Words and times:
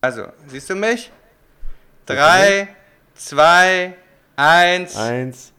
Also, 0.00 0.26
siehst 0.46 0.70
du 0.70 0.76
mich? 0.76 1.10
Drei, 2.06 2.68
zwei, 3.14 3.94
eins. 4.36 4.96
Eins. 4.96 5.52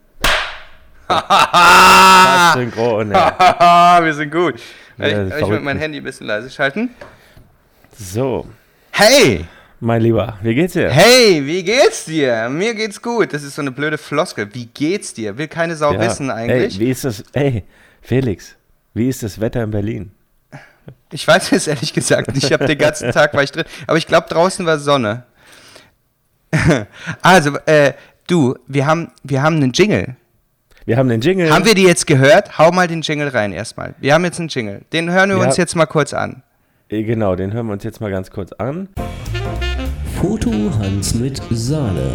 Synchron, 2.55 3.12
ja. 3.12 3.99
Wir 4.04 4.13
sind 4.13 4.31
gut. 4.31 4.55
Ja, 4.97 5.07
ich 5.07 5.13
ich 5.13 5.20
will 5.20 5.31
verrückt. 5.39 5.63
mein 5.63 5.78
Handy 5.78 5.97
ein 5.97 6.04
bisschen 6.05 6.28
leise 6.28 6.49
schalten. 6.49 6.91
So, 7.97 8.47
Hey! 8.91 9.46
mein 9.81 10.02
Lieber, 10.02 10.38
wie 10.42 10.56
geht's 10.56 10.71
dir? 10.74 10.90
Hey, 10.90 11.46
wie 11.46 11.62
geht's 11.63 12.06
dir? 12.06 12.47
Mir 12.49 12.74
geht's 12.76 13.01
gut. 13.01 13.33
Das 13.33 13.44
ist 13.44 13.56
so 13.56 13.62
eine 13.62 13.71
blöde 13.71 13.97
Floskel. 13.97 14.47
Wie 14.53 14.67
geht's 14.67 15.13
dir? 15.13 15.37
Will 15.37 15.49
keine 15.49 15.76
Sau 15.76 15.92
Ja. 15.94 15.99
wissen 15.99 16.30
eigentlich. 16.31 16.76
Ey, 16.76 16.80
wie 16.80 16.90
ist 16.91 17.03
das? 17.03 17.23
Ey, 17.34 17.66
Felix, 18.02 18.55
wie 18.94 19.09
ist 19.09 19.21
das 19.21 19.41
Wetter 19.41 19.63
in 19.63 19.71
Berlin? 19.71 20.12
Ich 21.12 21.27
weiß 21.27 21.52
es 21.52 21.67
ehrlich 21.67 21.94
gesagt 21.94 22.34
nicht. 22.34 22.44
Ich 22.45 22.53
habe 22.53 22.66
den 22.66 22.77
ganzen 22.77 23.12
Tag 23.13 23.34
war 23.34 23.44
ich 23.44 23.52
drin. 23.52 23.66
Aber 23.88 23.98
ich 23.98 24.08
glaube, 24.08 24.27
draußen 24.30 24.66
war 24.66 24.80
Sonne. 24.80 25.23
also, 27.21 27.57
äh, 27.65 27.93
du, 28.27 28.55
wir 28.67 28.85
haben, 28.85 29.12
wir 29.23 29.41
haben 29.41 29.57
einen 29.57 29.71
Jingle. 29.71 30.15
Wir 30.85 30.98
haben 30.98 31.09
den 31.09 31.21
Jingle. 31.21 31.52
Haben 31.52 31.65
wir 31.65 31.75
die 31.75 31.84
jetzt 31.84 32.07
gehört? 32.07 32.57
Hau 32.57 32.71
mal 32.71 32.88
den 32.88 33.02
Jingle 33.02 33.27
rein 33.27 33.52
erstmal. 33.53 33.93
Wir 33.99 34.13
haben 34.13 34.23
jetzt 34.25 34.39
einen 34.39 34.49
Jingle. 34.49 34.81
Den 34.91 35.12
hören 35.12 35.29
wir 35.29 35.38
Ja. 35.38 35.45
uns 35.45 35.57
jetzt 35.57 35.75
mal 35.75 35.85
kurz 35.85 36.13
an. 36.13 36.41
Äh, 36.90 37.03
Genau, 37.03 37.35
den 37.35 37.53
hören 37.53 37.67
wir 37.67 37.73
uns 37.73 37.84
jetzt 37.84 38.01
mal 38.01 38.09
ganz 38.09 38.31
kurz 38.31 38.51
an. 38.53 38.90
Foto 40.20 40.51
Hans 40.79 41.13
mit 41.13 41.41
Sahne. 41.51 42.12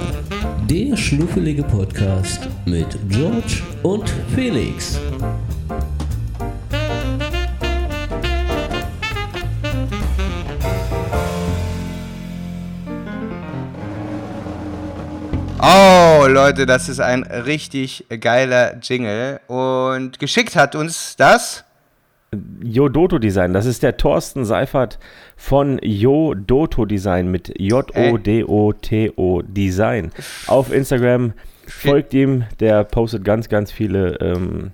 Der 0.69 0.97
schnuffelige 0.97 1.62
Podcast 1.62 2.48
mit 2.66 2.86
George 3.09 3.62
und 3.83 4.12
Felix. 4.34 4.98
Oh, 15.66 16.27
Leute, 16.27 16.66
das 16.66 16.91
ist 16.91 17.00
ein 17.00 17.22
richtig 17.22 18.05
geiler 18.20 18.77
Jingle. 18.83 19.41
Und 19.47 20.19
geschickt 20.19 20.56
hat 20.56 20.75
uns 20.75 21.16
das. 21.16 21.64
Jodoto 22.62 23.19
Design, 23.19 23.55
das 23.55 23.64
ist 23.64 23.83
der 23.83 23.97
Thorsten 23.97 24.44
Seifert 24.44 24.98
von 25.39 25.78
Jodoto 25.83 26.84
Design 26.84 27.30
mit 27.30 27.58
J-O-D-O-T-O 27.58 29.42
Design. 29.42 30.12
Auf 30.48 30.70
Instagram 30.70 31.33
folgt 31.67 32.12
ihm, 32.12 32.44
der 32.61 32.84
postet 32.84 33.24
ganz, 33.24 33.48
ganz 33.48 33.72
viele 33.72 34.20
ähm, 34.20 34.72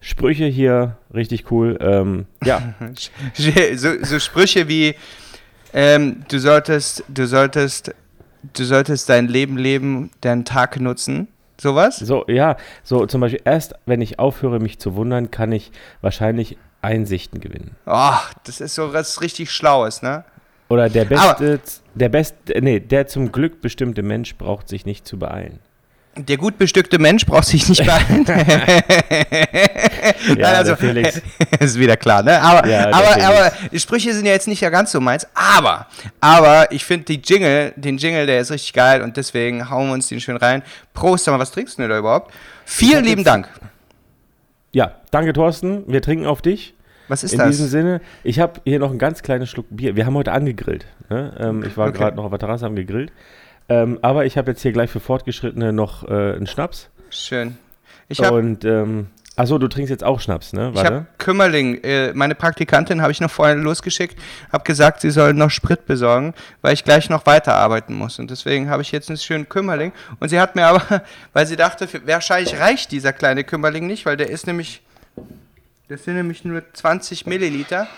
Sprüche 0.00 0.46
hier, 0.46 0.96
richtig 1.14 1.52
cool. 1.52 1.78
Ähm, 1.80 2.26
ja, 2.42 2.74
So, 3.76 3.90
so 4.02 4.18
Sprüche 4.18 4.66
wie 4.66 4.96
ähm, 5.72 6.24
du 6.28 6.40
solltest, 6.40 7.04
du 7.06 7.28
solltest, 7.28 7.94
du 8.54 8.64
solltest 8.64 9.08
dein 9.08 9.28
Leben 9.28 9.56
leben, 9.56 10.10
deinen 10.20 10.44
Tag 10.44 10.78
nutzen. 10.80 11.28
Sowas? 11.58 11.96
so, 11.98 12.24
ja, 12.28 12.56
so 12.84 13.06
zum 13.06 13.22
Beispiel 13.22 13.40
erst, 13.44 13.74
wenn 13.86 14.02
ich 14.02 14.18
aufhöre, 14.18 14.60
mich 14.60 14.78
zu 14.78 14.94
wundern, 14.94 15.30
kann 15.30 15.52
ich 15.52 15.72
wahrscheinlich 16.02 16.58
Einsichten 16.82 17.40
gewinnen. 17.40 17.76
Ach, 17.86 18.34
das 18.44 18.60
ist 18.60 18.74
so 18.74 18.92
was 18.92 19.22
richtig 19.22 19.50
Schlaues, 19.50 20.02
ne? 20.02 20.24
Oder 20.68 20.90
der 20.90 21.04
Aber- 21.18 21.34
beste, 21.38 21.60
der 21.94 22.08
beste, 22.10 22.60
nee, 22.60 22.78
der 22.80 23.06
zum 23.06 23.32
Glück 23.32 23.62
bestimmte 23.62 24.02
Mensch 24.02 24.36
braucht 24.36 24.68
sich 24.68 24.84
nicht 24.84 25.06
zu 25.06 25.18
beeilen. 25.18 25.60
Der 26.16 26.36
gut 26.38 26.56
bestückte 26.58 26.98
Mensch 26.98 27.26
braucht 27.26 27.46
sich 27.46 27.68
nicht 27.68 27.84
beeilen. 27.84 28.24
Ja, 30.38 30.46
also, 30.48 30.74
der 30.74 30.76
Felix. 30.76 31.22
ist 31.60 31.78
wieder 31.78 31.96
klar, 31.96 32.22
ne? 32.22 32.40
Aber, 32.40 32.66
Ja, 32.68 32.86
aber, 32.92 33.24
aber 33.24 33.52
die 33.72 33.78
Sprüche 33.78 34.12
sind 34.14 34.26
ja 34.26 34.32
jetzt 34.32 34.48
nicht 34.48 34.60
ja 34.60 34.70
ganz 34.70 34.92
so 34.92 35.00
meins. 35.00 35.26
Aber, 35.34 35.86
aber 36.20 36.70
ich 36.72 36.84
finde 36.84 37.04
die 37.04 37.20
Jingle, 37.22 37.72
den 37.76 37.98
Jingle, 37.98 38.26
der 38.26 38.40
ist 38.40 38.50
richtig 38.50 38.72
geil 38.72 39.02
und 39.02 39.16
deswegen 39.16 39.68
hauen 39.70 39.88
wir 39.88 39.94
uns 39.94 40.08
den 40.08 40.20
schön 40.20 40.36
rein. 40.36 40.62
Prost, 40.94 41.24
sag 41.24 41.32
mal, 41.32 41.38
was 41.38 41.50
trinkst 41.50 41.78
du 41.78 41.82
denn 41.82 41.90
da 41.90 41.98
überhaupt? 41.98 42.32
Vielen 42.64 43.04
lieben 43.04 43.24
Dank. 43.24 43.48
Ja, 44.72 44.92
danke 45.10 45.32
Thorsten, 45.32 45.84
wir 45.86 46.02
trinken 46.02 46.26
auf 46.26 46.42
dich. 46.42 46.74
Was 47.08 47.22
ist 47.22 47.32
In 47.32 47.38
das? 47.38 47.50
diesem 47.50 47.68
Sinne, 47.68 48.00
ich 48.24 48.40
habe 48.40 48.60
hier 48.64 48.78
noch 48.78 48.90
ein 48.90 48.98
ganz 48.98 49.22
kleines 49.22 49.48
Schluck 49.48 49.66
Bier. 49.70 49.94
Wir 49.96 50.06
haben 50.06 50.14
heute 50.14 50.32
angegrillt. 50.32 50.86
Ne? 51.08 51.32
Ähm, 51.38 51.64
ich 51.64 51.76
war 51.76 51.88
Okay. 51.88 51.98
gerade 51.98 52.16
noch 52.16 52.24
auf 52.24 52.30
der 52.30 52.40
Terrasse, 52.40 52.64
haben 52.64 52.74
gegrillt. 52.74 53.12
Ähm, 53.68 53.98
aber 54.02 54.26
ich 54.26 54.38
habe 54.38 54.52
jetzt 54.52 54.62
hier 54.62 54.72
gleich 54.72 54.90
für 54.90 55.00
Fortgeschrittene 55.00 55.72
noch 55.72 56.06
äh, 56.08 56.34
einen 56.34 56.46
Schnaps. 56.46 56.88
Schön. 57.10 57.58
Ich 58.08 58.22
habe 58.22 58.36
Und, 58.36 58.64
ähm, 58.64 59.08
achso, 59.34 59.58
du 59.58 59.66
trinkst 59.66 59.90
jetzt 59.90 60.04
auch 60.04 60.20
Schnaps, 60.20 60.52
ne? 60.52 60.70
Ich 60.72 60.84
habe 60.84 61.06
Kümmerling, 61.18 61.82
äh, 61.82 62.12
meine 62.14 62.36
Praktikantin 62.36 63.02
habe 63.02 63.10
ich 63.10 63.20
noch 63.20 63.30
vorher 63.30 63.56
losgeschickt, 63.56 64.16
habe 64.52 64.62
gesagt, 64.62 65.00
sie 65.00 65.10
soll 65.10 65.34
noch 65.34 65.50
Sprit 65.50 65.86
besorgen, 65.86 66.34
weil 66.62 66.74
ich 66.74 66.84
gleich 66.84 67.10
noch 67.10 67.26
weiterarbeiten 67.26 67.94
muss. 67.94 68.20
Und 68.20 68.30
deswegen 68.30 68.70
habe 68.70 68.82
ich 68.82 68.92
jetzt 68.92 69.08
einen 69.08 69.18
schönen 69.18 69.48
Kümmerling. 69.48 69.92
Und 70.20 70.28
sie 70.28 70.38
hat 70.38 70.54
mir 70.54 70.66
aber, 70.66 71.02
weil 71.32 71.46
sie 71.46 71.56
dachte, 71.56 71.88
wahrscheinlich 72.06 72.58
reicht 72.58 72.92
dieser 72.92 73.12
kleine 73.12 73.42
Kümmerling 73.42 73.86
nicht, 73.88 74.06
weil 74.06 74.16
der 74.16 74.30
ist 74.30 74.46
nämlich, 74.46 74.82
das 75.88 76.04
sind 76.04 76.14
nämlich 76.14 76.44
nur 76.44 76.62
20 76.72 77.26
Milliliter. 77.26 77.88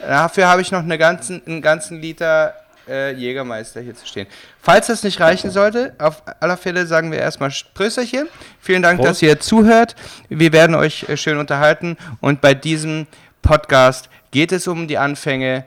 Dafür 0.00 0.48
habe 0.48 0.62
ich 0.62 0.72
noch 0.72 0.82
eine 0.82 0.98
ganzen, 0.98 1.42
einen 1.46 1.62
ganzen 1.62 2.00
Liter 2.00 2.54
äh, 2.88 3.12
Jägermeister 3.12 3.80
hier 3.80 3.94
zu 3.94 4.06
stehen. 4.06 4.26
Falls 4.60 4.86
das 4.86 5.02
nicht 5.02 5.20
reichen 5.20 5.50
sollte, 5.50 5.94
auf 5.98 6.22
aller 6.40 6.56
Fälle 6.56 6.86
sagen 6.86 7.10
wir 7.10 7.18
erstmal 7.18 7.52
Prösterchen. 7.74 8.28
Vielen 8.60 8.82
Dank, 8.82 8.98
Prost. 8.98 9.10
dass 9.10 9.22
ihr 9.22 9.40
zuhört. 9.40 9.94
Wir 10.28 10.52
werden 10.52 10.74
euch 10.74 11.08
äh, 11.08 11.16
schön 11.16 11.38
unterhalten. 11.38 11.96
Und 12.20 12.40
bei 12.40 12.54
diesem 12.54 13.06
Podcast 13.42 14.08
geht 14.30 14.52
es 14.52 14.66
um 14.66 14.88
die 14.88 14.98
Anfänge 14.98 15.64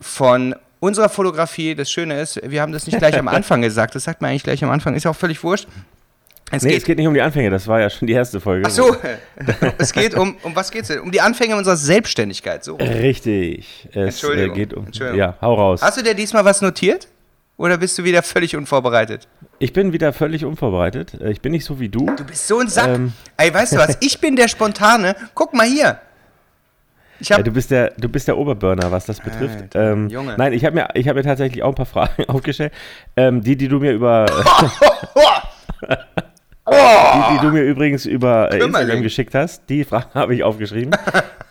von 0.00 0.54
unserer 0.80 1.08
Fotografie. 1.08 1.74
Das 1.74 1.90
Schöne 1.90 2.20
ist, 2.20 2.40
wir 2.42 2.60
haben 2.60 2.72
das 2.72 2.86
nicht 2.86 2.98
gleich 2.98 3.18
am 3.18 3.28
Anfang 3.28 3.62
gesagt. 3.62 3.94
Das 3.94 4.04
sagt 4.04 4.20
man 4.20 4.30
eigentlich 4.30 4.44
gleich 4.44 4.62
am 4.62 4.70
Anfang. 4.70 4.94
Ist 4.94 5.06
auch 5.06 5.16
völlig 5.16 5.42
wurscht. 5.42 5.66
Es 6.50 6.62
Nee, 6.62 6.70
geht, 6.70 6.78
es 6.78 6.84
geht 6.84 6.98
nicht 6.98 7.06
um 7.06 7.14
die 7.14 7.22
Anfänge, 7.22 7.50
das 7.50 7.66
war 7.66 7.80
ja 7.80 7.88
schon 7.90 8.06
die 8.06 8.12
erste 8.12 8.38
Folge. 8.40 8.66
ach 8.66 8.70
so, 8.70 8.96
es 9.78 9.92
geht 9.92 10.14
um, 10.14 10.36
um 10.42 10.54
was 10.54 10.70
geht's 10.70 10.88
denn? 10.88 11.00
Um 11.00 11.10
die 11.10 11.20
Anfänge 11.20 11.56
unserer 11.56 11.76
Selbstständigkeit. 11.76 12.62
So. 12.62 12.76
Richtig. 12.76 13.88
Es 13.90 13.96
äh, 13.96 14.00
Entschuldigung, 14.04 14.54
geht 14.54 14.74
um. 14.74 14.86
Entschuldigung. 14.86 15.18
Ja, 15.18 15.36
hau 15.40 15.54
raus. 15.54 15.80
Hast 15.82 15.98
du 15.98 16.02
dir 16.02 16.14
diesmal 16.14 16.44
was 16.44 16.60
notiert? 16.60 17.08
Oder 17.56 17.78
bist 17.78 17.96
du 17.98 18.04
wieder 18.04 18.22
völlig 18.22 18.56
unvorbereitet? 18.56 19.28
Ich 19.60 19.72
bin 19.72 19.92
wieder 19.92 20.12
völlig 20.12 20.44
unvorbereitet. 20.44 21.14
Äh, 21.20 21.30
Ich 21.30 21.40
bin 21.40 21.52
nicht 21.52 21.64
so 21.64 21.78
wie 21.80 21.88
du. 21.88 22.06
Du 22.16 22.24
bist 22.24 22.46
so 22.48 22.58
ein 22.58 22.68
Sack. 22.68 22.88
Ähm. 22.88 23.12
Ey, 23.36 23.52
weißt 23.54 23.72
du 23.74 23.76
was? 23.78 23.96
Ich 24.00 24.20
bin 24.20 24.36
der 24.36 24.48
Spontane. 24.48 25.14
Guck 25.34 25.54
mal 25.54 25.66
hier. 25.66 25.98
Ich 27.20 27.28
Ja, 27.28 27.38
hab, 27.38 27.44
du 27.44 27.52
bist 27.52 27.70
der, 27.70 27.92
du 27.96 28.08
bist 28.08 28.26
der 28.26 28.36
Oberburner, 28.36 28.90
was 28.90 29.06
das 29.06 29.20
betrifft. 29.20 29.76
Alter, 29.76 29.92
ähm, 29.92 30.08
Junge. 30.08 30.34
Nein, 30.36 30.52
ich 30.52 30.64
habe 30.64 30.74
mir, 30.74 30.88
ich 30.94 31.06
habe 31.08 31.20
mir 31.20 31.24
tatsächlich 31.24 31.62
auch 31.62 31.68
ein 31.68 31.74
paar 31.76 31.86
Fragen 31.86 32.24
aufgestellt, 32.28 32.72
ähm, 33.16 33.40
die, 33.40 33.56
die 33.56 33.68
du 33.68 33.78
mir 33.78 33.92
über, 33.92 34.26
die, 36.72 37.34
die 37.34 37.40
du 37.40 37.52
mir 37.52 37.62
übrigens 37.62 38.06
über 38.06 38.46
äh, 38.46 38.58
Kümmerling. 38.58 38.66
Instagram 38.66 39.02
geschickt 39.02 39.34
hast, 39.34 39.68
die 39.68 39.84
Fragen 39.88 40.14
habe 40.14 40.34
ich 40.34 40.42
aufgeschrieben. 40.42 40.92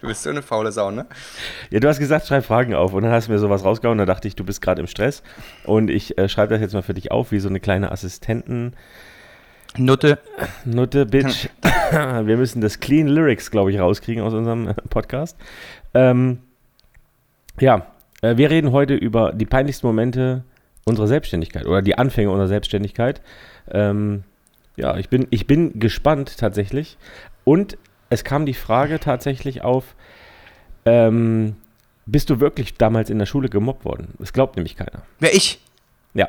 du 0.00 0.06
bist 0.06 0.22
so 0.22 0.30
eine 0.30 0.42
faule 0.42 0.72
Sau, 0.72 0.90
ne? 0.90 1.06
ja, 1.70 1.80
du 1.80 1.88
hast 1.88 1.98
gesagt, 1.98 2.26
schreib 2.26 2.44
Fragen 2.44 2.74
auf 2.74 2.94
und 2.94 3.02
dann 3.02 3.12
hast 3.12 3.28
du 3.28 3.32
mir 3.32 3.38
sowas 3.38 3.64
rausgehauen. 3.64 3.98
Da 3.98 4.06
dachte 4.06 4.28
ich, 4.28 4.34
du 4.34 4.44
bist 4.44 4.62
gerade 4.62 4.80
im 4.80 4.86
Stress 4.86 5.22
und 5.64 5.90
ich 5.90 6.16
äh, 6.16 6.28
schreibe 6.28 6.54
das 6.54 6.60
jetzt 6.60 6.72
mal 6.72 6.82
für 6.82 6.94
dich 6.94 7.10
auf, 7.10 7.30
wie 7.32 7.40
so 7.40 7.48
eine 7.48 7.60
kleine 7.60 7.92
Assistenten. 7.92 8.74
Nutte. 9.76 10.18
Nutte, 10.64 11.04
Bitch. 11.04 11.48
Wir 11.90 12.36
müssen 12.36 12.60
das 12.60 12.80
Clean 12.80 13.06
Lyrics, 13.06 13.50
glaube 13.50 13.70
ich, 13.70 13.78
rauskriegen 13.78 14.22
aus 14.22 14.32
unserem 14.32 14.68
äh, 14.68 14.74
Podcast. 14.88 15.36
Ähm, 15.94 16.38
ja, 17.60 17.86
äh, 18.22 18.36
wir 18.36 18.50
reden 18.50 18.72
heute 18.72 18.94
über 18.94 19.32
die 19.32 19.46
peinlichsten 19.46 19.86
Momente 19.86 20.44
unserer 20.88 21.06
Selbstständigkeit 21.06 21.66
oder 21.66 21.82
die 21.82 21.96
Anfänge 21.96 22.30
unserer 22.30 22.48
Selbstständigkeit. 22.48 23.20
Ähm, 23.70 24.24
ja, 24.76 24.96
ich 24.96 25.08
bin, 25.08 25.26
ich 25.30 25.46
bin 25.46 25.78
gespannt 25.80 26.36
tatsächlich. 26.38 26.96
Und 27.44 27.76
es 28.10 28.24
kam 28.24 28.46
die 28.46 28.54
Frage 28.54 29.00
tatsächlich 29.00 29.62
auf, 29.62 29.94
ähm, 30.84 31.56
bist 32.06 32.30
du 32.30 32.40
wirklich 32.40 32.74
damals 32.74 33.10
in 33.10 33.18
der 33.18 33.26
Schule 33.26 33.48
gemobbt 33.48 33.84
worden? 33.84 34.14
Das 34.18 34.32
glaubt 34.32 34.56
nämlich 34.56 34.76
keiner. 34.76 35.02
Wer 35.18 35.34
ich? 35.34 35.60
Ja. 36.14 36.28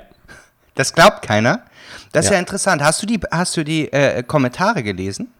Das 0.75 0.93
glaubt 0.93 1.21
keiner. 1.21 1.63
Das 2.11 2.25
ist 2.25 2.31
Ja. 2.31 2.35
ja 2.35 2.39
interessant. 2.39 2.81
Hast 2.81 3.01
du 3.01 3.05
die, 3.05 3.19
hast 3.31 3.55
du 3.55 3.63
die 3.63 3.91
äh, 3.91 4.23
Kommentare 4.23 4.83
gelesen? 4.83 5.31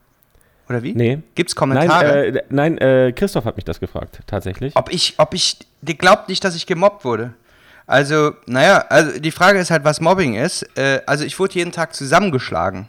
Oder 0.70 0.84
wie? 0.84 0.94
Nee. 0.94 1.20
Gibt's 1.36 1.56
Nein, 1.56 1.68
Kommentare? 1.70 2.26
äh, 2.28 2.44
nein 2.50 2.78
äh, 2.78 3.12
Christoph 3.16 3.46
hat 3.46 3.56
mich 3.56 3.66
das 3.66 3.80
gefragt, 3.80 4.20
tatsächlich. 4.28 4.76
ob 4.76 4.92
ich, 4.94 5.16
ob 5.18 5.34
ich, 5.34 5.58
die 5.82 5.98
glaubt 5.98 6.30
nicht, 6.30 6.44
dass 6.44 6.56
ich 6.56 6.68
gemobbt 6.68 7.04
wurde. 7.06 7.34
Also, 7.90 8.34
naja, 8.46 8.86
also 8.90 9.20
die 9.20 9.32
Frage 9.32 9.58
ist 9.58 9.72
halt, 9.72 9.84
was 9.84 10.00
Mobbing 10.00 10.36
ist. 10.36 10.62
Äh, 10.78 11.02
also 11.08 11.26
ich 11.26 11.40
wurde 11.40 11.56
jeden 11.56 11.72
Tag 11.72 11.96
zusammengeschlagen. 11.96 12.88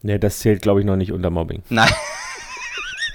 Nee, 0.00 0.18
das 0.18 0.38
zählt, 0.38 0.62
glaube 0.62 0.80
ich, 0.80 0.86
noch 0.86 0.96
nicht 0.96 1.12
unter 1.12 1.28
Mobbing. 1.28 1.62
Nein. 1.68 1.90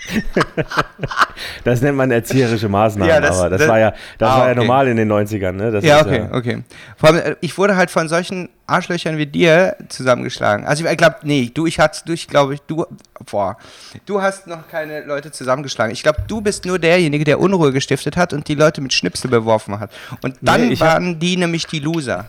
das 1.64 1.82
nennt 1.82 1.98
man 1.98 2.12
erzieherische 2.12 2.70
Maßnahmen, 2.70 3.08
Ja, 3.14 3.20
das- 3.22 3.40
aber 3.40 3.50
das, 3.50 3.60
das- 3.60 3.68
war 3.70 3.80
ja, 3.80 3.94
das 4.18 4.30
Ah, 4.30 4.38
war 4.40 4.46
ja 4.48 4.52
okay. 4.52 4.60
normal 4.60 4.88
in 4.88 4.98
den 4.98 5.12
90ern. 5.12 5.52
Ne? 5.54 5.80
Ja, 5.82 6.02
okay, 6.02 6.28
okay. 6.32 6.64
Vor 6.98 7.10
allem, 7.10 7.18
äh, 7.20 7.36
ich 7.42 7.58
wurde 7.58 7.76
halt 7.76 7.90
von 7.92 8.08
solchen 8.10 8.50
Arschlöchern 8.68 9.18
wie 9.18 9.26
dir 9.26 9.76
zusammengeschlagen. 9.90 10.66
Also 10.66 10.86
ich 10.86 10.98
glaube, 10.98 11.18
nee, 11.24 11.52
du, 11.54 11.66
ich 11.66 11.80
hatte, 11.80 12.02
du, 12.06 12.14
ich 12.14 12.28
glaube, 12.28 12.58
du, 12.68 12.86
boah, 13.30 13.58
du 14.06 14.22
hast 14.22 14.48
noch 14.48 14.68
keine 14.70 15.02
Leute 15.06 15.32
zusammengeschlagen. 15.32 15.92
Ich 15.94 16.04
glaube, 16.04 16.24
du 16.28 16.42
bist 16.42 16.66
nur 16.66 16.80
derjenige, 16.80 17.24
der 17.26 17.40
Unruhe 17.40 17.72
gestiftet 17.72 18.18
hat 18.18 18.34
und 18.34 18.48
die 18.48 18.56
Leute 18.56 18.82
mit 18.82 18.94
Schnipsel 18.94 19.30
beworfen 19.30 19.80
hat. 19.80 19.92
Und 20.22 20.36
dann 20.42 20.68
Nee, 20.68 20.74
ich 20.74 20.82
hab- 20.82 20.94
waren 20.96 21.20
die 21.20 21.38
nämlich 21.38 21.68
die 21.68 21.80
Loser. 21.80 22.26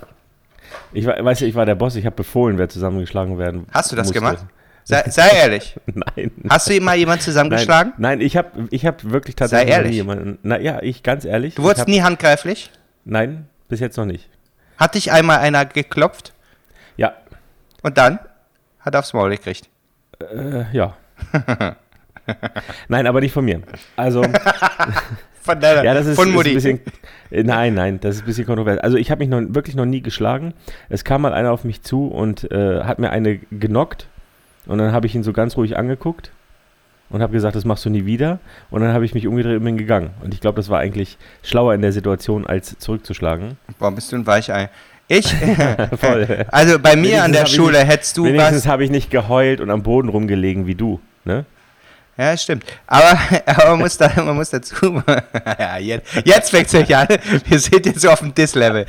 Ich 0.93 1.07
war, 1.07 1.23
weißt 1.25 1.41
du, 1.41 1.47
ich 1.47 1.55
war 1.55 1.67
der 1.67 1.75
Boss, 1.75 1.97
ich 1.97 2.07
habe 2.07 2.17
befohlen, 2.17 2.59
wer 2.59 2.69
zusammengeschlagen 2.69 3.39
werden 3.39 3.67
Hast 3.73 3.91
du 3.93 3.97
das 3.97 4.07
musste. 4.09 4.19
gemacht? 4.21 4.39
Sei, 4.85 5.03
sei 5.09 5.29
ehrlich. 5.31 5.77
Nein. 5.87 6.31
Hast 6.49 6.69
du 6.69 6.79
mal 6.81 6.97
jemanden 6.97 7.23
zusammengeschlagen? 7.23 7.95
Nein, 7.97 8.19
nein 8.19 8.27
ich 8.27 8.37
habe 8.37 8.69
ich 8.71 8.85
hab 8.85 9.03
wirklich 9.05 9.35
tatsächlich 9.35 9.71
Sei 9.71 9.77
ehrlich. 9.79 9.95
jemanden. 9.97 10.39
Na 10.43 10.59
ja, 10.61 10.83
ich 10.83 11.03
ganz 11.03 11.25
ehrlich. 11.25 11.55
Du 11.55 11.63
wurdest 11.63 11.81
hab, 11.81 11.89
nie 11.89 12.03
handgreiflich? 12.03 12.71
Nein, 13.05 13.49
bis 13.69 13.81
jetzt 13.81 13.97
noch 13.97 14.05
nicht. 14.05 14.29
Hat 14.77 14.95
dich 14.95 15.11
einmal 15.13 15.39
einer 15.39 15.65
geklopft 15.65 16.33
Ja, 16.97 17.15
und 17.83 17.97
dann 17.97 18.19
hat 18.81 18.95
er 18.95 19.01
aufs 19.01 19.13
Maul 19.15 19.31
gekriegt. 19.31 19.69
äh, 20.21 20.65
ja. 20.73 20.97
nein, 22.89 23.07
aber 23.07 23.21
nicht 23.21 23.33
von 23.33 23.45
mir. 23.45 23.63
Also, 23.97 24.23
Von 25.45 25.61
deiner, 25.61 25.85
ja, 25.85 25.93
das 25.93 26.07
ist, 26.07 26.17
von 26.17 26.29
ist 26.29 26.35
Mutti. 26.35 26.49
ein 26.51 26.55
bisschen. 26.55 26.81
Nein, 27.31 27.75
nein, 27.75 28.01
das 28.01 28.17
ist 28.17 28.23
ein 28.23 28.27
bisschen 28.27 28.47
kontrovers. 28.47 28.79
Also, 28.79 28.97
ich 28.97 29.11
habe 29.11 29.19
mich 29.19 29.29
noch, 29.29 29.43
wirklich 29.55 29.77
noch 29.77 29.85
nie 29.85 30.01
geschlagen. 30.01 30.55
Es 30.89 31.05
kam 31.05 31.21
mal 31.21 31.35
einer 31.35 31.53
auf 31.53 31.65
mich 31.65 31.83
zu 31.83 32.07
und 32.09 32.51
äh, 32.51 32.83
hat 32.83 32.99
mir 32.99 33.11
eine 33.11 33.37
genockt. 33.51 34.09
Und 34.67 34.79
dann 34.79 34.93
habe 34.93 35.07
ich 35.07 35.15
ihn 35.15 35.23
so 35.23 35.33
ganz 35.33 35.57
ruhig 35.57 35.77
angeguckt 35.77 36.31
und 37.11 37.21
habe 37.23 37.33
gesagt, 37.33 37.55
das 37.57 37.65
machst 37.65 37.85
du 37.85 37.91
nie 37.91 38.07
wieder. 38.07 38.39
Und 38.71 38.81
dann 38.83 38.93
habe 38.95 39.05
ich 39.05 39.15
mich 39.15 39.27
umgedreht 39.27 39.59
und 39.59 39.65
bin 39.65 39.77
gegangen. 39.77 40.11
Und 40.23 40.33
ich 40.35 40.41
glaube, 40.41 40.57
das 40.57 40.69
war 40.69 40.81
eigentlich 40.81 41.19
schlauer 41.43 41.75
in 41.75 41.83
der 41.83 41.93
Situation, 41.93 42.47
als 42.47 42.79
zurückzuschlagen. 42.79 43.59
Boah, 43.79 43.93
bist 43.93 44.11
du 44.13 44.17
ein 44.17 44.27
Weichei. 44.27 44.71
Ich, 45.07 45.35
Voll. 46.01 46.47
also 46.49 46.79
bei 46.79 46.97
mir 46.97 47.23
an 47.25 47.33
Wenigstens 47.33 47.33
der 47.33 47.41
hab 47.43 47.49
ich 47.49 47.55
Schule 47.55 47.79
nicht- 47.81 47.89
hättest 47.89 48.17
du 48.17 48.25
Wenigstens 48.25 48.65
was. 48.65 48.67
habe 48.69 48.85
ich 48.85 48.91
nicht 48.91 49.11
geheult 49.11 49.61
und 49.61 49.71
am 49.71 49.83
Boden 49.83 50.09
rumgelegen 50.09 50.67
wie 50.67 50.75
du. 50.75 50.99
Ne? 51.27 51.45
Ja, 52.17 52.37
stimmt. 52.37 52.65
Aber, 52.87 53.19
aber 53.47 53.71
man, 53.71 53.81
muss 53.81 53.97
da, 53.99 54.11
man 54.17 54.37
muss 54.37 54.51
dazu. 54.51 55.03
ja, 55.59 55.79
jetzt, 55.79 56.15
jetzt 56.25 56.51
fängt 56.51 56.69
es 56.69 56.75
euch 56.75 56.95
an. 56.95 57.09
Wir 57.47 57.59
sind 57.59 57.87
jetzt 57.87 58.07
auf 58.07 58.21
dem 58.21 58.35
Diss-Level. 58.35 58.87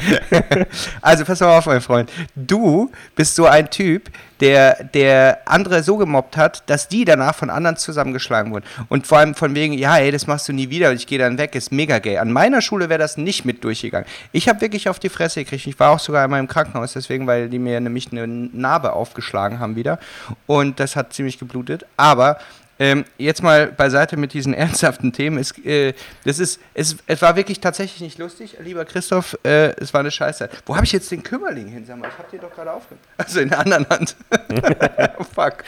also 1.02 1.26
pass 1.26 1.40
mal 1.40 1.58
auf, 1.58 1.66
mein 1.66 1.82
Freund. 1.82 2.12
Du 2.36 2.92
bist 3.16 3.36
so 3.36 3.46
ein 3.46 3.70
Typ, 3.70 4.12
der, 4.42 4.84
der 4.84 5.40
andere 5.46 5.82
so 5.82 5.98
gemobbt 5.98 6.38
hat, 6.38 6.70
dass 6.70 6.88
die 6.88 7.06
danach 7.06 7.34
von 7.34 7.50
anderen 7.50 7.78
zusammengeschlagen 7.78 8.52
wurden. 8.52 8.66
Und 8.90 9.08
vor 9.08 9.20
allem 9.20 9.34
von 9.34 9.56
wegen, 9.56 9.74
ja, 9.74 9.98
ey, 9.98 10.12
das 10.12 10.28
machst 10.28 10.48
du 10.48 10.54
nie 10.54 10.70
wieder 10.70 10.90
und 10.90 10.98
ich 10.98 11.08
gehe 11.08 11.18
dann 11.18 11.38
weg, 11.38 11.56
ist 11.56 11.72
mega 11.72 12.00
gay. 12.00 12.18
An 12.18 12.32
meiner 12.32 12.62
Schule 12.62 12.90
wäre 12.90 13.00
das 13.00 13.18
nicht 13.18 13.46
mit 13.46 13.64
durchgegangen. 13.64 14.08
Ich 14.34 14.48
habe 14.50 14.62
wirklich 14.62 14.90
auf 14.90 15.00
die 15.00 15.10
Fresse 15.10 15.44
gekriegt. 15.44 15.66
Ich 15.66 15.80
war 15.80 15.92
auch 15.92 16.00
sogar 16.00 16.24
einmal 16.24 16.40
im 16.40 16.48
Krankenhaus, 16.48 16.94
deswegen, 16.94 17.26
weil 17.26 17.50
die 17.50 17.60
mir 17.60 17.80
nämlich 17.80 18.12
eine 18.12 18.28
Narbe 18.28 18.94
aufgeschlagen 18.94 19.60
haben 19.60 19.76
wieder. 19.76 20.00
Und 20.46 20.80
das 20.80 20.96
hat 20.96 21.14
ziemlich 21.14 21.40
geblutet. 21.40 21.86
Aber 21.98 22.38
ähm, 22.78 23.06
jetzt 23.18 23.42
mal 23.42 23.68
beiseite 23.68 24.18
mit 24.18 24.34
diesen 24.34 24.54
ernsthaften 24.54 25.14
Themen. 25.14 25.38
Es, 25.38 25.58
äh, 25.66 25.94
das 26.24 26.40
ist, 26.40 26.60
es, 26.74 26.98
es 27.08 27.22
war 27.22 27.36
wirklich 27.36 27.60
tatsächlich 27.60 28.02
nicht 28.02 28.18
lustig, 28.18 28.58
lieber 28.62 28.86
Christoph. 28.86 29.38
Äh, 29.44 29.70
es 29.80 29.94
war 29.94 30.02
eine 30.02 30.12
Scheiße. 30.12 30.50
Wo 30.66 30.76
habe 30.76 30.86
ich 30.86 30.92
jetzt 30.92 31.10
den 31.12 31.24
Kümmerling 31.24 31.68
hin? 31.68 31.86
Sag 31.86 31.98
mal, 31.98 32.10
ich 32.10 32.18
habe 32.18 32.30
den 32.32 32.42
doch 32.42 32.54
gerade 32.54 32.72
aufgenommen. 32.72 33.06
Also 33.18 33.40
in 33.40 33.50
der 33.50 33.60
anderen 33.60 33.90
Hand. 33.90 34.16
Fuck. 35.34 35.64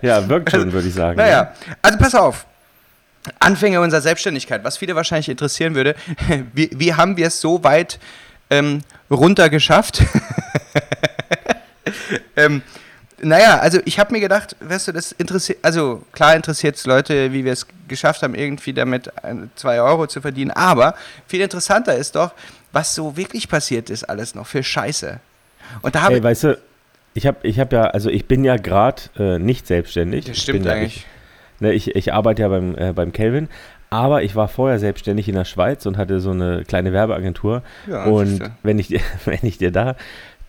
Ja, 0.00 0.26
wirkt 0.28 0.50
schon, 0.50 0.72
würde 0.72 0.88
ich 0.88 0.94
sagen. 0.94 1.16
Naja, 1.16 1.52
also 1.82 1.98
pass 1.98 2.14
auf. 2.14 2.46
Anfänge 3.38 3.80
unserer 3.80 4.00
Selbstständigkeit, 4.00 4.64
was 4.64 4.78
viele 4.78 4.96
wahrscheinlich 4.96 5.28
interessieren 5.28 5.74
würde. 5.74 5.94
Wie, 6.54 6.70
wie 6.72 6.94
haben 6.94 7.16
wir 7.16 7.28
es 7.28 7.40
so 7.40 7.62
weit 7.62 8.00
ähm, 8.50 8.82
runter 9.10 9.48
geschafft? 9.48 10.02
ähm, 12.36 12.62
naja, 13.22 13.58
also 13.58 13.78
ich 13.84 13.98
habe 13.98 14.12
mir 14.12 14.20
gedacht, 14.20 14.56
weißt 14.60 14.88
du, 14.88 14.92
das 14.92 15.12
interessiert, 15.12 15.58
also 15.62 16.02
klar 16.12 16.34
interessiert 16.34 16.76
es 16.76 16.86
Leute, 16.86 17.32
wie 17.32 17.44
wir 17.44 17.52
es 17.52 17.66
geschafft 17.88 18.22
haben, 18.22 18.34
irgendwie 18.34 18.72
damit 18.72 19.10
2 19.54 19.80
Euro 19.80 20.06
zu 20.06 20.20
verdienen, 20.20 20.50
aber 20.50 20.94
viel 21.26 21.40
interessanter 21.40 21.96
ist 21.96 22.16
doch, 22.16 22.32
was 22.72 22.94
so 22.94 23.16
wirklich 23.16 23.48
passiert 23.48 23.90
ist 23.90 24.04
alles 24.04 24.34
noch 24.34 24.46
für 24.46 24.62
Scheiße. 24.62 25.20
Und 25.82 25.94
da 25.94 26.02
habe 26.02 26.14
Ey, 26.14 26.22
weißt 26.22 26.44
du, 26.44 26.58
ich 27.14 27.26
habe 27.26 27.38
ich 27.42 27.60
hab 27.60 27.72
ja, 27.72 27.82
also 27.84 28.10
ich 28.10 28.26
bin 28.26 28.44
ja 28.44 28.56
gerade 28.56 29.02
äh, 29.18 29.38
nicht 29.38 29.66
selbstständig. 29.66 30.24
das 30.24 30.38
stimmt 30.38 30.60
bin 30.60 30.68
ja, 30.68 30.74
eigentlich. 30.74 30.96
Ich, 30.96 31.60
ne, 31.60 31.72
ich, 31.72 31.94
ich 31.94 32.12
arbeite 32.12 32.42
ja 32.42 32.48
beim, 32.48 32.76
äh, 32.76 32.92
beim 32.92 33.12
Kelvin, 33.12 33.48
aber 33.90 34.22
ich 34.22 34.34
war 34.34 34.48
vorher 34.48 34.78
selbstständig 34.78 35.28
in 35.28 35.34
der 35.34 35.44
Schweiz 35.44 35.84
und 35.84 35.98
hatte 35.98 36.20
so 36.20 36.30
eine 36.30 36.64
kleine 36.64 36.92
Werbeagentur. 36.94 37.62
Ja, 37.86 38.04
und 38.04 38.40
wenn 38.62 38.78
ich, 38.78 38.88
wenn 39.26 39.40
ich 39.42 39.58
dir 39.58 39.70
da 39.70 39.96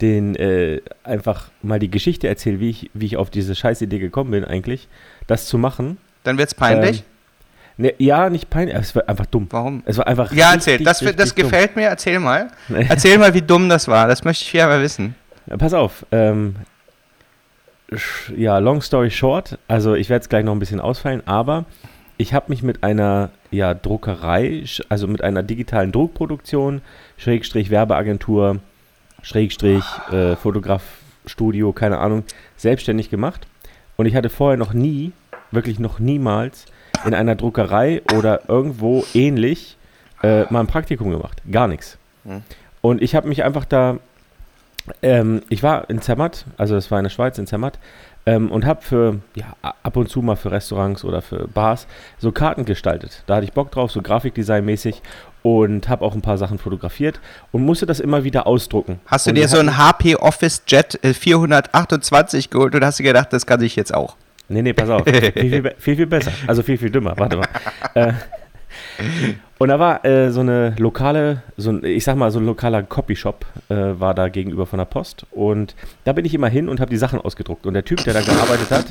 den 0.01 0.35
äh, 0.35 0.81
einfach 1.03 1.49
mal 1.61 1.79
die 1.79 1.89
Geschichte 1.91 2.27
erzähle, 2.27 2.59
wie 2.59 2.69
ich, 2.69 2.89
wie 2.93 3.05
ich 3.05 3.17
auf 3.17 3.29
diese 3.29 3.55
Scheißidee 3.55 3.99
gekommen 3.99 4.31
bin, 4.31 4.45
eigentlich, 4.45 4.87
das 5.27 5.47
zu 5.47 5.57
machen. 5.57 5.97
Dann 6.23 6.37
wird 6.37 6.49
es 6.49 6.55
peinlich. 6.55 6.99
Ähm, 7.77 7.85
ne, 7.85 7.93
ja, 7.97 8.29
nicht 8.29 8.49
peinlich, 8.49 8.75
es 8.75 8.95
war 8.95 9.07
einfach 9.07 9.25
dumm. 9.25 9.47
Warum? 9.49 9.83
Es 9.85 9.97
war 9.97 10.07
einfach. 10.07 10.31
Ja, 10.33 10.51
richtig, 10.51 10.73
erzähl. 10.73 10.85
Das, 10.85 11.01
richtig 11.01 11.17
das 11.17 11.35
dumm. 11.35 11.43
gefällt 11.43 11.75
mir. 11.75 11.87
Erzähl 11.87 12.19
mal. 12.19 12.49
Erzähl 12.69 13.17
mal, 13.17 13.33
wie 13.33 13.41
dumm 13.41 13.69
das 13.69 13.87
war. 13.87 14.07
Das 14.07 14.23
möchte 14.23 14.43
ich 14.43 14.51
viel 14.51 14.65
mal 14.65 14.81
wissen. 14.81 15.15
Ja, 15.47 15.57
Pass 15.57 15.73
auf. 15.73 16.05
Ähm, 16.11 16.55
ja, 18.35 18.57
long 18.57 18.81
story 18.81 19.11
short. 19.11 19.57
Also 19.67 19.95
ich 19.95 20.09
werde 20.09 20.23
es 20.23 20.29
gleich 20.29 20.43
noch 20.43 20.53
ein 20.53 20.59
bisschen 20.59 20.79
ausfallen, 20.79 21.21
aber 21.25 21.65
ich 22.17 22.33
habe 22.33 22.45
mich 22.49 22.63
mit 22.63 22.83
einer 22.83 23.29
ja, 23.51 23.73
Druckerei, 23.73 24.63
also 24.89 25.07
mit 25.07 25.23
einer 25.23 25.43
digitalen 25.43 25.91
Druckproduktion, 25.91 26.81
Schrägstrich 27.17 27.69
Werbeagentur, 27.69 28.59
Schrägstrich 29.23 29.83
äh, 30.11 30.35
Fotografstudio, 30.35 31.73
keine 31.73 31.97
Ahnung, 31.97 32.23
selbstständig 32.55 33.09
gemacht. 33.09 33.47
Und 33.97 34.05
ich 34.05 34.15
hatte 34.15 34.29
vorher 34.29 34.57
noch 34.57 34.73
nie, 34.73 35.11
wirklich 35.51 35.79
noch 35.79 35.97
niemals 35.97 36.65
in 37.05 37.15
einer 37.15 37.35
Druckerei 37.35 38.03
oder 38.15 38.47
irgendwo 38.47 39.03
ähnlich 39.15 39.77
äh, 40.21 40.43
mal 40.51 40.59
ein 40.59 40.67
Praktikum 40.67 41.09
gemacht. 41.09 41.41
Gar 41.51 41.67
nichts. 41.67 41.97
Hm. 42.25 42.43
Und 42.81 43.01
ich 43.01 43.15
habe 43.15 43.27
mich 43.27 43.43
einfach 43.43 43.65
da 43.65 43.97
ähm, 45.01 45.41
ich 45.49 45.63
war 45.63 45.89
in 45.89 46.01
Zermatt, 46.01 46.45
also 46.57 46.75
das 46.75 46.91
war 46.91 46.99
in 46.99 47.03
der 47.03 47.09
Schweiz, 47.09 47.37
in 47.37 47.47
Zermatt, 47.47 47.79
ähm, 48.25 48.51
und 48.51 48.65
habe 48.65 48.81
für, 48.81 49.19
ja, 49.35 49.55
ab 49.61 49.97
und 49.97 50.09
zu 50.09 50.21
mal 50.21 50.35
für 50.35 50.51
Restaurants 50.51 51.03
oder 51.03 51.21
für 51.21 51.47
Bars 51.47 51.87
so 52.19 52.31
Karten 52.31 52.65
gestaltet. 52.65 53.23
Da 53.27 53.35
hatte 53.35 53.45
ich 53.45 53.53
Bock 53.53 53.71
drauf, 53.71 53.91
so 53.91 54.01
Grafikdesign-mäßig 54.01 55.01
und 55.41 55.89
habe 55.89 56.05
auch 56.05 56.13
ein 56.15 56.21
paar 56.21 56.37
Sachen 56.37 56.57
fotografiert 56.57 57.19
und 57.51 57.65
musste 57.65 57.85
das 57.85 57.99
immer 57.99 58.23
wieder 58.23 58.47
ausdrucken. 58.47 59.01
Hast 59.07 59.25
du 59.25 59.31
und 59.31 59.35
dir 59.35 59.47
so 59.49 59.57
hatten- 59.57 59.69
ein 59.69 59.77
HP 59.77 60.15
Office 60.15 60.63
Jet 60.67 61.03
äh, 61.03 61.13
428 61.13 62.49
geholt 62.49 62.73
und 62.75 62.85
hast 62.85 62.99
du 62.99 63.03
gedacht, 63.03 63.33
das 63.33 63.45
kann 63.45 63.61
ich 63.61 63.75
jetzt 63.75 63.93
auch? 63.93 64.15
Nee, 64.47 64.61
nee, 64.61 64.73
pass 64.73 64.89
auf. 64.89 65.03
viel, 65.05 65.31
viel, 65.31 65.73
viel, 65.77 65.95
viel 65.95 66.05
besser. 66.07 66.31
Also 66.47 66.63
viel, 66.63 66.77
viel 66.77 66.89
dümmer. 66.91 67.13
Warte 67.17 67.37
mal. 67.37 67.47
äh, 67.95 68.13
und 69.63 69.69
da 69.69 69.79
war 69.79 70.03
äh, 70.03 70.29
so 70.29 70.41
eine 70.41 70.75
lokale, 70.77 71.41
so 71.55 71.69
ein, 71.69 71.85
ich 71.85 72.03
sag 72.03 72.17
mal, 72.17 72.31
so 72.31 72.39
ein 72.39 72.45
lokaler 72.45 72.83
Copyshop 72.83 73.45
äh, 73.69 73.75
war 73.97 74.13
da 74.13 74.27
gegenüber 74.27 74.65
von 74.65 74.77
der 74.77 74.85
Post. 74.85 75.25
Und 75.31 75.73
da 76.03 76.11
bin 76.11 76.25
ich 76.25 76.33
immer 76.33 76.49
hin 76.49 76.67
und 76.67 76.81
habe 76.81 76.91
die 76.91 76.97
Sachen 76.97 77.21
ausgedruckt. 77.21 77.65
Und 77.65 77.73
der 77.73 77.85
Typ, 77.85 78.03
der 78.03 78.13
da 78.13 78.19
gearbeitet 78.19 78.69
hat, 78.71 78.85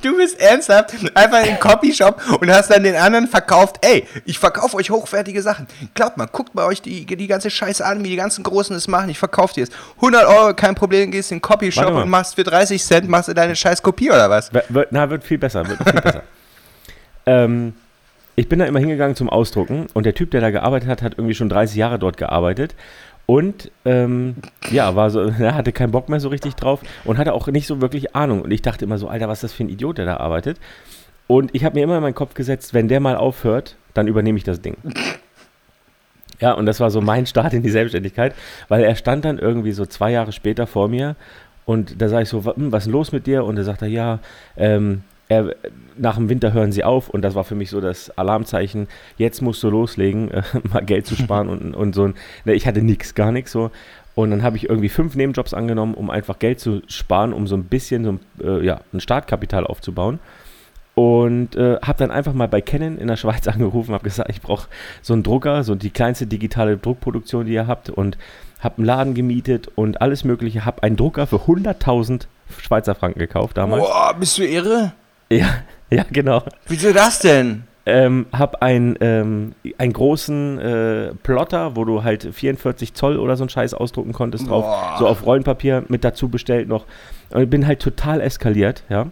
Du 0.00 0.16
bist 0.16 0.38
ernsthaft 0.38 0.94
einfach 1.14 1.40
in 1.40 1.46
den 1.46 1.58
Copyshop 1.58 2.20
und 2.40 2.50
hast 2.50 2.70
dann 2.70 2.82
den 2.82 2.94
anderen 2.94 3.26
verkauft, 3.26 3.76
ey, 3.80 4.06
ich 4.26 4.38
verkaufe 4.38 4.76
euch 4.76 4.90
hochwertige 4.90 5.40
Sachen. 5.40 5.66
Glaubt 5.94 6.18
mal, 6.18 6.26
guckt 6.26 6.54
mal 6.54 6.66
euch 6.66 6.82
die, 6.82 7.06
die 7.06 7.26
ganze 7.26 7.48
Scheiße 7.48 7.84
an, 7.84 8.04
wie 8.04 8.10
die 8.10 8.16
ganzen 8.16 8.42
Großen 8.42 8.74
das 8.74 8.86
machen. 8.86 9.08
Ich 9.08 9.18
verkaufe 9.18 9.54
dir 9.54 9.64
es. 9.64 9.70
100 9.96 10.26
Euro, 10.26 10.54
kein 10.54 10.74
Problem, 10.74 11.10
gehst 11.10 11.30
in 11.30 11.38
den 11.38 11.42
Copyshop 11.42 11.90
und 11.94 12.08
machst 12.10 12.34
für 12.34 12.44
30 12.44 12.84
Cent 12.84 13.08
machst 13.08 13.28
du 13.28 13.34
deine 13.34 13.56
scheiß 13.56 13.82
Kopie 13.82 14.10
oder 14.10 14.28
was? 14.28 14.50
Na, 14.90 15.08
wird 15.08 15.24
viel 15.24 15.38
besser, 15.38 15.66
wird 15.66 15.82
viel 15.82 16.00
besser. 16.00 16.22
ähm, 17.26 17.74
ich 18.36 18.48
bin 18.48 18.58
da 18.58 18.64
immer 18.66 18.78
hingegangen 18.80 19.16
zum 19.16 19.28
Ausdrucken 19.30 19.86
und 19.94 20.06
der 20.06 20.14
Typ, 20.14 20.30
der 20.30 20.40
da 20.40 20.50
gearbeitet 20.50 20.88
hat, 20.88 21.02
hat 21.02 21.14
irgendwie 21.16 21.34
schon 21.34 21.48
30 21.48 21.76
Jahre 21.76 21.98
dort 21.98 22.16
gearbeitet 22.16 22.74
und 23.26 23.70
ähm, 23.84 24.36
ja, 24.70 24.94
war 24.96 25.10
so, 25.10 25.32
hatte 25.38 25.72
keinen 25.72 25.92
Bock 25.92 26.08
mehr 26.08 26.20
so 26.20 26.28
richtig 26.28 26.54
drauf 26.56 26.80
und 27.04 27.16
hatte 27.18 27.32
auch 27.32 27.46
nicht 27.48 27.66
so 27.66 27.80
wirklich 27.80 28.14
Ahnung. 28.14 28.42
Und 28.42 28.50
ich 28.50 28.60
dachte 28.62 28.84
immer 28.84 28.98
so, 28.98 29.08
Alter, 29.08 29.28
was 29.28 29.38
ist 29.38 29.44
das 29.44 29.52
für 29.52 29.64
ein 29.64 29.68
Idiot, 29.68 29.98
der 29.98 30.04
da 30.04 30.16
arbeitet? 30.18 30.58
Und 31.26 31.54
ich 31.54 31.64
habe 31.64 31.76
mir 31.76 31.84
immer 31.84 31.96
in 31.96 32.02
meinen 32.02 32.14
Kopf 32.14 32.34
gesetzt, 32.34 32.74
wenn 32.74 32.88
der 32.88 33.00
mal 33.00 33.16
aufhört, 33.16 33.76
dann 33.94 34.08
übernehme 34.08 34.36
ich 34.36 34.44
das 34.44 34.60
Ding. 34.60 34.76
Ja, 36.40 36.52
und 36.52 36.66
das 36.66 36.80
war 36.80 36.90
so 36.90 37.00
mein 37.00 37.26
Start 37.26 37.54
in 37.54 37.62
die 37.62 37.70
Selbstständigkeit, 37.70 38.34
weil 38.68 38.82
er 38.82 38.96
stand 38.96 39.24
dann 39.24 39.38
irgendwie 39.38 39.72
so 39.72 39.86
zwei 39.86 40.10
Jahre 40.10 40.32
später 40.32 40.66
vor 40.66 40.88
mir 40.88 41.16
und 41.64 42.02
da 42.02 42.08
sage 42.08 42.24
ich 42.24 42.28
so, 42.28 42.44
"Wa- 42.44 42.56
hm, 42.56 42.72
was 42.72 42.86
ist 42.86 42.92
los 42.92 43.12
mit 43.12 43.26
dir? 43.26 43.44
Und 43.44 43.56
er 43.56 43.64
sagt 43.64 43.80
er, 43.82 43.88
ja, 43.88 44.18
ähm, 44.56 45.02
er, 45.34 45.56
nach 45.96 46.16
dem 46.16 46.28
Winter 46.28 46.52
hören 46.52 46.72
sie 46.72 46.84
auf 46.84 47.08
und 47.08 47.22
das 47.22 47.34
war 47.34 47.44
für 47.44 47.54
mich 47.54 47.70
so 47.70 47.80
das 47.80 48.10
Alarmzeichen, 48.10 48.88
jetzt 49.16 49.42
musst 49.42 49.62
du 49.62 49.70
loslegen, 49.70 50.30
äh, 50.30 50.42
mal 50.70 50.84
Geld 50.84 51.06
zu 51.06 51.16
sparen 51.16 51.48
und, 51.48 51.74
und 51.74 51.94
so. 51.94 52.08
Ne, 52.44 52.54
ich 52.54 52.66
hatte 52.66 52.82
nichts, 52.82 53.14
gar 53.14 53.32
nichts 53.32 53.52
so. 53.52 53.70
Und 54.14 54.30
dann 54.30 54.42
habe 54.44 54.56
ich 54.56 54.68
irgendwie 54.68 54.88
fünf 54.88 55.16
Nebenjobs 55.16 55.54
angenommen, 55.54 55.94
um 55.94 56.08
einfach 56.08 56.38
Geld 56.38 56.60
zu 56.60 56.82
sparen, 56.86 57.32
um 57.32 57.46
so 57.48 57.56
ein 57.56 57.64
bisschen 57.64 58.04
so 58.04 58.12
ein, 58.12 58.20
äh, 58.42 58.64
ja, 58.64 58.80
ein 58.92 59.00
Startkapital 59.00 59.66
aufzubauen. 59.66 60.20
Und 60.94 61.56
äh, 61.56 61.78
habe 61.82 61.98
dann 61.98 62.12
einfach 62.12 62.32
mal 62.32 62.46
bei 62.46 62.60
Canon 62.60 62.98
in 62.98 63.08
der 63.08 63.16
Schweiz 63.16 63.48
angerufen, 63.48 63.92
habe 63.92 64.04
gesagt, 64.04 64.30
ich 64.30 64.40
brauche 64.40 64.68
so 65.02 65.14
einen 65.14 65.24
Drucker, 65.24 65.64
so 65.64 65.74
die 65.74 65.90
kleinste 65.90 66.28
digitale 66.28 66.76
Druckproduktion, 66.76 67.46
die 67.46 67.54
ihr 67.54 67.66
habt. 67.66 67.90
Und 67.90 68.16
habe 68.60 68.78
einen 68.78 68.86
Laden 68.86 69.14
gemietet 69.14 69.68
und 69.74 70.00
alles 70.00 70.24
Mögliche. 70.24 70.64
Habe 70.64 70.82
einen 70.82 70.96
Drucker 70.96 71.26
für 71.26 71.36
100.000 71.36 72.26
Schweizer 72.58 72.94
Franken 72.94 73.18
gekauft 73.18 73.56
damals. 73.56 73.84
Boah, 73.84 74.14
bist 74.18 74.38
du 74.38 74.46
irre? 74.46 74.92
Ja, 75.30 75.62
ja, 75.90 76.04
genau. 76.10 76.42
Wieso 76.66 76.92
das 76.92 77.18
denn? 77.20 77.64
Ähm, 77.86 78.26
hab 78.32 78.62
ein, 78.62 78.96
ähm, 79.00 79.54
einen 79.76 79.92
großen 79.92 80.58
äh, 80.58 81.14
Plotter, 81.22 81.76
wo 81.76 81.84
du 81.84 82.02
halt 82.02 82.26
44 82.32 82.94
Zoll 82.94 83.18
oder 83.18 83.36
so 83.36 83.42
einen 83.44 83.50
Scheiß 83.50 83.74
ausdrucken 83.74 84.14
konntest 84.14 84.48
drauf, 84.48 84.64
Boah. 84.64 84.96
so 84.98 85.06
auf 85.06 85.26
Rollenpapier 85.26 85.84
mit 85.88 86.02
dazu 86.02 86.28
bestellt 86.28 86.66
noch. 86.66 86.86
Und 87.30 87.50
bin 87.50 87.66
halt 87.66 87.80
total 87.80 88.22
eskaliert, 88.22 88.84
ja. 88.88 89.04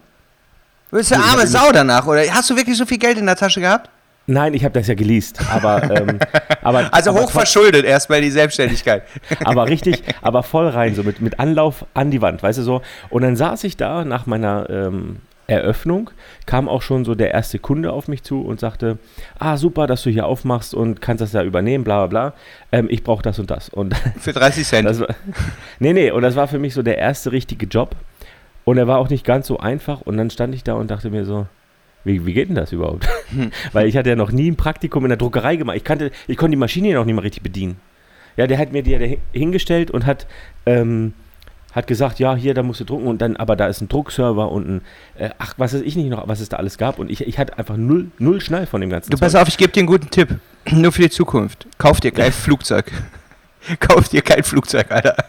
Du 0.89 0.97
bist 0.97 1.13
eine 1.13 1.23
arme 1.23 1.45
Sau 1.45 1.71
danach, 1.71 2.07
oder? 2.07 2.21
Hast 2.31 2.49
du 2.49 2.55
wirklich 2.55 2.77
so 2.77 2.85
viel 2.85 2.97
Geld 2.97 3.17
in 3.17 3.25
der 3.27 3.35
Tasche 3.35 3.61
gehabt? 3.61 3.89
Nein, 4.25 4.53
ich 4.53 4.63
habe 4.63 4.73
das 4.73 4.87
ja 4.87 4.93
geleast, 4.95 5.39
aber, 5.51 5.83
ähm, 5.91 6.17
aber 6.61 6.93
Also 6.93 7.09
aber, 7.09 7.21
hoch 7.21 7.31
verschuldet 7.31 7.85
erstmal 7.85 8.21
die 8.21 8.31
Selbstständigkeit. 8.31 9.03
aber 9.43 9.67
richtig, 9.67 10.01
aber 10.21 10.43
voll 10.43 10.69
rein, 10.69 10.95
so 10.95 11.03
mit, 11.03 11.21
mit 11.21 11.39
Anlauf 11.39 11.85
an 11.93 12.09
die 12.09 12.21
Wand, 12.21 12.41
weißt 12.41 12.59
du 12.59 12.63
so. 12.63 12.81
Und 13.09 13.23
dann 13.23 13.35
saß 13.35 13.65
ich 13.65 13.75
da 13.75 14.05
nach 14.05 14.25
meiner 14.25 14.69
ähm, 14.69 15.17
Eröffnung, 15.53 16.09
kam 16.45 16.67
auch 16.67 16.81
schon 16.81 17.05
so 17.05 17.15
der 17.15 17.31
erste 17.31 17.59
Kunde 17.59 17.93
auf 17.93 18.07
mich 18.07 18.23
zu 18.23 18.41
und 18.41 18.59
sagte, 18.59 18.97
ah 19.39 19.57
super, 19.57 19.87
dass 19.87 20.03
du 20.03 20.09
hier 20.09 20.25
aufmachst 20.25 20.73
und 20.73 21.01
kannst 21.01 21.21
das 21.21 21.33
ja 21.33 21.43
übernehmen, 21.43 21.83
bla 21.83 22.05
bla 22.05 22.07
bla. 22.07 22.33
Ähm, 22.71 22.87
ich 22.89 23.03
brauche 23.03 23.21
das 23.23 23.39
und 23.39 23.51
das. 23.51 23.69
Und 23.69 23.95
Für 24.19 24.33
30 24.33 24.65
Cent. 24.65 24.87
das 24.87 24.99
war, 24.99 25.07
nee, 25.79 25.93
nee, 25.93 26.11
und 26.11 26.21
das 26.21 26.35
war 26.35 26.47
für 26.47 26.59
mich 26.59 26.73
so 26.73 26.81
der 26.81 26.97
erste 26.97 27.31
richtige 27.31 27.65
Job. 27.65 27.95
Und 28.65 28.77
er 28.77 28.87
war 28.87 28.99
auch 28.99 29.09
nicht 29.09 29.25
ganz 29.25 29.47
so 29.47 29.59
einfach. 29.59 30.01
Und 30.01 30.17
dann 30.17 30.29
stand 30.29 30.55
ich 30.55 30.63
da 30.63 30.73
und 30.73 30.89
dachte 30.89 31.09
mir 31.09 31.25
so, 31.25 31.47
wie, 32.05 32.25
wie 32.25 32.33
geht 32.33 32.49
denn 32.49 32.55
das 32.55 32.71
überhaupt? 32.71 33.07
Weil 33.73 33.87
ich 33.87 33.97
hatte 33.97 34.09
ja 34.09 34.15
noch 34.15 34.31
nie 34.31 34.49
ein 34.49 34.55
Praktikum 34.55 35.03
in 35.05 35.09
der 35.09 35.17
Druckerei 35.17 35.55
gemacht. 35.55 35.77
Ich, 35.77 35.83
kannte, 35.83 36.11
ich 36.27 36.37
konnte 36.37 36.51
die 36.51 36.59
Maschine 36.59 36.89
ja 36.89 36.95
noch 36.95 37.05
nicht 37.05 37.15
mal 37.15 37.21
richtig 37.21 37.43
bedienen. 37.43 37.77
Ja, 38.35 38.47
der 38.47 38.57
hat 38.57 38.71
mir 38.71 38.83
die 38.83 38.91
ja 38.91 39.17
hingestellt 39.31 39.91
und 39.91 40.05
hat, 40.05 40.27
ähm, 40.65 41.13
hat 41.73 41.87
gesagt, 41.87 42.19
ja, 42.19 42.35
hier, 42.35 42.53
da 42.53 42.63
musst 42.63 42.79
du 42.79 42.85
drucken 42.85 43.07
und 43.07 43.21
dann, 43.21 43.35
aber 43.35 43.55
da 43.55 43.67
ist 43.67 43.81
ein 43.81 43.89
Druckserver 43.89 44.51
und 44.51 44.67
ein, 44.69 44.81
äh, 45.17 45.29
ach, 45.39 45.55
was 45.57 45.73
weiß 45.73 45.81
ich 45.81 45.95
nicht 45.95 46.09
noch, 46.09 46.27
was 46.27 46.39
es 46.39 46.49
da 46.49 46.57
alles 46.57 46.77
gab. 46.77 46.99
Und 46.99 47.09
ich, 47.09 47.21
ich 47.21 47.39
hatte 47.39 47.57
einfach 47.57 47.77
null, 47.77 48.11
null 48.19 48.41
Schnall 48.41 48.67
von 48.67 48.79
dem 48.79 48.89
ganzen 48.89 49.09
Du 49.09 49.17
pass 49.17 49.35
auf, 49.35 49.47
ich 49.47 49.57
gebe 49.57 49.71
dir 49.71 49.79
einen 49.79 49.87
guten 49.87 50.09
Tipp. 50.09 50.39
Nur 50.71 50.91
für 50.91 51.01
die 51.01 51.09
Zukunft. 51.09 51.67
Kauf 51.77 51.99
dir 51.99 52.11
kein 52.11 52.31
Flugzeug. 52.31 52.91
Kauf 53.79 54.09
dir 54.09 54.21
kein 54.21 54.43
Flugzeug, 54.43 54.91
Alter. 54.91 55.15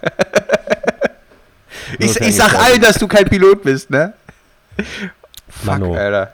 Ich, 1.99 2.19
ich 2.19 2.37
sag 2.37 2.55
allen, 2.55 2.81
dass 2.81 2.99
du 2.99 3.07
kein 3.07 3.27
Pilot 3.27 3.63
bist, 3.63 3.91
ne? 3.91 4.15
Fuck, 5.49 5.67
Mano. 5.67 5.95
Alter. 5.95 6.33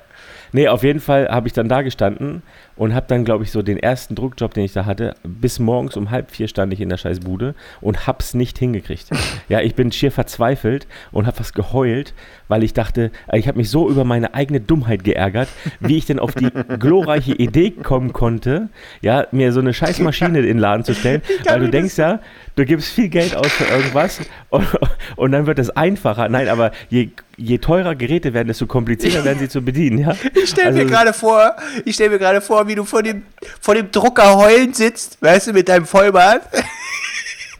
Nee, 0.52 0.68
auf 0.68 0.82
jeden 0.82 1.00
Fall 1.00 1.28
habe 1.28 1.48
ich 1.48 1.54
dann 1.54 1.68
da 1.68 1.82
gestanden 1.82 2.42
und 2.80 2.94
habe 2.94 3.04
dann, 3.08 3.26
glaube 3.26 3.44
ich, 3.44 3.50
so 3.50 3.60
den 3.60 3.76
ersten 3.76 4.14
Druckjob, 4.14 4.54
den 4.54 4.64
ich 4.64 4.72
da 4.72 4.86
hatte, 4.86 5.14
bis 5.22 5.58
morgens 5.58 5.98
um 5.98 6.10
halb 6.10 6.30
vier 6.30 6.48
stand 6.48 6.72
ich 6.72 6.80
in 6.80 6.88
der 6.88 6.96
scheiß 6.96 7.20
Bude 7.20 7.54
und 7.82 8.06
hab's 8.06 8.32
nicht 8.32 8.58
hingekriegt. 8.58 9.10
Ja, 9.50 9.60
ich 9.60 9.74
bin 9.74 9.90
schier 9.90 10.12
verzweifelt 10.12 10.86
und 11.10 11.26
habe 11.26 11.36
fast 11.36 11.54
geheult, 11.54 12.14
weil 12.50 12.62
ich 12.62 12.74
dachte, 12.74 13.10
äh, 13.28 13.38
ich 13.38 13.48
habe 13.48 13.56
mich 13.58 13.70
so 13.70 13.88
über 13.88 14.04
meine 14.04 14.34
eigene 14.34 14.60
Dummheit 14.60 15.04
geärgert, 15.04 15.48
wie 15.80 15.96
ich 15.96 16.04
denn 16.06 16.18
auf 16.18 16.34
die 16.34 16.50
glorreiche 16.78 17.32
Idee 17.32 17.70
kommen 17.70 18.12
konnte, 18.12 18.68
ja, 19.00 19.26
mir 19.30 19.52
so 19.52 19.60
eine 19.60 19.72
scheiß 19.72 20.00
Maschine 20.00 20.40
in 20.40 20.46
den 20.46 20.58
Laden 20.58 20.84
zu 20.84 20.94
stellen, 20.94 21.22
weil 21.46 21.60
du 21.60 21.68
denkst 21.70 21.96
ja, 21.96 22.20
du 22.56 22.64
gibst 22.64 22.92
viel 22.92 23.08
Geld 23.08 23.34
aus 23.36 23.48
für 23.48 23.64
irgendwas 23.64 24.20
und, 24.50 24.66
und 25.16 25.32
dann 25.32 25.46
wird 25.46 25.58
es 25.58 25.70
einfacher. 25.70 26.28
Nein, 26.28 26.48
aber 26.48 26.72
je, 26.90 27.08
je 27.36 27.58
teurer 27.58 27.94
Geräte 27.94 28.34
werden, 28.34 28.48
desto 28.48 28.66
komplizierter 28.66 29.24
werden 29.24 29.38
sie 29.38 29.48
zu 29.48 29.62
bedienen, 29.62 29.98
ja. 29.98 30.14
Ich 30.34 30.50
stelle 30.50 30.68
Also- 30.68 30.78
mir 30.80 30.86
gerade 30.86 31.12
vor, 31.12 31.52
ich 31.84 31.94
stelle 31.94 32.10
mir 32.10 32.18
gerade 32.18 32.40
vor, 32.40 32.66
wie 32.68 32.74
du 32.74 32.84
vor 32.84 33.02
dem, 33.02 33.22
vor 33.60 33.74
dem 33.74 33.90
Drucker 33.90 34.36
heulend 34.36 34.76
sitzt, 34.76 35.22
weißt 35.22 35.46
du, 35.48 35.52
mit 35.52 35.68
deinem 35.68 35.86
Vollbart. 35.86 36.42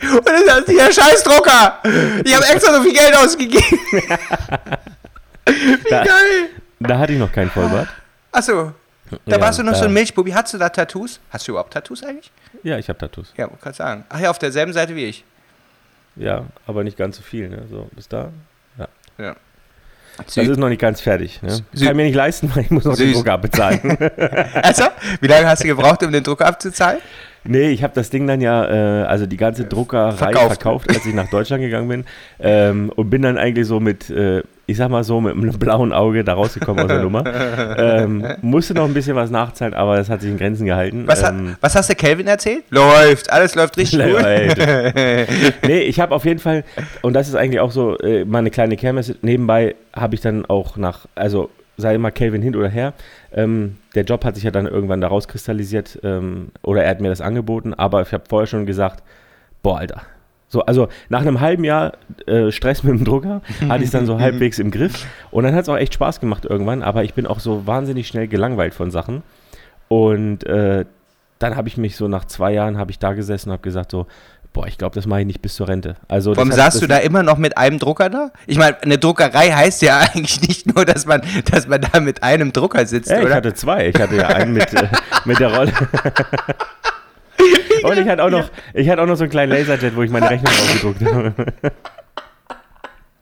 Und 0.02 0.26
dann 0.28 0.44
sagst 0.46 0.68
du, 0.68 0.72
ja, 0.76 0.90
scheiß 0.92 1.22
Drucker! 1.24 1.78
Ich 2.24 2.34
habe 2.34 2.46
extra 2.46 2.74
so 2.74 2.82
viel 2.82 2.92
Geld 2.92 3.14
ausgegeben. 3.16 3.78
Wie 5.46 5.90
Da- 5.90 6.04
geil! 6.04 6.48
Da 6.80 6.98
hatte 6.98 7.12
ich 7.12 7.18
noch 7.18 7.30
kein 7.32 7.50
Vollbart. 7.50 7.88
Achso, 8.32 8.72
da 9.26 9.36
Ja, 9.36 9.40
warst 9.40 9.58
du 9.58 9.62
noch 9.62 9.74
so 9.74 9.80
da- 9.82 9.86
ein 9.88 9.92
Milchbubi. 9.92 10.30
Hattest 10.30 10.54
du 10.54 10.58
da 10.58 10.68
Tattoos? 10.70 11.20
Hast 11.30 11.46
du 11.46 11.52
überhaupt 11.52 11.72
Tattoos 11.74 12.02
eigentlich? 12.02 12.30
Ja, 12.62 12.78
ich 12.78 12.88
habe 12.88 12.98
Tattoos. 12.98 13.32
Ja, 13.36 13.48
kann 13.60 13.74
sagen. 13.74 14.04
Ach 14.08 14.18
ja, 14.20 14.30
auf 14.30 14.38
derselben 14.38 14.72
Seite 14.72 14.94
wie 14.96 15.04
ich. 15.04 15.24
Ja, 16.16 16.44
aber 16.66 16.82
nicht 16.84 16.96
ganz 16.96 17.16
so 17.16 17.22
viel, 17.22 17.48
ne? 17.48 17.64
So, 17.70 17.88
bis 17.92 18.08
da. 18.08 18.30
Ja. 19.18 19.36
Das 20.16 20.36
ist 20.36 20.56
noch 20.58 20.68
nicht 20.68 20.80
ganz 20.80 21.00
fertig, 21.00 21.40
ne? 21.42 21.62
Kann 21.78 21.96
mir 21.96 22.04
nicht 22.04 22.14
leisten, 22.14 22.50
weil 22.54 22.64
ich 22.64 22.70
muss 22.70 22.84
noch 22.84 22.96
den 22.96 23.08
Süß. 23.08 23.16
Drucker 23.18 23.32
abbezahlen. 23.34 23.80
Also, 24.62 24.84
wie 25.20 25.26
lange 25.26 25.46
hast 25.46 25.62
du 25.62 25.68
gebraucht, 25.68 26.02
um 26.02 26.10
den 26.12 26.22
Drucker 26.24 26.46
abzuzahlen? 26.46 27.00
Nee, 27.44 27.70
ich 27.70 27.82
habe 27.82 27.94
das 27.94 28.10
Ding 28.10 28.26
dann 28.26 28.40
ja, 28.40 28.64
äh, 29.02 29.04
also 29.04 29.26
die 29.26 29.36
ganze 29.36 29.64
Druckerei 29.64 30.12
Verkauft. 30.12 30.46
verkauft. 30.46 30.88
als 30.90 31.06
ich 31.06 31.14
nach 31.14 31.28
Deutschland 31.28 31.62
gegangen 31.62 31.88
bin. 31.88 32.04
Ähm, 32.38 32.90
und 32.94 33.10
bin 33.10 33.22
dann 33.22 33.38
eigentlich 33.38 33.66
so 33.66 33.80
mit, 33.80 34.10
äh, 34.10 34.42
ich 34.66 34.76
sag 34.76 34.90
mal 34.90 35.04
so, 35.04 35.20
mit 35.20 35.34
einem 35.34 35.58
blauen 35.58 35.92
Auge 35.92 36.22
da 36.24 36.34
rausgekommen 36.34 36.82
aus 36.82 36.88
der 36.88 37.02
Nummer. 37.02 37.24
Ähm, 37.80 38.26
musste 38.42 38.74
noch 38.74 38.84
ein 38.84 38.94
bisschen 38.94 39.16
was 39.16 39.30
nachzahlen, 39.30 39.74
aber 39.74 39.96
das 39.96 40.10
hat 40.10 40.20
sich 40.20 40.30
in 40.30 40.38
Grenzen 40.38 40.66
gehalten. 40.66 41.04
Was, 41.06 41.22
ähm, 41.22 41.56
was 41.60 41.74
hast 41.74 41.88
du 41.88 41.94
Kelvin 41.94 42.26
erzählt? 42.26 42.64
Läuft, 42.70 43.30
alles 43.32 43.54
läuft 43.54 43.76
richtig 43.76 44.00
gut. 44.00 44.20
Nee, 45.66 45.80
ich 45.80 46.00
habe 46.00 46.14
auf 46.14 46.24
jeden 46.24 46.40
Fall, 46.40 46.64
und 47.02 47.14
das 47.14 47.28
ist 47.28 47.34
eigentlich 47.34 47.60
auch 47.60 47.70
so 47.70 47.96
äh, 47.98 48.24
meine 48.24 48.50
kleine 48.50 48.76
Kermesse, 48.76 49.16
nebenbei 49.22 49.76
habe 49.94 50.14
ich 50.14 50.20
dann 50.20 50.44
auch 50.46 50.76
nach, 50.76 51.06
also 51.14 51.50
sei 51.80 51.98
mal 51.98 52.10
Calvin 52.10 52.42
hin 52.42 52.56
oder 52.56 52.68
her, 52.68 52.92
ähm, 53.32 53.76
der 53.94 54.04
Job 54.04 54.24
hat 54.24 54.34
sich 54.34 54.44
ja 54.44 54.50
dann 54.50 54.66
irgendwann 54.66 55.00
daraus 55.00 55.28
kristallisiert, 55.28 55.98
ähm, 56.02 56.48
oder 56.62 56.84
er 56.84 56.90
hat 56.90 57.00
mir 57.00 57.08
das 57.08 57.20
angeboten, 57.20 57.74
aber 57.74 58.02
ich 58.02 58.12
habe 58.12 58.24
vorher 58.28 58.46
schon 58.46 58.66
gesagt, 58.66 59.02
boah, 59.62 59.78
Alter. 59.78 60.02
So, 60.48 60.62
also 60.62 60.88
nach 61.08 61.20
einem 61.20 61.40
halben 61.40 61.62
Jahr 61.62 61.92
äh, 62.26 62.50
Stress 62.50 62.82
mit 62.82 62.98
dem 62.98 63.04
Drucker 63.04 63.40
hatte 63.68 63.84
ich 63.84 63.86
es 63.86 63.92
dann 63.92 64.04
so 64.04 64.18
halbwegs 64.20 64.58
im 64.58 64.72
Griff. 64.72 65.06
Und 65.30 65.44
dann 65.44 65.54
hat 65.54 65.62
es 65.62 65.68
auch 65.68 65.76
echt 65.76 65.94
Spaß 65.94 66.18
gemacht 66.18 66.44
irgendwann, 66.44 66.82
aber 66.82 67.04
ich 67.04 67.14
bin 67.14 67.26
auch 67.26 67.38
so 67.38 67.68
wahnsinnig 67.68 68.08
schnell 68.08 68.26
gelangweilt 68.26 68.74
von 68.74 68.90
Sachen. 68.90 69.22
Und 69.86 70.44
äh, 70.46 70.86
dann 71.38 71.56
habe 71.56 71.68
ich 71.68 71.76
mich 71.76 71.96
so 71.96 72.08
nach 72.08 72.24
zwei 72.24 72.52
Jahren 72.52 72.78
habe 72.78 72.90
ich 72.90 72.98
da 72.98 73.12
gesessen 73.12 73.50
und 73.50 73.54
habe 73.54 73.62
gesagt 73.62 73.92
so, 73.92 74.06
boah, 74.52 74.66
ich 74.66 74.78
glaube, 74.78 74.94
das 74.94 75.06
mache 75.06 75.20
ich 75.20 75.26
nicht 75.26 75.42
bis 75.42 75.54
zur 75.54 75.68
Rente. 75.68 75.96
Also 76.08 76.36
Warum 76.36 76.52
saßt 76.52 76.82
du 76.82 76.86
da 76.86 76.98
immer 76.98 77.22
noch 77.22 77.38
mit 77.38 77.56
einem 77.56 77.78
Drucker 77.78 78.10
da? 78.10 78.30
Ich 78.46 78.58
meine, 78.58 78.80
eine 78.82 78.98
Druckerei 78.98 79.50
heißt 79.50 79.82
ja 79.82 79.98
eigentlich 80.14 80.40
nicht 80.42 80.74
nur, 80.74 80.84
dass 80.84 81.06
man, 81.06 81.22
dass 81.50 81.66
man 81.68 81.80
da 81.80 82.00
mit 82.00 82.22
einem 82.22 82.52
Drucker 82.52 82.86
sitzt, 82.86 83.10
Ja, 83.10 83.22
ich 83.22 83.32
hatte 83.32 83.54
zwei. 83.54 83.88
Ich 83.88 84.00
hatte 84.00 84.16
ja 84.16 84.28
einen 84.28 84.52
mit, 84.52 84.72
äh, 84.74 84.88
mit 85.24 85.38
der 85.38 85.54
Rolle. 85.54 85.72
Und 87.82 87.96
ich 87.96 88.06
hatte 88.06 88.22
auch 88.22 88.30
noch, 88.30 88.50
ich 88.74 88.88
hatte 88.90 89.00
auch 89.00 89.06
noch 89.06 89.16
so 89.16 89.24
einen 89.24 89.30
kleinen 89.30 89.52
Laserjet, 89.52 89.96
wo 89.96 90.02
ich 90.02 90.10
meine 90.10 90.28
Rechnung 90.28 90.52
ausgedruckt 90.52 91.02
habe. 91.02 91.32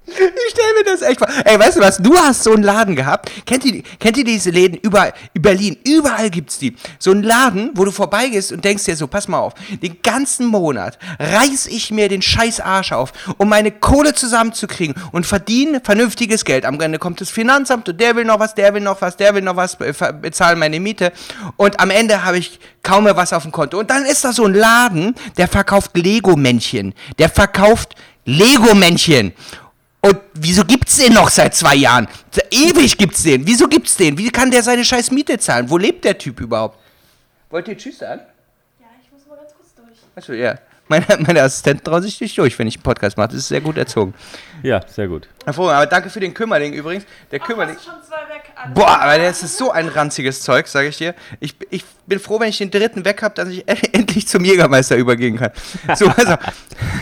Ich 0.09 0.53
stell 0.53 0.75
mir 0.77 0.85
das 0.85 1.03
echt 1.03 1.19
vor. 1.19 1.29
Ey, 1.45 1.59
weißt 1.59 1.77
du 1.77 1.81
was? 1.81 1.99
Du 1.99 2.17
hast 2.17 2.43
so 2.43 2.53
einen 2.53 2.63
Laden 2.63 2.97
gehabt. 2.97 3.31
Kennt 3.45 3.65
ihr, 3.65 3.83
kennt 3.99 4.17
ihr 4.17 4.25
diese 4.25 4.51
Läden 4.51 4.79
überall, 4.79 5.13
in 5.35 5.43
Berlin? 5.43 5.77
Überall 5.85 6.31
gibt's 6.31 6.59
die. 6.59 6.75
So 6.99 7.11
einen 7.11 7.23
Laden, 7.23 7.71
wo 7.75 7.85
du 7.85 7.91
vorbeigehst 7.91 8.53
und 8.53 8.65
denkst 8.65 8.85
dir 8.85 8.97
so, 8.97 9.07
pass 9.07 9.29
mal 9.29 9.39
auf, 9.39 9.55
den 9.83 9.99
ganzen 10.03 10.47
Monat 10.47 10.99
reiß 11.19 11.67
ich 11.67 11.91
mir 11.91 12.09
den 12.09 12.23
scheiß 12.23 12.61
Arsch 12.61 12.93
auf, 12.93 13.13
um 13.37 13.49
meine 13.49 13.71
Kohle 13.71 14.15
zusammenzukriegen 14.15 14.95
und 15.13 15.27
verdiene 15.27 15.81
vernünftiges 15.83 16.45
Geld. 16.45 16.65
Am 16.65 16.81
Ende 16.81 16.99
kommt 16.99 17.21
das 17.21 17.31
Finanzamt 17.31 17.89
und 17.89 18.01
der 18.01 18.17
will 18.17 18.25
noch 18.25 18.41
was, 18.41 18.55
der 18.55 18.75
will 18.75 18.81
noch 18.81 19.01
was, 19.03 19.17
der 19.17 19.35
will 19.35 19.43
noch 19.43 19.57
was, 19.57 19.77
bezahlen 19.77 20.59
meine 20.59 20.81
Miete. 20.81 21.13
Und 21.57 21.81
am 21.81 21.91
Ende 21.91 22.25
habe 22.25 22.39
ich 22.39 22.59
kaum 22.83 23.05
mehr 23.05 23.17
was 23.17 23.33
auf 23.33 23.43
dem 23.43 23.53
Konto. 23.53 23.79
Und 23.79 23.91
dann 23.91 24.05
ist 24.05 24.25
da 24.25 24.33
so 24.33 24.45
ein 24.45 24.55
Laden, 24.55 25.15
der 25.37 25.49
verkauft 25.49 25.97
Lego-Männchen. 25.97 26.95
Der 27.19 27.29
verkauft 27.29 27.95
Lego-Männchen. 28.25 29.33
Und 30.01 30.21
wieso 30.35 30.65
gibt's 30.65 30.97
den 30.97 31.13
noch 31.15 31.29
seit 31.29 31.55
zwei 31.55 31.75
Jahren? 31.75 32.07
Ewig 32.51 32.97
gibt's 32.97 33.23
den. 33.25 33.47
Wieso 33.47 33.67
gibt's 33.67 33.97
den? 33.97 34.17
Wie 34.17 34.31
kann 34.31 34.51
der 34.51 34.63
seine 34.63 34.85
scheiß 34.85 35.11
Miete 35.11 35.39
zahlen? 35.39 35.69
Wo 35.69 35.77
lebt 35.77 36.05
der 36.05 36.17
Typ 36.17 36.41
überhaupt? 36.41 36.79
Wollt 37.51 37.67
ihr 37.69 37.77
Tschüss 37.77 37.99
sagen? 37.99 38.23
Ja, 38.81 38.87
ich 39.03 39.11
muss 39.11 39.27
mal 39.27 39.37
ganz 39.37 39.53
kurz 39.55 39.75
durch. 39.75 39.99
Achso, 40.15 40.33
ja. 40.33 40.59
Meine, 40.89 41.05
meine 41.27 41.43
Assistenten 41.43 41.85
trauen 41.85 42.03
sich 42.03 42.21
nicht 42.21 42.37
durch, 42.39 42.59
wenn 42.59 42.67
ich 42.67 42.77
einen 42.77 42.83
Podcast 42.83 43.17
mache. 43.17 43.29
Das 43.29 43.37
ist 43.39 43.49
sehr 43.49 43.61
gut 43.61 43.77
erzogen. 43.77 44.15
Ja, 44.63 44.81
sehr 44.89 45.07
gut. 45.09 45.29
Hervorragend. 45.45 45.77
Aber 45.83 45.87
danke 45.87 46.11
für 46.11 46.21
den 46.21 46.33
Kümmerling 46.35 46.73
übrigens. 46.73 47.05
Der 47.31 47.41
Ach, 47.43 47.47
Kümmerling. 47.47 47.77
hast 47.77 47.87
du 47.87 47.91
schon 47.91 48.03
zwei 48.03 48.35
weg? 48.35 48.43
Alles 48.57 48.75
Boah, 48.75 48.99
aber 49.01 49.19
das 49.19 49.43
ist 49.43 49.57
so 49.57 49.71
ein 49.71 49.87
ranziges 49.89 50.41
Zeug, 50.43 50.67
sage 50.67 50.89
ich 50.89 50.97
dir. 50.97 51.15
Ich, 51.41 51.55
ich 51.71 51.85
bin 52.07 52.19
froh, 52.19 52.41
wenn 52.41 52.49
ich 52.49 52.59
den 52.59 52.71
dritten 52.71 53.05
weg 53.05 53.23
habe, 53.23 53.35
dass 53.35 53.49
ich 53.49 53.65
endlich 53.93 54.27
zum 54.27 54.45
Jägermeister 54.45 54.97
übergehen 54.97 55.37
kann. 55.37 55.51
So, 55.95 56.09
also, 56.09 56.35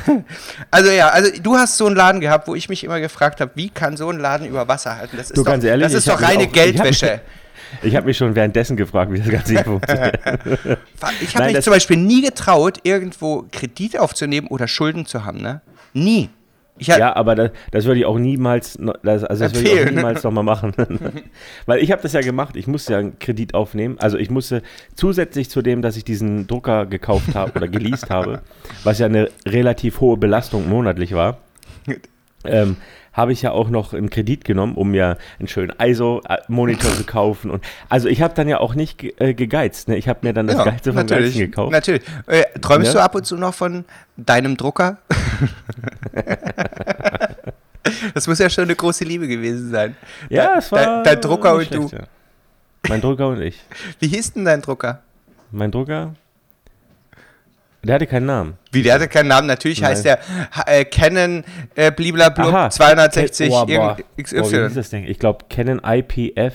also 0.71 0.91
ja, 0.91 1.09
also 1.09 1.31
du 1.43 1.57
hast 1.57 1.77
so 1.77 1.87
einen 1.87 1.97
Laden 1.97 2.21
gehabt, 2.21 2.49
wo 2.49 2.55
ich 2.55 2.69
mich 2.69 2.85
immer 2.85 3.01
gefragt 3.01 3.41
habe, 3.41 3.53
wie 3.55 3.71
kann 3.71 3.97
so 3.97 4.11
ein 4.11 4.19
Laden 4.19 4.47
über 4.47 4.69
Wasser 4.69 4.97
halten? 4.97 5.17
Das 5.17 5.31
ist 5.31 5.37
Du, 5.37 5.45
doch, 5.45 5.63
ehrlich, 5.63 5.85
das 5.85 5.95
ist 5.95 6.09
doch 6.09 6.21
reine 6.21 6.45
auch- 6.45 6.53
Geldwäsche. 6.53 7.21
Ich 7.83 7.95
habe 7.97 8.07
mich 8.07 8.17
schon 8.17 8.35
währenddessen 8.35 8.77
gefragt, 8.77 9.13
wie 9.13 9.19
das 9.19 9.29
Ganze 9.29 9.63
funktioniert. 9.65 10.19
Ich 11.21 11.37
habe 11.37 11.53
mich 11.53 11.61
zum 11.63 11.73
Beispiel 11.73 11.97
nie 11.97 12.23
getraut, 12.23 12.79
irgendwo 12.83 13.45
Kredit 13.53 13.99
aufzunehmen 13.99 14.47
oder 14.49 14.67
Schulden 14.69 15.07
zu 15.07 15.25
haben, 15.25 15.41
ne? 15.41 15.61
Nie. 15.93 16.31
Hab- 16.89 16.99
Ja, 16.99 17.17
aber 17.17 17.35
das, 17.35 17.51
das 17.71 17.85
würde 17.87 18.01
ich 18.01 18.07
auch 18.07 18.19
niemals, 18.19 18.79
das, 19.03 19.25
also 19.25 19.45
das 19.45 19.55
würde 19.55 19.71
ich 19.71 19.87
auch 19.87 19.91
niemals 19.91 20.23
nochmal 20.25 20.45
machen. 20.45 20.75
Weil 21.67 21.83
ich 21.83 21.91
habe 21.91 22.03
das 22.03 22.13
ja 22.13 22.21
gemacht, 22.21 22.55
ich 22.57 22.67
musste 22.67 22.93
ja 22.95 22.99
einen 22.99 23.19
Kredit 23.19 23.55
aufnehmen. 23.55 23.97
Also 23.99 24.19
ich 24.19 24.29
musste 24.31 24.63
zusätzlich 24.95 25.49
zu 25.49 25.63
dem, 25.63 25.81
dass 25.81 25.97
ich 25.97 26.05
diesen 26.05 26.47
Drucker 26.47 26.85
gekauft 26.87 27.35
habe 27.35 27.53
oder 27.57 27.69
geleast 27.69 28.11
habe, 28.11 28.43
was 28.85 28.99
ja 28.99 29.07
eine 29.07 29.31
relativ 29.47 30.01
hohe 30.01 30.17
Belastung 30.19 30.69
monatlich 30.69 31.15
war, 31.15 31.39
ähm, 32.45 32.77
habe 33.17 33.33
ich 33.33 33.41
ja 33.43 33.51
auch 33.53 33.71
noch 33.71 33.95
einen 33.95 34.11
Kredit 34.11 34.45
genommen, 34.45 34.75
um 34.75 34.91
mir 34.91 35.17
einen 35.39 35.49
schönen 35.49 35.73
ISO-Monitor 35.81 36.93
zu 36.95 37.05
kaufen. 37.05 37.51
Und 37.51 37.65
also 37.89 38.09
ich 38.09 38.21
habe 38.21 38.35
dann 38.35 38.47
ja 38.49 38.59
auch 38.61 38.75
nicht 38.75 39.03
äh, 39.21 39.33
gegeizt. 39.35 39.89
Ne? 39.89 39.97
Ich 39.97 40.07
habe 40.09 40.21
mir 40.23 40.33
dann 40.35 40.47
das 40.47 40.63
Geilste 40.63 40.93
vom 40.93 41.07
Geilsten 41.07 41.41
gekauft. 41.41 41.73
Natürlich. 41.73 42.03
Äh, 42.27 42.43
träumst 42.61 42.89
Ja. 42.89 42.93
du 43.01 43.03
ab 43.05 43.15
und 43.15 43.25
zu 43.25 43.37
noch 43.37 43.55
von 43.55 43.85
deinem 44.19 44.57
Drucker? 44.57 44.99
das 48.15 48.27
muss 48.27 48.39
ja 48.39 48.51
schon 48.51 48.65
eine 48.65 48.75
große 48.77 49.05
Liebe 49.05 49.29
gewesen 49.29 49.71
sein. 49.71 49.97
Ja, 50.29 50.49
Dein- 50.49 50.59
es 50.59 50.73
war 50.73 51.03
Dein, 51.03 51.21
Drucker 51.21 51.53
und 51.55 51.59
nicht 51.61 51.75
du. 51.75 51.89
schlecht, 51.89 51.95
ja. 52.05 52.09
Mein 52.89 53.01
Drucker 53.01 53.29
und 53.29 53.41
ich. 53.41 53.61
Wie 53.99 54.09
hieß 54.09 54.35
denn 54.35 54.45
dein 54.45 54.63
Drucker? 54.63 55.03
Mein 55.51 55.71
Drucker, 55.71 56.15
der 57.87 57.95
hatte 57.97 58.07
keinen 58.07 58.27
Namen. 58.27 58.55
Wie, 58.73 58.83
der 58.83 58.95
hatte 58.95 59.09
keinen 59.09 59.29
Namen. 59.29 59.47
Natürlich 59.47 59.81
Nein. 59.81 59.91
heißt 59.93 60.05
der 60.05 60.19
äh, 60.67 60.85
Canon 60.85 61.45
äh, 61.75 61.91
bliblablub 61.93 62.49
Aha. 62.49 62.71
260 62.71 63.51
Oh, 63.51 63.65
boah. 63.65 63.69
irgend- 63.69 63.97
Boah, 63.97 63.99
wie 64.17 64.23
hieß 64.23 64.33
XY. 64.33 64.69
das 64.75 64.91
Ding? 64.91 65.05
Ich 65.07 65.19
glaube 65.19 65.45
Canon 65.49 65.81
IPF 65.85 66.55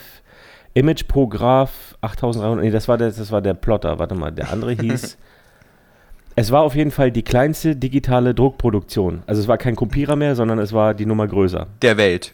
Image 0.73 1.07
Prograph 1.07 1.95
8300. 2.01 2.63
Nee, 2.63 2.71
das 2.71 2.87
war 2.87 2.97
der, 2.97 3.11
das 3.11 3.31
war 3.31 3.41
der 3.41 3.53
Plotter. 3.55 3.99
Warte 3.99 4.15
mal, 4.15 4.31
der 4.31 4.51
andere 4.51 4.71
hieß. 4.73 5.17
es 6.35 6.51
war 6.51 6.61
auf 6.61 6.75
jeden 6.75 6.91
Fall 6.91 7.11
die 7.11 7.23
kleinste 7.23 7.75
digitale 7.75 8.33
Druckproduktion. 8.33 9.23
Also 9.27 9.41
es 9.41 9.47
war 9.49 9.57
kein 9.57 9.75
Kopierer 9.75 10.15
mehr, 10.15 10.35
sondern 10.35 10.59
es 10.59 10.71
war 10.71 10.93
die 10.93 11.05
Nummer 11.05 11.27
größer. 11.27 11.67
Der 11.81 11.97
Welt. 11.97 12.33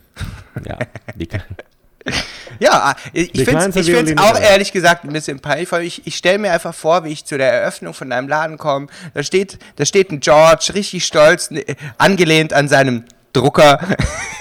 Ja, 0.68 0.78
die, 1.16 1.28
Ja, 2.60 2.96
ich 3.14 3.32
Die 3.34 3.46
finde 3.46 3.68
es 3.68 3.76
ich 3.88 4.18
auch 4.20 4.40
ehrlich 4.40 4.72
gesagt 4.72 5.04
ein 5.04 5.14
bisschen 5.14 5.40
peinlich. 5.40 5.72
weil 5.72 5.84
Ich, 5.84 6.08
ich 6.08 6.16
stelle 6.16 6.40
mir 6.40 6.52
einfach 6.52 6.74
vor, 6.74 7.04
wie 7.04 7.12
ich 7.12 7.24
zu 7.24 7.38
der 7.38 7.54
Eröffnung 7.54 7.94
von 7.94 8.10
deinem 8.10 8.28
Laden 8.28 8.58
komme. 8.58 8.88
Da 9.14 9.22
steht, 9.22 9.60
da 9.76 9.86
steht 9.86 10.12
ein 10.12 10.22
George, 10.22 10.72
richtig 10.74 11.06
stolz, 11.06 11.52
ne, 11.52 11.64
angelehnt 12.00 12.54
an 12.54 12.68
seinem 12.68 13.04
Drucker. 13.34 13.80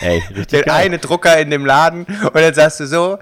ey, 0.01 0.23
richtig 0.31 0.47
Der 0.47 0.63
geil. 0.63 0.87
eine 0.87 0.99
Drucker 0.99 1.37
in 1.39 1.51
dem 1.51 1.67
Laden. 1.67 2.05
Und 2.05 2.35
dann 2.35 2.55
sagst 2.55 2.81
du 2.81 2.87
so, 2.87 3.19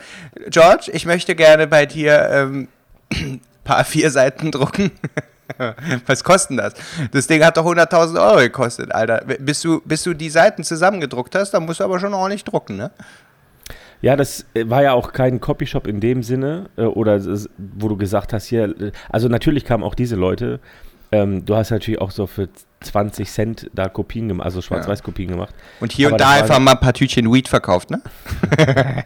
George, 0.48 0.90
ich 0.92 1.06
möchte 1.06 1.34
gerne 1.34 1.66
bei 1.66 1.86
dir 1.86 2.28
ähm, 2.30 2.68
ein 3.12 3.40
paar 3.64 3.84
vier 3.84 4.12
Seiten 4.12 4.52
drucken. 4.52 4.92
Was 6.06 6.22
kostet 6.22 6.58
das? 6.58 6.74
Das 7.10 7.26
Ding 7.26 7.44
hat 7.44 7.56
doch 7.56 7.66
100.000 7.66 8.20
Euro 8.24 8.38
gekostet, 8.38 8.94
Alter. 8.94 9.22
Bis 9.40 9.60
du, 9.60 9.80
bis 9.84 10.04
du 10.04 10.14
die 10.14 10.30
Seiten 10.30 10.62
zusammengedruckt 10.62 11.34
hast, 11.34 11.50
dann 11.50 11.64
musst 11.66 11.80
du 11.80 11.84
aber 11.84 11.98
schon 11.98 12.14
ordentlich 12.14 12.44
drucken, 12.44 12.76
ne? 12.76 12.90
Ja, 14.04 14.16
das 14.16 14.44
äh, 14.52 14.68
war 14.68 14.82
ja 14.82 14.92
auch 14.92 15.12
kein 15.14 15.40
Copyshop 15.40 15.86
in 15.86 15.98
dem 15.98 16.22
Sinne, 16.22 16.66
äh, 16.76 16.82
oder 16.82 17.18
wo 17.56 17.88
du 17.88 17.96
gesagt 17.96 18.34
hast, 18.34 18.44
hier, 18.44 18.64
äh, 18.64 18.92
also 19.08 19.28
natürlich 19.28 19.64
kamen 19.64 19.82
auch 19.82 19.94
diese 19.94 20.14
Leute. 20.14 20.60
Ähm, 21.10 21.46
du 21.46 21.56
hast 21.56 21.70
natürlich 21.70 22.02
auch 22.02 22.10
so 22.10 22.26
für 22.26 22.50
20 22.80 23.30
Cent 23.30 23.70
da 23.72 23.88
Kopien 23.88 24.28
gemacht, 24.28 24.44
also 24.44 24.60
Schwarz-Weiß-Kopien 24.60 25.30
gemacht. 25.30 25.54
Und 25.80 25.90
hier 25.92 26.08
Aber 26.08 26.16
und 26.16 26.20
das 26.20 26.28
da 26.28 26.34
einfach 26.42 26.58
mal 26.58 26.72
ein 26.72 26.80
paar 26.80 26.92
Tütchen 26.92 27.32
Weed 27.32 27.48
verkauft, 27.48 27.90
ne? 27.90 28.02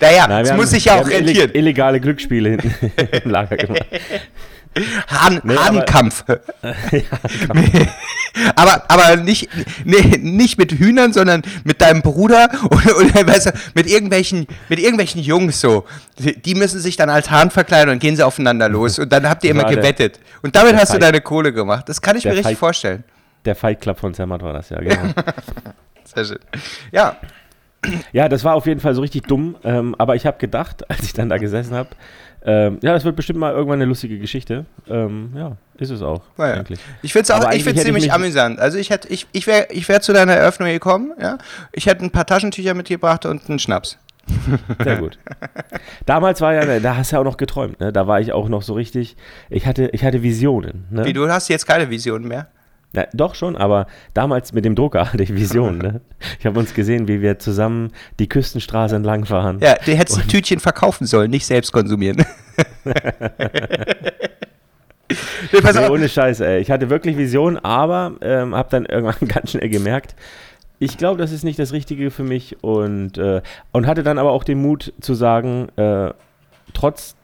naja, 0.00 0.28
Nein, 0.28 0.44
wir 0.46 0.52
muss 0.54 0.66
haben- 0.66 0.70
sich 0.70 0.84
ja 0.84 1.00
auch 1.00 1.08
rentieren. 1.08 1.50
Illegale 1.54 1.98
Glücksspiele 1.98 2.50
hinten 2.50 2.72
im 3.24 3.30
Lager 3.30 3.56
gemacht. 3.56 3.84
Hahn, 5.08 5.40
Nee, 5.44 5.54
aber- 5.56 5.80
Hahnkampf. 5.80 6.24
aber, 8.56 8.84
aber 8.88 9.16
nicht, 9.16 9.48
nee, 9.84 10.18
nicht 10.20 10.58
mit 10.58 10.72
Hühnern, 10.72 11.12
sondern 11.12 11.42
mit 11.64 11.80
deinem 11.80 12.02
Bruder 12.02 12.48
oder, 12.70 12.96
oder 12.96 13.26
weißt 13.26 13.46
du, 13.46 13.52
mit 13.74 13.86
irgendwelchen, 13.86 14.46
mit 14.68 14.78
irgendwelchen 14.78 15.20
Jungs 15.22 15.60
so. 15.60 15.84
Die, 16.18 16.54
müssen 16.54 16.80
sich 16.80 16.96
dann 16.96 17.10
als 17.10 17.30
Hahn 17.30 17.50
verkleiden 17.50 17.92
und 17.92 17.98
gehen 17.98 18.16
sie 18.16 18.22
aufeinander 18.22 18.68
los. 18.68 18.98
Und 18.98 19.12
dann 19.12 19.28
habt 19.28 19.44
ihr 19.44 19.50
immer 19.50 19.64
gewettet. 19.64 20.20
Und 20.42 20.54
damit 20.56 20.74
hast 20.76 20.90
du 20.90 20.94
Fight. 20.94 21.02
deine 21.02 21.20
Kohle 21.20 21.52
gemacht. 21.52 21.88
Das 21.88 22.00
kann 22.00 22.16
ich 22.16 22.22
Der 22.22 22.32
mir 22.32 22.38
richtig 22.38 22.52
Fight. 22.52 22.58
vorstellen. 22.58 23.04
Der 23.44 23.54
Fight 23.56 23.80
Club 23.80 23.98
von 23.98 24.14
Zermatt 24.14 24.42
war 24.42 24.52
das 24.52 24.70
ja, 24.70 24.78
genau. 24.78 25.12
Sehr 26.14 26.24
schön. 26.24 26.38
Ja, 26.92 27.16
Ja, 28.12 28.28
das 28.28 28.44
war 28.44 28.54
auf 28.54 28.66
jeden 28.66 28.80
Fall 28.80 28.94
so 28.94 29.00
richtig 29.00 29.22
dumm. 29.24 29.56
Ähm, 29.64 29.94
aber 29.98 30.14
ich 30.14 30.24
habe 30.26 30.38
gedacht, 30.38 30.88
als 30.88 31.02
ich 31.02 31.12
dann 31.12 31.28
da 31.28 31.38
gesessen 31.38 31.74
habe, 31.74 31.88
ähm, 32.44 32.78
ja, 32.82 32.92
das 32.92 33.04
wird 33.04 33.16
bestimmt 33.16 33.38
mal 33.38 33.52
irgendwann 33.52 33.78
eine 33.78 33.84
lustige 33.86 34.18
Geschichte. 34.18 34.64
Ähm, 34.88 35.32
ja, 35.36 35.56
ist 35.78 35.90
es 35.90 36.02
auch 36.02 36.22
naja. 36.36 36.54
eigentlich. 36.54 36.80
Ich 37.02 37.12
finde 37.12 37.24
es 37.24 37.30
auch, 37.30 37.50
ich 37.52 37.62
find's 37.64 37.80
ich 37.80 37.86
ziemlich 37.86 38.04
mich- 38.04 38.12
amüsant. 38.12 38.58
Also 38.58 38.78
ich 38.78 38.90
hätte, 38.90 39.08
ich, 39.08 39.26
ich 39.32 39.46
wäre 39.46 39.68
ich 39.70 39.88
wär 39.88 40.00
zu 40.00 40.12
deiner 40.12 40.34
Eröffnung 40.34 40.68
gekommen, 40.68 41.12
ja. 41.20 41.38
Ich 41.72 41.86
hätte 41.86 42.04
ein 42.04 42.10
paar 42.10 42.26
Taschentücher 42.26 42.74
mitgebracht 42.74 43.26
und 43.26 43.48
einen 43.48 43.58
Schnaps. 43.58 43.98
Sehr 44.82 44.96
gut. 44.96 45.18
Damals 46.06 46.40
war 46.40 46.54
ja, 46.54 46.78
da 46.80 46.96
hast 46.96 47.10
du 47.12 47.16
ja 47.16 47.20
auch 47.20 47.24
noch 47.24 47.36
geträumt, 47.36 47.80
ne? 47.80 47.92
Da 47.92 48.06
war 48.06 48.20
ich 48.20 48.32
auch 48.32 48.48
noch 48.48 48.62
so 48.62 48.74
richtig, 48.74 49.16
ich 49.50 49.66
hatte, 49.66 49.88
ich 49.92 50.04
hatte 50.04 50.22
Visionen. 50.22 50.84
Ne? 50.90 51.04
Wie, 51.04 51.12
du 51.12 51.28
hast 51.28 51.48
jetzt 51.48 51.66
keine 51.66 51.90
Visionen 51.90 52.28
mehr? 52.28 52.46
Ja, 52.94 53.06
doch 53.14 53.34
schon, 53.34 53.56
aber 53.56 53.86
damals 54.12 54.52
mit 54.52 54.64
dem 54.64 54.74
Drucker 54.74 55.06
hatte 55.12 55.22
ich 55.22 55.34
Visionen. 55.34 55.78
Ne? 55.78 56.00
Ich 56.38 56.46
habe 56.46 56.58
uns 56.58 56.74
gesehen, 56.74 57.08
wie 57.08 57.22
wir 57.22 57.38
zusammen 57.38 57.90
die 58.18 58.28
Küstenstraße 58.28 58.96
entlang 58.96 59.24
fahren. 59.24 59.58
Ja, 59.60 59.76
du 59.84 59.92
hättest 59.92 60.22
die 60.22 60.28
Tütchen 60.28 60.60
verkaufen 60.60 61.06
sollen, 61.06 61.30
nicht 61.30 61.46
selbst 61.46 61.72
konsumieren. 61.72 62.24
nee, 65.52 65.60
Nee, 65.62 65.88
ohne 65.88 66.08
Scheiße, 66.08 66.46
ey. 66.46 66.60
Ich 66.60 66.70
hatte 66.70 66.90
wirklich 66.90 67.16
Visionen, 67.16 67.58
aber 67.58 68.12
ähm, 68.20 68.54
habe 68.54 68.68
dann 68.70 68.86
irgendwann 68.86 69.28
ganz 69.28 69.50
schnell 69.50 69.68
gemerkt, 69.68 70.14
ich 70.78 70.98
glaube, 70.98 71.18
das 71.18 71.30
ist 71.30 71.44
nicht 71.44 71.60
das 71.60 71.72
Richtige 71.72 72.10
für 72.10 72.24
mich 72.24 72.56
und, 72.62 73.16
äh, 73.16 73.40
und 73.70 73.86
hatte 73.86 74.02
dann 74.02 74.18
aber 74.18 74.32
auch 74.32 74.42
den 74.42 74.60
Mut 74.60 74.92
zu 75.00 75.14
sagen, 75.14 75.68
äh, 75.76 76.12
trotz 76.74 77.14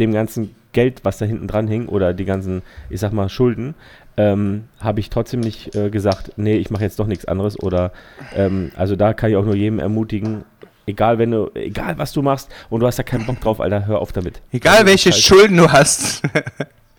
dem 0.00 0.12
ganzen 0.12 0.56
Geld, 0.72 1.04
was 1.04 1.18
da 1.18 1.24
hinten 1.24 1.46
dran 1.46 1.68
hing 1.68 1.86
oder 1.86 2.12
die 2.12 2.24
ganzen, 2.24 2.62
ich 2.90 2.98
sag 2.98 3.12
mal, 3.12 3.28
Schulden, 3.28 3.74
ähm, 4.16 4.64
habe 4.80 5.00
ich 5.00 5.10
trotzdem 5.10 5.40
nicht 5.40 5.74
äh, 5.74 5.90
gesagt, 5.90 6.32
nee, 6.36 6.56
ich 6.56 6.70
mache 6.70 6.82
jetzt 6.84 6.98
doch 6.98 7.06
nichts 7.06 7.24
anderes 7.26 7.58
oder 7.60 7.92
ähm, 8.34 8.70
also 8.76 8.96
da 8.96 9.12
kann 9.14 9.30
ich 9.30 9.36
auch 9.36 9.44
nur 9.44 9.54
jedem 9.56 9.78
ermutigen, 9.78 10.44
egal 10.86 11.18
wenn 11.18 11.30
du, 11.32 11.50
egal 11.54 11.98
was 11.98 12.12
du 12.12 12.22
machst 12.22 12.50
und 12.70 12.80
du 12.80 12.86
hast 12.86 12.98
da 12.98 13.02
keinen 13.02 13.26
Bock 13.26 13.40
drauf, 13.40 13.60
Alter, 13.60 13.86
hör 13.86 14.00
auf 14.00 14.12
damit. 14.12 14.40
Egal 14.52 14.74
Also, 14.74 14.86
welche. 14.86 15.12
Schulden 15.12 15.56
du 15.56 15.70
hast. 15.70 16.22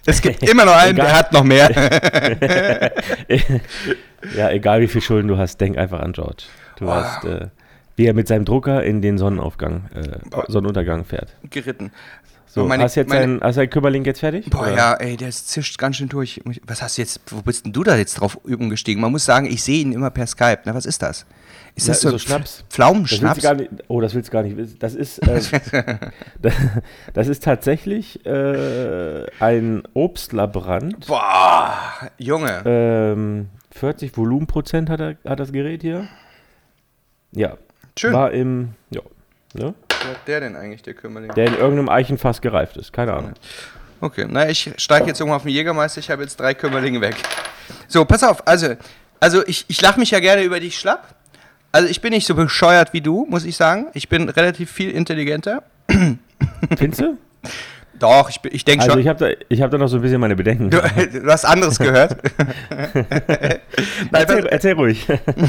Es 0.10 0.22
gibt 0.22 0.42
immer 0.50 0.64
noch 0.64 0.72
einen, 0.74 0.94
Egal. 0.96 1.06
der 1.08 1.16
hat 1.18 1.34
noch 1.34 1.44
mehr. 1.44 1.70
Ja, 4.36 4.50
egal 4.52 4.82
wie 4.82 4.88
viel 4.88 5.02
Schulden 5.02 5.28
du 5.28 5.38
hast, 5.38 5.60
denk 5.62 5.78
einfach 5.78 6.00
an 6.00 6.14
George. 6.14 6.44
Du 6.78 6.86
Wow. 6.86 6.94
hast, 6.96 7.26
äh, 7.26 7.48
wie 7.96 8.06
er 8.06 8.14
mit 8.14 8.28
seinem 8.28 8.46
Drucker 8.46 8.84
in 8.84 9.02
den 9.02 9.18
Sonnenaufgang, 9.18 9.90
äh. 9.94 10.18
Sonnenuntergang 10.48 11.06
fährt. 11.06 11.36
Geritten. 11.50 11.92
So, 12.58 12.68
meine- 12.68 12.84
hast 12.84 12.96
jetzt 12.96 13.10
meine- 13.10 13.38
dein, 13.40 13.42
hast 13.42 13.58
dein 13.58 13.70
Kümmerling 13.70 14.04
jetzt 14.06 14.20
fertig? 14.20 14.50
Boah, 14.50 14.62
Oder? 14.64 14.76
ja, 14.76 14.94
ey, 14.96 15.16
der 15.18 15.32
zischt 15.32 15.78
ganz 15.78 15.98
schön 15.98 16.10
durch. 16.10 16.42
Was 16.66 16.82
hast 16.82 16.98
du 16.98 17.02
jetzt, 17.02 17.22
wo 17.28 17.42
bist 17.42 17.66
denn 17.66 17.74
du 17.74 17.84
da 17.84 17.96
jetzt 17.96 18.16
drauf 18.16 18.36
umgestiegen? 18.44 19.02
Man 19.02 19.12
muss 19.12 19.26
sagen, 19.26 19.46
ich 19.46 19.64
sehe 19.64 19.80
ihn 19.82 19.92
immer 19.92 20.10
per 20.10 20.28
Skype. 20.28 20.60
Na, 20.66 20.74
was 20.76 20.86
ist 20.86 21.02
das? 21.02 21.26
Ist 21.76 21.88
Ja, 21.88 21.94
das 21.94 22.02
so, 22.02 22.10
so 22.10 22.18
Schnaps. 22.18 22.58
Das 22.58 22.66
Pflaumenschnaps? 22.76 23.42
gar 23.44 23.54
nicht, 23.54 23.70
oh, 23.88 24.02
das 24.02 24.16
willst 24.16 24.30
du 24.30 24.34
gar 24.34 24.42
nicht 24.44 24.58
wissen. 24.58 24.78
Das 24.80 24.96
ist, 24.96 25.20
äh, 25.20 25.40
das, 26.42 26.54
das 27.14 27.28
ist 27.28 27.44
tatsächlich 27.44 28.26
äh, 28.26 29.26
ein 29.40 29.84
Obstlabrand. 29.94 31.06
Boah, 31.08 31.74
Junge. 32.18 32.62
Ähm, 32.66 33.50
40 33.72 34.18
Volumenprozent 34.18 34.90
hat, 34.90 35.00
er, 35.00 35.18
hat 35.26 35.40
das 35.40 35.52
Gerät 35.52 35.84
hier. 35.84 36.08
Ja. 37.32 37.58
Schön. 38.00 38.14
War 38.14 38.32
im, 38.32 38.70
ja, 38.90 39.02
ne? 39.54 39.74
Hat 40.06 40.28
der 40.28 40.40
denn 40.42 40.56
eigentlich, 40.56 40.84
der 40.84 40.94
Kümmerling? 40.94 41.34
der 41.34 41.48
in 41.48 41.54
irgendeinem 41.54 41.90
Eichenfass 41.90 42.42
gereift 42.42 42.78
ist. 42.78 42.94
Keine 42.94 43.14
Ahnung. 43.14 43.34
Okay, 44.00 44.26
na, 44.30 44.48
ich 44.48 44.72
steige 44.78 45.08
jetzt 45.08 45.20
irgendwann 45.20 45.38
auf 45.38 45.44
den 45.44 45.52
Jägermeister. 45.52 46.00
Ich 46.00 46.10
habe 46.12 46.24
jetzt 46.24 46.40
drei 46.40 46.54
Kümmerlinge 46.54 47.02
weg. 47.02 47.16
So, 47.88 48.06
pass 48.06 48.24
auf. 48.24 48.48
Also, 48.48 48.76
also 49.20 49.46
ich, 49.48 49.66
ich 49.68 49.82
lache 49.82 50.00
mich 50.00 50.12
ja 50.12 50.20
gerne 50.20 50.44
über 50.44 50.60
dich 50.60 50.78
schlapp. 50.78 51.16
Also, 51.72 51.88
ich 51.90 52.02
bin 52.02 52.12
nicht 52.12 52.28
so 52.28 52.36
bescheuert 52.36 52.94
wie 52.94 53.02
du, 53.02 53.26
muss 53.30 53.44
ich 53.44 53.58
sagen. 53.58 53.88
Ich 53.94 54.08
bin 54.08 54.30
relativ 54.30 54.72
viel 54.72 54.92
intelligenter. 54.92 55.64
Findest 56.78 57.02
du? 57.02 57.18
Doch, 58.00 58.30
ich, 58.30 58.40
ich 58.52 58.64
denke 58.66 58.84
Also 58.84 58.94
schon. 58.94 59.02
ich 59.02 59.08
habe 59.08 59.20
da, 59.20 59.44
ich 59.50 59.62
hab 59.62 59.72
da 59.72 59.78
noch 59.78 59.88
so 59.88 59.98
ein 59.98 60.02
bisschen 60.02 60.22
meine 60.22 60.36
Bedenken. 60.36 60.70
Du, 60.70 60.80
du 60.80 61.32
hast 61.32 61.46
anderes 61.46 61.80
gehört. 61.80 62.18
Nein, 63.10 63.60
erzähl, 64.12 64.42
pass, 64.44 64.52
erzähl 64.52 64.74
ruhig. 64.74 65.08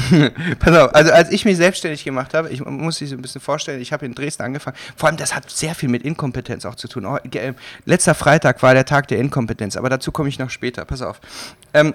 pass 0.59 0.77
auf, 0.77 0.95
also 0.95 1.11
als 1.11 1.31
ich 1.31 1.45
mich 1.45 1.57
selbstständig 1.57 2.03
gemacht 2.03 2.33
habe, 2.33 2.49
ich 2.49 2.63
muss 2.65 2.97
sich 2.97 3.09
so 3.09 3.15
ein 3.15 3.21
bisschen 3.21 3.41
vorstellen, 3.41 3.81
ich 3.81 3.93
habe 3.93 4.05
in 4.05 4.15
Dresden 4.15 4.43
angefangen. 4.43 4.77
Vor 4.95 5.09
allem, 5.09 5.17
das 5.17 5.35
hat 5.35 5.49
sehr 5.49 5.75
viel 5.75 5.89
mit 5.89 6.03
Inkompetenz 6.03 6.65
auch 6.65 6.75
zu 6.75 6.87
tun. 6.87 7.05
Oh, 7.05 7.17
äh, 7.17 7.53
letzter 7.85 8.15
Freitag 8.15 8.63
war 8.63 8.73
der 8.73 8.85
Tag 8.85 9.07
der 9.09 9.19
Inkompetenz, 9.19 9.77
aber 9.77 9.89
dazu 9.89 10.11
komme 10.11 10.29
ich 10.29 10.39
noch 10.39 10.49
später. 10.49 10.85
Pass 10.85 11.01
auf. 11.01 11.21
Ähm, 11.73 11.93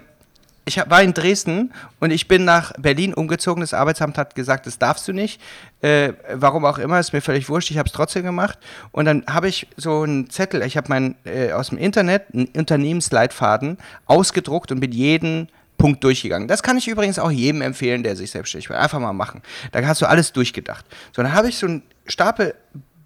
ich 0.64 0.79
war 0.79 1.03
in 1.03 1.12
Dresden 1.12 1.72
und 2.00 2.11
ich 2.11 2.27
bin 2.27 2.44
nach 2.44 2.72
Berlin 2.79 3.12
umgezogen. 3.12 3.61
Das 3.61 3.74
Arbeitsamt 3.74 4.16
hat 4.16 4.35
gesagt, 4.35 4.66
das 4.66 4.79
darfst 4.79 5.07
du 5.07 5.12
nicht. 5.12 5.40
Äh, 5.83 6.14
warum 6.33 6.64
auch 6.64 6.79
immer, 6.79 6.98
ist 6.98 7.12
mir 7.12 7.20
völlig 7.20 7.48
wurscht. 7.48 7.70
Ich 7.70 7.79
habe 7.79 7.87
es 7.87 7.92
trotzdem 7.92 8.22
gemacht. 8.22 8.59
Und 8.90 9.05
dann 9.05 9.24
habe 9.29 9.48
ich 9.48 9.66
so 9.77 10.03
einen 10.03 10.31
Zettel, 10.31 10.62
ich 10.62 10.77
habe 10.77 11.14
äh, 11.24 11.53
aus 11.53 11.68
dem 11.68 11.79
Internet 11.79 12.27
einen 12.33 12.46
Unternehmensleitfaden 12.46 13.79
ausgedruckt 14.07 14.72
und 14.72 14.81
mit 14.81 14.94
jedem 14.94 15.48
Punkt 15.77 16.03
durchgegangen. 16.03 16.48
Das 16.48 16.62
kann 16.62 16.79
ich 16.79 16.88
übrigens 16.88 17.18
auch 17.18 17.31
jedem 17.31 17.61
empfehlen, 17.61 18.03
der 18.03 18.16
sich 18.16 18.31
selbstständig 18.31 18.70
macht. 18.70 18.81
Einfach 18.81 19.00
mal 19.00 19.12
machen. 19.12 19.42
Da 19.72 19.85
hast 19.87 20.00
du 20.00 20.07
alles 20.07 20.33
durchgedacht. 20.33 20.87
So, 21.14 21.22
dann 21.22 21.35
habe 21.35 21.48
ich 21.48 21.59
so 21.59 21.66
einen 21.66 21.83
Stapel 22.07 22.55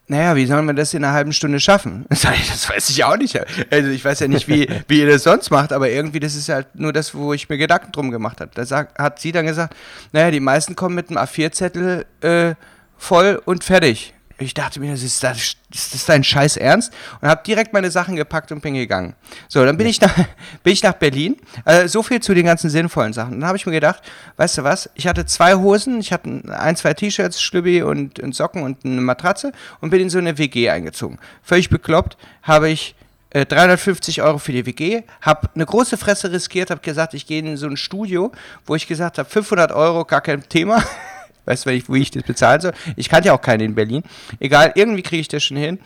naja, 0.07 0.37
wie 0.37 0.45
sollen 0.45 0.67
wir 0.67 0.75
das 0.75 0.93
in 0.93 1.03
einer 1.03 1.15
halben 1.15 1.33
Stunde 1.33 1.61
schaffen? 1.61 2.07
Das 2.55 2.69
weiß 2.69 2.91
ich 2.91 3.05
auch 3.05 3.17
nicht. 3.17 3.39
Also 3.71 3.89
ich 3.91 4.05
weiß 4.05 4.21
ja 4.21 4.29
nicht, 4.29 4.49
wie, 4.49 4.69
wie 4.89 5.01
ihr 5.01 5.09
das 5.09 5.23
sonst 5.23 5.51
macht, 5.51 5.73
aber 5.73 5.91
irgendwie, 5.91 6.21
das 6.21 6.35
ist 6.35 6.49
halt 6.49 6.75
nur 6.75 6.93
das, 6.93 7.15
wo 7.15 7.33
ich 7.33 7.49
mir 7.49 7.57
Gedanken 7.59 7.93
drum 7.93 8.11
gemacht 8.11 8.41
habe. 8.41 8.51
Da 8.55 8.65
sagt, 8.65 8.99
hat 8.99 9.19
sie 9.19 9.33
dann 9.33 9.47
gesagt, 9.47 9.75
naja, 10.13 10.31
die 10.31 10.41
meisten 10.41 10.77
kommen 10.77 10.95
mit 10.95 11.09
einem 11.09 11.19
A4-Zettel 11.19 12.07
äh, 12.21 12.55
voll 12.97 13.41
und 13.45 13.65
fertig. 13.65 14.15
Ich 14.39 14.53
dachte 14.53 14.81
mir, 14.81 14.91
das 14.91 15.03
ist, 15.03 15.23
das, 15.23 15.57
ist 15.73 15.95
das 15.95 16.07
dein 16.07 16.25
Scheiß 16.25 16.57
Ernst? 16.57 16.93
Und 17.21 17.29
habe 17.29 17.43
direkt 17.47 17.73
meine 17.73 17.91
Sachen 17.91 18.17
gepackt 18.17 18.51
und 18.51 18.61
bin 18.61 18.75
gegangen. 18.75 19.15
So, 19.49 19.65
dann 19.65 19.77
bin, 19.77 19.87
ich, 19.87 20.01
nach, 20.01 20.15
bin 20.63 20.73
ich 20.73 20.83
nach 20.83 20.95
Berlin. 20.95 21.37
Also 21.65 21.87
so 21.87 22.03
viel 22.03 22.21
zu 22.21 22.35
den 22.35 22.47
ganzen 22.47 22.69
sinnvollen 22.69 23.13
Sachen. 23.13 23.41
Dann 23.41 23.47
habe 23.47 23.57
ich 23.57 23.65
mir 23.65 23.73
gedacht, 23.73 24.03
weißt 24.37 24.59
du 24.59 24.65
was? 24.65 24.91
Ich 24.95 25.07
hatte 25.07 25.25
zwei 25.27 25.55
Hosen, 25.55 26.01
ich 26.01 26.13
hatte 26.13 26.43
ein, 26.49 26.75
zwei 26.75 26.95
T-Shirts, 26.95 27.41
Schlübbi 27.41 27.83
und, 27.83 28.19
und 28.19 28.35
Socken 28.35 28.63
und 28.63 28.85
eine 28.85 29.01
Matratze 29.01 29.53
und 29.81 29.91
bin 29.91 30.01
in 30.01 30.11
so 30.11 30.19
eine 30.19 30.37
WG 30.37 30.69
eingezogen. 30.69 31.19
Völlig 31.43 31.71
bekloppt 31.71 32.17
habe 32.43 32.71
ich 32.71 32.97
350 33.35 34.19
äh, 34.19 34.23
Euro 34.23 34.39
für 34.39 34.53
die 34.53 34.65
WG, 34.65 35.03
habe 35.21 35.49
eine 35.55 35.67
große 35.67 35.97
Fresse 35.97 36.31
riskiert, 36.31 36.71
habe 36.71 36.81
gesagt, 36.81 37.15
ich 37.15 37.27
gehe 37.27 37.41
in 37.41 37.57
so 37.57 37.67
ein 37.67 37.77
Studio, 37.77 38.31
wo 38.65 38.75
ich 38.75 38.87
gesagt 38.87 39.19
habe, 39.19 39.29
500 39.29 39.73
Euro, 39.73 40.05
gar 40.05 40.21
kein 40.21 40.49
Thema. 40.49 40.83
Weißt 41.45 41.67
du, 41.67 41.71
wie 41.71 42.01
ich 42.01 42.11
das 42.11 42.23
bezahlen 42.23 42.61
soll? 42.61 42.73
Ich 42.97 43.09
kannte 43.09 43.29
ja 43.29 43.35
auch 43.35 43.41
keinen 43.41 43.61
in 43.61 43.75
Berlin. 43.75 44.03
Egal, 44.41 44.73
irgendwie 44.75 45.03
kriege 45.03 45.21
ich 45.21 45.29
das 45.29 45.43
schon 45.45 45.57
hin. 45.57 45.79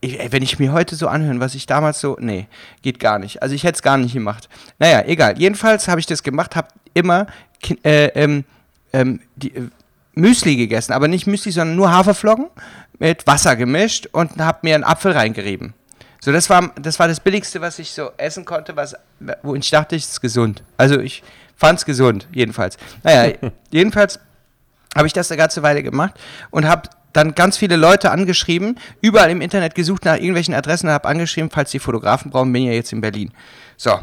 Ich, 0.00 0.18
wenn 0.32 0.42
ich 0.42 0.58
mir 0.58 0.72
heute 0.72 0.96
so 0.96 1.08
anhöre, 1.08 1.40
was 1.40 1.54
ich 1.54 1.66
damals 1.66 2.00
so, 2.00 2.16
nee, 2.20 2.46
geht 2.82 3.00
gar 3.00 3.18
nicht. 3.18 3.42
Also 3.42 3.54
ich 3.54 3.64
hätte 3.64 3.76
es 3.76 3.82
gar 3.82 3.98
nicht 3.98 4.14
gemacht. 4.14 4.48
Naja, 4.78 5.02
egal. 5.06 5.38
Jedenfalls 5.38 5.88
habe 5.88 6.00
ich 6.00 6.06
das 6.06 6.22
gemacht, 6.22 6.56
habe 6.56 6.68
immer 6.94 7.26
äh, 7.84 8.06
ähm, 8.14 8.44
ähm, 8.92 9.20
die, 9.36 9.54
äh, 9.54 9.68
Müsli 10.14 10.56
gegessen, 10.56 10.92
aber 10.92 11.08
nicht 11.08 11.26
Müsli, 11.26 11.52
sondern 11.52 11.76
nur 11.76 11.92
Haferflocken 11.92 12.46
mit 12.98 13.26
Wasser 13.26 13.56
gemischt 13.56 14.08
und 14.12 14.38
habe 14.38 14.58
mir 14.62 14.74
einen 14.74 14.84
Apfel 14.84 15.12
reingerieben. 15.12 15.74
So, 16.20 16.32
das 16.32 16.50
war, 16.50 16.72
das 16.80 16.98
war 16.98 17.08
das 17.08 17.20
Billigste, 17.20 17.60
was 17.60 17.78
ich 17.78 17.92
so 17.92 18.10
essen 18.18 18.44
konnte, 18.44 18.76
was, 18.76 18.94
wo 19.42 19.54
ich 19.54 19.70
dachte, 19.70 19.96
es 19.96 20.10
ist 20.10 20.20
gesund. 20.20 20.62
Also 20.76 21.00
ich 21.00 21.22
fand 21.56 21.78
es 21.78 21.84
gesund, 21.86 22.28
jedenfalls. 22.32 22.76
Naja, 23.02 23.34
jedenfalls 23.70 24.20
habe 24.96 25.06
ich 25.06 25.12
das 25.12 25.30
eine 25.30 25.38
ganze 25.38 25.62
Weile 25.62 25.82
gemacht 25.82 26.14
und 26.50 26.66
habe 26.66 26.88
dann 27.12 27.34
ganz 27.34 27.56
viele 27.56 27.76
Leute 27.76 28.10
angeschrieben, 28.10 28.78
überall 29.00 29.30
im 29.30 29.40
Internet 29.40 29.74
gesucht 29.74 30.04
nach 30.04 30.16
irgendwelchen 30.16 30.54
Adressen 30.54 30.86
und 30.86 30.92
habe 30.92 31.08
angeschrieben, 31.08 31.50
falls 31.52 31.70
die 31.70 31.78
Fotografen 31.78 32.30
brauchen, 32.30 32.52
bin 32.52 32.62
ich 32.62 32.68
ja 32.68 32.74
jetzt 32.74 32.92
in 32.92 33.00
Berlin. 33.00 33.32
So. 33.76 33.98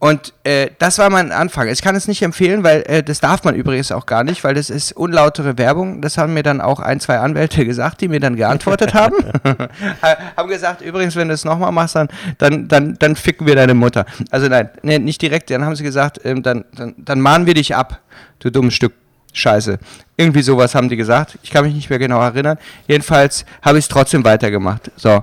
Und 0.00 0.34
äh, 0.44 0.68
das 0.78 0.98
war 0.98 1.08
mein 1.08 1.32
Anfang. 1.32 1.66
Ich 1.68 1.80
kann 1.80 1.96
es 1.96 2.06
nicht 2.08 2.20
empfehlen, 2.20 2.62
weil 2.62 2.82
äh, 2.82 3.02
das 3.02 3.20
darf 3.20 3.42
man 3.44 3.54
übrigens 3.54 3.90
auch 3.90 4.04
gar 4.04 4.22
nicht, 4.22 4.44
weil 4.44 4.52
das 4.52 4.68
ist 4.68 4.92
unlautere 4.92 5.56
Werbung. 5.56 6.02
Das 6.02 6.18
haben 6.18 6.34
mir 6.34 6.42
dann 6.42 6.60
auch 6.60 6.78
ein, 6.80 7.00
zwei 7.00 7.20
Anwälte 7.20 7.64
gesagt, 7.66 8.02
die 8.02 8.08
mir 8.08 8.20
dann 8.20 8.36
geantwortet 8.36 8.92
haben. 8.92 9.16
haben 10.36 10.48
gesagt, 10.48 10.82
übrigens, 10.82 11.16
wenn 11.16 11.28
du 11.28 11.34
es 11.34 11.46
nochmal 11.46 11.72
machst, 11.72 11.96
dann, 11.96 12.08
dann, 12.36 12.68
dann, 12.68 12.96
dann 12.98 13.16
ficken 13.16 13.46
wir 13.46 13.54
deine 13.54 13.72
Mutter. 13.72 14.04
Also 14.30 14.46
nein, 14.48 14.68
nee, 14.82 14.98
nicht 14.98 15.22
direkt. 15.22 15.48
Dann 15.48 15.64
haben 15.64 15.74
sie 15.74 15.84
gesagt, 15.84 16.20
ähm, 16.24 16.42
dann, 16.42 16.66
dann, 16.74 16.94
dann 16.98 17.20
mahnen 17.22 17.46
wir 17.46 17.54
dich 17.54 17.74
ab, 17.74 18.00
du 18.40 18.50
dummes 18.50 18.74
Stück 18.74 18.92
Scheiße. 19.34 19.78
Irgendwie 20.16 20.42
sowas 20.42 20.74
haben 20.74 20.88
die 20.88 20.96
gesagt. 20.96 21.38
Ich 21.42 21.50
kann 21.50 21.64
mich 21.64 21.74
nicht 21.74 21.90
mehr 21.90 21.98
genau 21.98 22.20
erinnern. 22.20 22.56
Jedenfalls 22.86 23.44
habe 23.62 23.78
ich 23.78 23.84
es 23.84 23.88
trotzdem 23.88 24.24
weitergemacht. 24.24 24.90
So. 24.96 25.22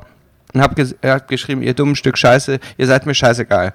Und 0.54 0.62
habe 0.62 0.86
hab 1.04 1.28
geschrieben, 1.28 1.64
ihr 1.64 1.74
dummen 1.74 1.96
Stück 1.96 2.18
Scheiße, 2.18 2.60
ihr 2.78 2.88
seid 2.88 3.06
mir 3.06 3.16
scheißegal. 3.16 3.72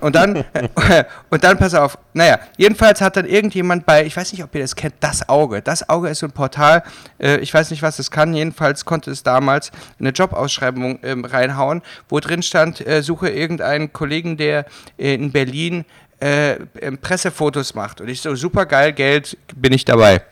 Und 0.00 0.14
dann, 0.14 0.44
und 1.30 1.44
dann, 1.44 1.58
pass 1.58 1.74
auf, 1.74 1.98
naja, 2.14 2.38
jedenfalls 2.56 3.00
hat 3.00 3.16
dann 3.16 3.26
irgendjemand 3.26 3.84
bei, 3.84 4.06
ich 4.06 4.16
weiß 4.16 4.32
nicht, 4.32 4.42
ob 4.42 4.54
ihr 4.54 4.62
das 4.62 4.74
kennt, 4.74 4.94
Das 5.00 5.28
Auge. 5.28 5.60
Das 5.60 5.88
Auge 5.88 6.08
ist 6.08 6.20
so 6.20 6.26
ein 6.26 6.32
Portal, 6.32 6.82
äh, 7.18 7.38
ich 7.38 7.52
weiß 7.52 7.70
nicht, 7.70 7.82
was 7.82 7.98
es 7.98 8.10
kann, 8.10 8.34
jedenfalls 8.34 8.84
konnte 8.84 9.10
es 9.10 9.22
damals 9.22 9.70
eine 9.98 10.10
Jobausschreibung 10.10 11.00
ähm, 11.02 11.24
reinhauen, 11.24 11.82
wo 12.08 12.20
drin 12.20 12.42
stand, 12.42 12.86
äh, 12.86 13.02
suche 13.02 13.28
irgendeinen 13.28 13.92
Kollegen, 13.92 14.36
der 14.36 14.66
äh, 14.98 15.14
in 15.14 15.32
Berlin 15.32 15.84
äh, 16.20 16.56
Pressefotos 17.00 17.74
macht. 17.74 18.00
Und 18.00 18.08
ich 18.08 18.20
so, 18.20 18.34
super 18.34 18.66
geil, 18.66 18.92
Geld, 18.92 19.36
bin 19.54 19.72
ich 19.72 19.84
dabei. 19.84 20.22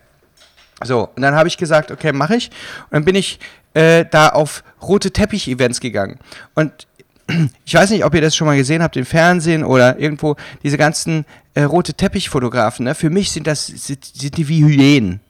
So, 0.84 1.08
und 1.14 1.22
dann 1.22 1.34
habe 1.34 1.48
ich 1.48 1.56
gesagt, 1.56 1.90
okay, 1.90 2.12
mache 2.12 2.36
ich. 2.36 2.50
Und 2.84 2.92
dann 2.92 3.04
bin 3.04 3.14
ich 3.14 3.38
äh, 3.74 4.04
da 4.10 4.28
auf 4.28 4.62
rote 4.82 5.10
Teppich-Events 5.10 5.80
gegangen. 5.80 6.18
Und 6.54 6.86
ich 7.64 7.74
weiß 7.74 7.90
nicht, 7.90 8.04
ob 8.04 8.14
ihr 8.14 8.20
das 8.20 8.36
schon 8.36 8.46
mal 8.46 8.56
gesehen 8.56 8.82
habt 8.82 8.96
im 8.96 9.06
Fernsehen 9.06 9.64
oder 9.64 9.98
irgendwo, 9.98 10.36
diese 10.62 10.76
ganzen 10.76 11.24
äh, 11.54 11.62
rote 11.62 11.94
Teppich-Fotografen. 11.94 12.84
Ne? 12.84 12.94
Für 12.94 13.10
mich 13.10 13.30
sind 13.30 13.46
das 13.46 13.66
sind, 13.66 14.04
sind 14.04 14.36
die 14.36 14.48
wie 14.48 14.64
Hyänen. 14.64 15.20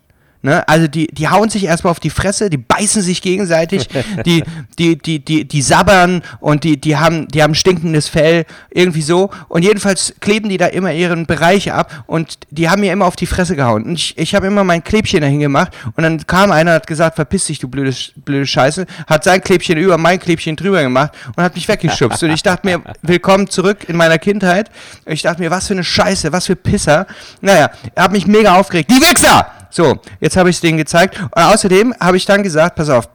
Ne? 0.46 0.66
Also 0.68 0.87
die, 0.87 1.09
die 1.09 1.28
hauen 1.28 1.50
sich 1.50 1.64
erstmal 1.64 1.90
auf 1.90 1.98
die 1.98 2.09
Fresse, 2.09 2.50
die 2.50 2.56
beißen 2.56 3.02
sich 3.02 3.20
gegenseitig, 3.20 3.88
die, 4.24 4.44
die, 4.78 4.96
die, 4.96 5.18
die, 5.18 5.44
die 5.44 5.61
sabbern 5.61 6.22
und 6.38 6.62
die, 6.62 6.80
die, 6.80 6.96
haben, 6.96 7.26
die 7.26 7.42
haben 7.42 7.56
stinkendes 7.56 8.09
Fell, 8.09 8.44
irgendwie 8.70 9.02
so. 9.02 9.30
Und 9.48 9.64
jedenfalls 9.64 10.14
kleben 10.20 10.48
die 10.48 10.56
da 10.56 10.66
immer 10.66 10.92
ihren 10.92 11.26
Bereich 11.26 11.72
ab 11.72 12.04
und 12.06 12.38
die 12.50 12.70
haben 12.70 12.80
mir 12.80 12.92
immer 12.92 13.06
auf 13.06 13.16
die 13.16 13.26
Fresse 13.26 13.56
gehauen. 13.56 13.82
Und 13.82 13.94
ich, 13.96 14.16
ich 14.16 14.37
habe 14.37 14.46
immer 14.46 14.62
mein 14.62 14.85
Klebchen 14.85 15.20
dahin 15.20 15.40
gemacht 15.40 15.72
und 15.96 16.04
dann 16.04 16.24
kam 16.28 16.52
einer 16.52 16.70
und 16.70 16.76
hat 16.76 16.87
gesagt, 16.87 17.16
verpiss 17.16 17.46
dich, 17.46 17.59
du 17.59 17.66
blöde, 17.66 17.92
blöde 18.14 18.46
Scheiße, 18.46 18.87
hat 19.09 19.24
sein 19.24 19.42
Klebchen 19.42 19.78
über 19.78 19.98
mein 19.98 20.20
Klebchen 20.20 20.54
drüber 20.54 20.80
gemacht 20.80 21.11
und 21.35 21.42
hat 21.42 21.56
mich 21.56 21.66
weggeschubst. 21.66 22.22
und 22.22 22.30
ich 22.30 22.44
dachte 22.44 22.64
mir, 22.64 22.82
willkommen 23.02 23.50
zurück 23.50 23.88
in 23.88 23.96
meiner 23.96 24.18
Kindheit. 24.18 24.70
Ich 25.06 25.22
dachte 25.22 25.42
mir, 25.42 25.50
was 25.50 25.66
für 25.66 25.74
eine 25.74 25.82
Scheiße, 25.82 26.30
was 26.30 26.46
für 26.46 26.54
Pisser. 26.54 27.09
Naja, 27.40 27.68
er 27.96 28.04
hat 28.04 28.12
mich 28.12 28.28
mega 28.28 28.54
aufgeregt. 28.54 28.92
Die 28.92 29.00
Wichser! 29.00 29.55
So, 29.76 30.00
jetzt 30.20 30.38
habe 30.38 30.48
ich 30.48 30.56
es 30.56 30.62
denen 30.62 30.78
gezeigt. 30.78 31.20
Und 31.20 31.42
außerdem 31.42 31.94
habe 32.00 32.16
ich 32.16 32.24
dann 32.24 32.42
gesagt, 32.42 32.76
pass 32.76 32.88
auf, 32.88 33.10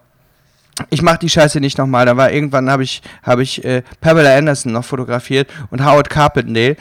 ich 0.91 1.01
mache 1.01 1.17
die 1.17 1.29
Scheiße 1.29 1.59
nicht 1.59 1.79
nochmal. 1.79 2.05
Da 2.05 2.15
war 2.17 2.31
irgendwann 2.31 2.69
habe 2.69 2.83
ich, 2.83 3.01
hab 3.23 3.39
ich 3.39 3.65
äh, 3.65 3.81
Pamela 3.99 4.37
Anderson 4.37 4.71
noch 4.71 4.85
fotografiert 4.85 5.49
und 5.71 5.83
Howard 5.83 6.11
Carpendale. 6.11 6.77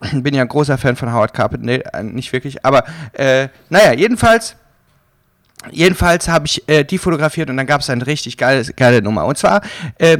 Bin 0.12 0.34
ja 0.34 0.42
ein 0.42 0.48
großer 0.48 0.78
Fan 0.78 0.94
von 0.94 1.12
Howard 1.12 1.34
Carpendale, 1.34 1.82
äh, 1.92 2.04
nicht 2.04 2.32
wirklich, 2.32 2.64
aber 2.64 2.84
äh, 3.12 3.48
naja, 3.70 3.92
jedenfalls. 3.92 4.54
Jedenfalls 5.70 6.28
habe 6.28 6.44
ich 6.46 6.68
äh, 6.68 6.84
die 6.84 6.98
fotografiert 6.98 7.48
und 7.48 7.56
dann 7.56 7.66
gab 7.66 7.80
es 7.80 7.88
eine 7.88 8.06
richtig 8.06 8.36
geile, 8.36 8.62
geile 8.74 9.00
Nummer. 9.00 9.24
Und 9.24 9.38
zwar 9.38 9.62
äh, 9.96 10.18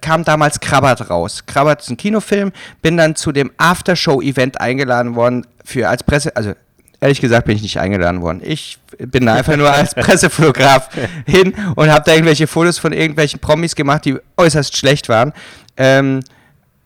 kam 0.00 0.24
damals 0.24 0.58
Krabbert 0.60 1.10
raus. 1.10 1.44
Krabbert 1.46 1.82
ist 1.82 1.90
ein 1.90 1.98
Kinofilm. 1.98 2.52
Bin 2.80 2.96
dann 2.96 3.14
zu 3.14 3.30
dem 3.30 3.52
Aftershow-Event 3.58 4.60
eingeladen 4.60 5.14
worden 5.14 5.46
für 5.62 5.90
als 5.90 6.02
Presse, 6.02 6.34
also 6.34 6.54
ehrlich 7.00 7.20
gesagt 7.20 7.46
bin 7.46 7.56
ich 7.56 7.62
nicht 7.62 7.78
eingeladen 7.78 8.22
worden. 8.22 8.40
Ich 8.44 8.78
bin 8.98 9.26
da 9.26 9.34
einfach 9.34 9.56
nur 9.56 9.70
als 9.70 9.94
Pressefotograf 9.94 10.88
hin 11.26 11.54
und 11.76 11.90
habe 11.90 12.04
da 12.04 12.12
irgendwelche 12.12 12.46
Fotos 12.46 12.78
von 12.78 12.92
irgendwelchen 12.92 13.40
Promis 13.40 13.74
gemacht, 13.74 14.04
die 14.04 14.16
äußerst 14.36 14.76
schlecht 14.76 15.08
waren. 15.08 15.32
Ähm, 15.76 16.20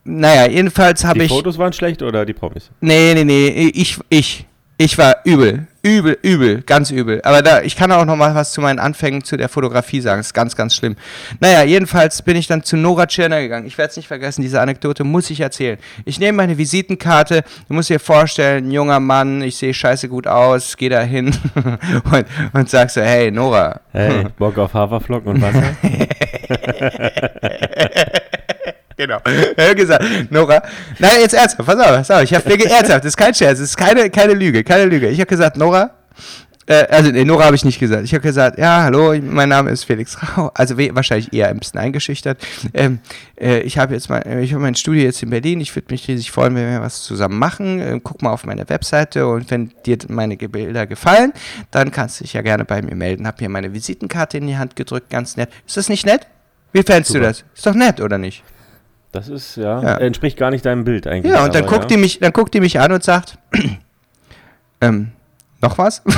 naja, 0.03 0.49
jedenfalls 0.49 1.03
habe 1.05 1.23
ich. 1.23 1.29
Die 1.29 1.35
Fotos 1.35 1.57
waren 1.57 1.73
schlecht 1.73 2.01
oder 2.01 2.25
die 2.25 2.33
Promis? 2.33 2.69
Nee, 2.81 3.13
nee, 3.13 3.23
nee, 3.23 3.71
ich, 3.73 3.97
ich, 4.09 4.45
ich 4.77 4.97
war 4.97 5.17
übel. 5.23 5.67
Übel, 5.85 6.17
übel, 6.21 6.61
ganz 6.61 6.91
übel. 6.91 7.19
Aber 7.25 7.41
da, 7.41 7.61
ich 7.61 7.75
kann 7.75 7.91
auch 7.91 8.05
noch 8.05 8.15
mal 8.15 8.33
was 8.33 8.53
zu 8.53 8.61
meinen 8.61 8.79
Anfängen 8.79 9.21
zu 9.23 9.35
der 9.35 9.49
Fotografie 9.49 9.99
sagen. 9.99 10.19
Das 10.19 10.27
ist 10.27 10.33
ganz, 10.33 10.55
ganz 10.55 10.75
schlimm. 10.75 10.95
Naja, 11.41 11.63
jedenfalls 11.63 12.21
bin 12.21 12.37
ich 12.37 12.47
dann 12.47 12.63
zu 12.63 12.77
Nora 12.77 13.05
Tschirner 13.05 13.41
gegangen. 13.41 13.67
Ich 13.67 13.77
werde 13.77 13.91
es 13.91 13.97
nicht 13.97 14.07
vergessen, 14.07 14.41
diese 14.41 14.61
Anekdote 14.61 15.03
muss 15.03 15.29
ich 15.29 15.41
erzählen. 15.41 15.77
Ich 16.05 16.21
nehme 16.21 16.37
meine 16.37 16.57
Visitenkarte, 16.57 17.43
du 17.67 17.73
musst 17.73 17.89
dir 17.89 17.99
vorstellen, 17.99 18.71
junger 18.71 19.01
Mann, 19.01 19.41
ich 19.41 19.57
sehe 19.57 19.73
scheiße 19.73 20.07
gut 20.07 20.25
aus, 20.25 20.77
gehe 20.77 20.89
da 20.89 21.01
hin 21.01 21.35
und, 22.11 22.25
und 22.53 22.69
sag 22.69 22.89
so, 22.89 23.01
hey, 23.01 23.29
Nora. 23.29 23.81
Hey, 23.91 24.25
Bock 24.37 24.57
auf 24.57 24.73
Haferflocken 24.73 25.33
und 25.33 25.41
Wasser? 25.41 25.75
genau. 28.97 29.19
Hat 29.57 29.75
gesagt, 29.75 30.03
Nora, 30.29 30.61
nein, 30.99 31.21
jetzt 31.21 31.33
ernsthaft, 31.33 31.65
pass 31.65 31.79
auf, 31.79 31.87
pass 31.87 32.11
auf, 32.11 32.23
ich 32.23 32.33
habe 32.33 32.47
mir 32.49 32.65
ernsthaft, 32.65 32.99
das 32.99 33.11
ist 33.11 33.17
kein 33.17 33.33
Scherz, 33.33 33.59
das 33.59 33.69
ist 33.69 33.77
keine, 33.77 34.09
keine 34.09 34.33
Lüge, 34.33 34.63
keine 34.63 34.85
Lüge. 34.85 35.09
Ich 35.09 35.19
habe 35.19 35.27
gesagt, 35.27 35.57
Nora, 35.57 35.91
äh, 36.65 36.85
also 36.89 37.11
nee, 37.11 37.25
Nora 37.25 37.45
habe 37.45 37.55
ich 37.55 37.65
nicht 37.65 37.79
gesagt. 37.79 38.03
Ich 38.05 38.13
habe 38.13 38.21
gesagt, 38.21 38.57
ja, 38.57 38.83
hallo, 38.83 39.13
mein 39.21 39.49
Name 39.49 39.69
ist 39.69 39.83
Felix 39.83 40.17
Rau. 40.37 40.51
Also 40.53 40.77
wahrscheinlich 40.77 41.33
eher 41.33 41.49
ein 41.49 41.59
bisschen 41.59 41.79
eingeschüchtert. 41.79 42.45
Ähm, 42.73 42.99
äh, 43.39 43.59
ich 43.59 43.77
habe 43.77 43.93
jetzt 43.93 44.09
mal, 44.09 44.21
ich 44.41 44.53
habe 44.53 44.61
mein 44.61 44.75
Studio 44.75 45.03
jetzt 45.03 45.21
in 45.23 45.29
Berlin. 45.29 45.59
Ich 45.59 45.75
würde 45.75 45.87
mich 45.91 46.07
riesig 46.07 46.31
freuen, 46.31 46.55
wenn 46.55 46.71
wir 46.71 46.81
was 46.81 47.03
zusammen 47.03 47.37
machen. 47.37 47.79
Ähm, 47.81 48.01
guck 48.03 48.21
mal 48.21 48.31
auf 48.31 48.45
meine 48.45 48.67
Webseite 48.69 49.27
und 49.27 49.51
wenn 49.51 49.73
dir 49.85 49.97
meine 50.07 50.37
Bilder 50.37 50.87
gefallen, 50.87 51.33
dann 51.71 51.91
kannst 51.91 52.19
du 52.19 52.23
dich 52.23 52.33
ja 52.33 52.41
gerne 52.41 52.63
bei 52.63 52.81
mir 52.81 52.95
melden. 52.95 53.27
Hab 53.27 53.41
mir 53.41 53.49
meine 53.49 53.73
Visitenkarte 53.73 54.37
in 54.37 54.47
die 54.47 54.57
Hand 54.57 54.75
gedrückt, 54.75 55.09
ganz 55.09 55.35
nett. 55.35 55.49
Ist 55.67 55.75
das 55.75 55.89
nicht 55.89 56.05
nett? 56.05 56.27
Wie 56.71 56.81
fändest 56.81 57.13
du 57.13 57.19
das? 57.19 57.43
Ist 57.53 57.65
doch 57.65 57.75
nett, 57.75 57.99
oder 57.99 58.17
nicht? 58.17 58.43
Das 59.13 59.29
ist, 59.29 59.55
ja, 59.55 59.81
Ja. 59.81 59.97
entspricht 59.99 60.37
gar 60.37 60.49
nicht 60.49 60.65
deinem 60.65 60.83
Bild 60.83 61.07
eigentlich. 61.07 61.31
Ja, 61.31 61.45
und 61.45 61.55
dann 61.55 61.63
aber 61.65 61.77
guckt, 61.77 61.91
die 61.91 61.97
mich, 61.97 62.19
dann 62.19 62.33
guckt 62.33 62.53
die 62.53 62.59
mich 62.59 62.79
an 62.79 62.91
und 62.91 63.03
sagt, 63.03 63.37
ähm, 64.81 65.11
noch 65.61 65.77
was? 65.77 66.01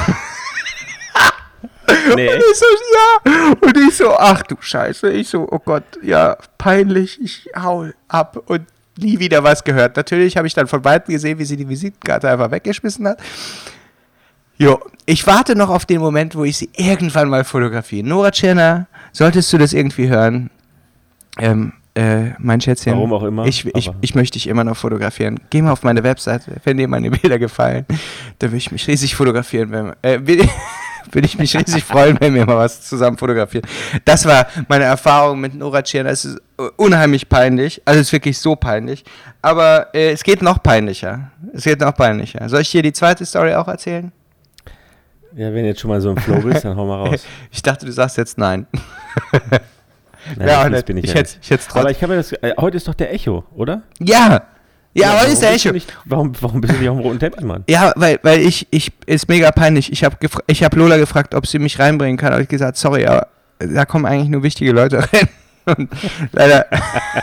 Nee, 2.15 2.29
Und 2.29 2.37
ich 2.39 2.57
so, 2.57 2.65
ja. 2.95 3.53
Und 3.61 3.77
ich 3.77 3.95
so, 3.97 4.15
ach 4.17 4.41
du 4.43 4.55
Scheiße. 4.59 5.11
Ich 5.11 5.29
so, 5.29 5.47
oh 5.49 5.59
Gott, 5.59 5.83
ja, 6.01 6.35
peinlich. 6.57 7.19
Ich 7.21 7.49
hau 7.55 7.85
ab 8.07 8.37
und 8.47 8.65
nie 8.97 9.19
wieder 9.19 9.43
was 9.43 9.63
gehört. 9.63 9.95
Natürlich 9.95 10.35
habe 10.37 10.47
ich 10.47 10.53
dann 10.53 10.67
von 10.67 10.83
Weitem 10.83 11.13
gesehen, 11.13 11.37
wie 11.37 11.45
sie 11.45 11.57
die 11.57 11.67
Visitenkarte 11.69 12.29
einfach 12.29 12.49
weggeschmissen 12.51 13.07
hat. 13.07 13.19
Jo, 14.57 14.79
ich 15.05 15.25
warte 15.27 15.55
noch 15.55 15.69
auf 15.69 15.85
den 15.85 15.99
Moment, 15.99 16.35
wo 16.35 16.43
ich 16.43 16.57
sie 16.57 16.69
irgendwann 16.75 17.29
mal 17.29 17.43
fotografiere. 17.43 18.07
Nora 18.07 18.31
Tschirner, 18.31 18.87
solltest 19.11 19.51
du 19.53 19.57
das 19.57 19.73
irgendwie 19.73 20.07
hören? 20.07 20.49
Ähm, 21.37 21.73
äh, 21.95 22.31
mein 22.39 22.61
Schätzchen. 22.61 22.93
Warum 22.93 23.13
auch 23.13 23.23
immer, 23.23 23.45
Ich, 23.45 23.65
ich, 23.75 23.89
ich 24.01 24.15
möchte 24.15 24.33
dich 24.33 24.47
immer 24.47 24.63
noch 24.63 24.77
fotografieren. 24.77 25.39
Geh 25.49 25.61
mal 25.61 25.71
auf 25.71 25.83
meine 25.83 26.03
Webseite, 26.03 26.57
wenn 26.63 26.77
dir 26.77 26.87
meine 26.87 27.09
Bilder 27.11 27.39
gefallen. 27.39 27.85
Da 28.39 28.47
würde 28.47 28.57
ich 28.57 28.71
mich 28.71 28.87
riesig 28.87 29.15
fotografieren. 29.15 29.71
Wenn, 29.71 29.93
äh, 30.01 30.19
will- 30.27 30.47
würde 31.11 31.25
ich 31.27 31.37
mich 31.37 31.55
riesig 31.55 31.83
freuen, 31.83 32.17
wenn 32.19 32.33
wir 32.35 32.45
mal 32.45 32.57
was 32.57 32.81
zusammen 32.81 33.17
fotografieren. 33.17 33.65
Das 34.03 34.25
war 34.25 34.47
meine 34.67 34.83
Erfahrung 34.85 35.39
mit 35.39 35.53
Nora 35.55 35.81
Tschirner. 35.83 36.09
Es 36.09 36.25
ist 36.25 36.37
äh, 36.57 36.63
unheimlich 36.77 37.29
peinlich. 37.29 37.81
Also 37.85 38.01
es 38.01 38.07
ist 38.07 38.13
wirklich 38.13 38.37
so 38.39 38.55
peinlich. 38.55 39.05
Aber 39.41 39.93
äh, 39.95 40.11
es 40.11 40.23
geht 40.23 40.41
noch 40.41 40.61
peinlicher. 40.61 41.31
Es 41.53 41.63
geht 41.63 41.79
noch 41.79 41.93
peinlicher. 41.95 42.49
Soll 42.49 42.61
ich 42.61 42.71
dir 42.71 42.81
die 42.81 42.93
zweite 42.93 43.25
Story 43.25 43.53
auch 43.53 43.67
erzählen? 43.67 44.11
ja, 45.37 45.47
wenn 45.53 45.63
du 45.63 45.67
jetzt 45.67 45.81
schon 45.81 45.89
mal 45.89 45.99
so 45.99 46.11
im 46.11 46.17
Flow 46.17 46.39
bist, 46.41 46.63
dann 46.65 46.75
hau 46.77 46.85
mal 46.87 46.95
raus. 47.07 47.25
Ich 47.51 47.61
dachte, 47.61 47.85
du 47.85 47.91
sagst 47.91 48.17
jetzt 48.17 48.37
nein. 48.37 48.67
Nein, 50.37 50.47
Ja, 50.47 50.63
das 50.63 50.71
nett. 50.71 50.85
bin 50.85 50.97
ich, 50.97 51.03
ich 51.05 51.09
ja 51.11 51.15
hätte 51.17 51.29
nicht. 51.37 51.43
ich 51.43 51.49
hätte 51.51 51.63
Aber 51.79 51.91
ich 51.91 52.01
habe 52.01 52.13
mir 52.13 52.17
das, 52.17 52.31
äh, 52.33 52.53
heute 52.59 52.77
ist 52.77 52.87
doch 52.87 52.93
der 52.93 53.13
Echo, 53.13 53.43
oder? 53.55 53.81
Ja! 53.99 54.43
Ja, 54.97 55.07
heute 55.09 55.17
warum 55.19 55.33
ist 55.33 55.41
der 55.41 55.53
Echo. 55.53 55.71
Nicht, 55.73 55.93
warum, 56.05 56.31
warum 56.39 56.61
bist 56.61 56.73
du 56.73 56.77
nicht 56.79 56.89
auf 56.89 56.95
dem 56.97 57.03
roten 57.05 57.19
Teppich, 57.19 57.43
Mann? 57.43 57.63
Ja, 57.69 57.91
weil, 57.97 58.17
weil 58.23 58.39
ich, 58.39 58.65
ich, 58.71 58.93
ist 59.05 59.27
mega 59.27 59.51
peinlich. 59.51 59.91
Ich 59.91 60.03
habe 60.05 60.15
ich 60.47 60.63
hab 60.63 60.73
Lola 60.75 60.95
gefragt, 60.97 61.35
ob 61.35 61.45
sie 61.47 61.59
mich 61.59 61.77
reinbringen 61.79 62.15
kann. 62.17 62.31
Habe 62.31 62.43
ich 62.43 62.47
gesagt, 62.47 62.77
sorry, 62.77 63.05
aber 63.05 63.27
da 63.59 63.83
kommen 63.85 64.05
eigentlich 64.05 64.29
nur 64.29 64.41
wichtige 64.43 64.71
Leute 64.71 64.99
rein. 64.99 65.27
Und 65.65 65.89
leider, 66.31 66.65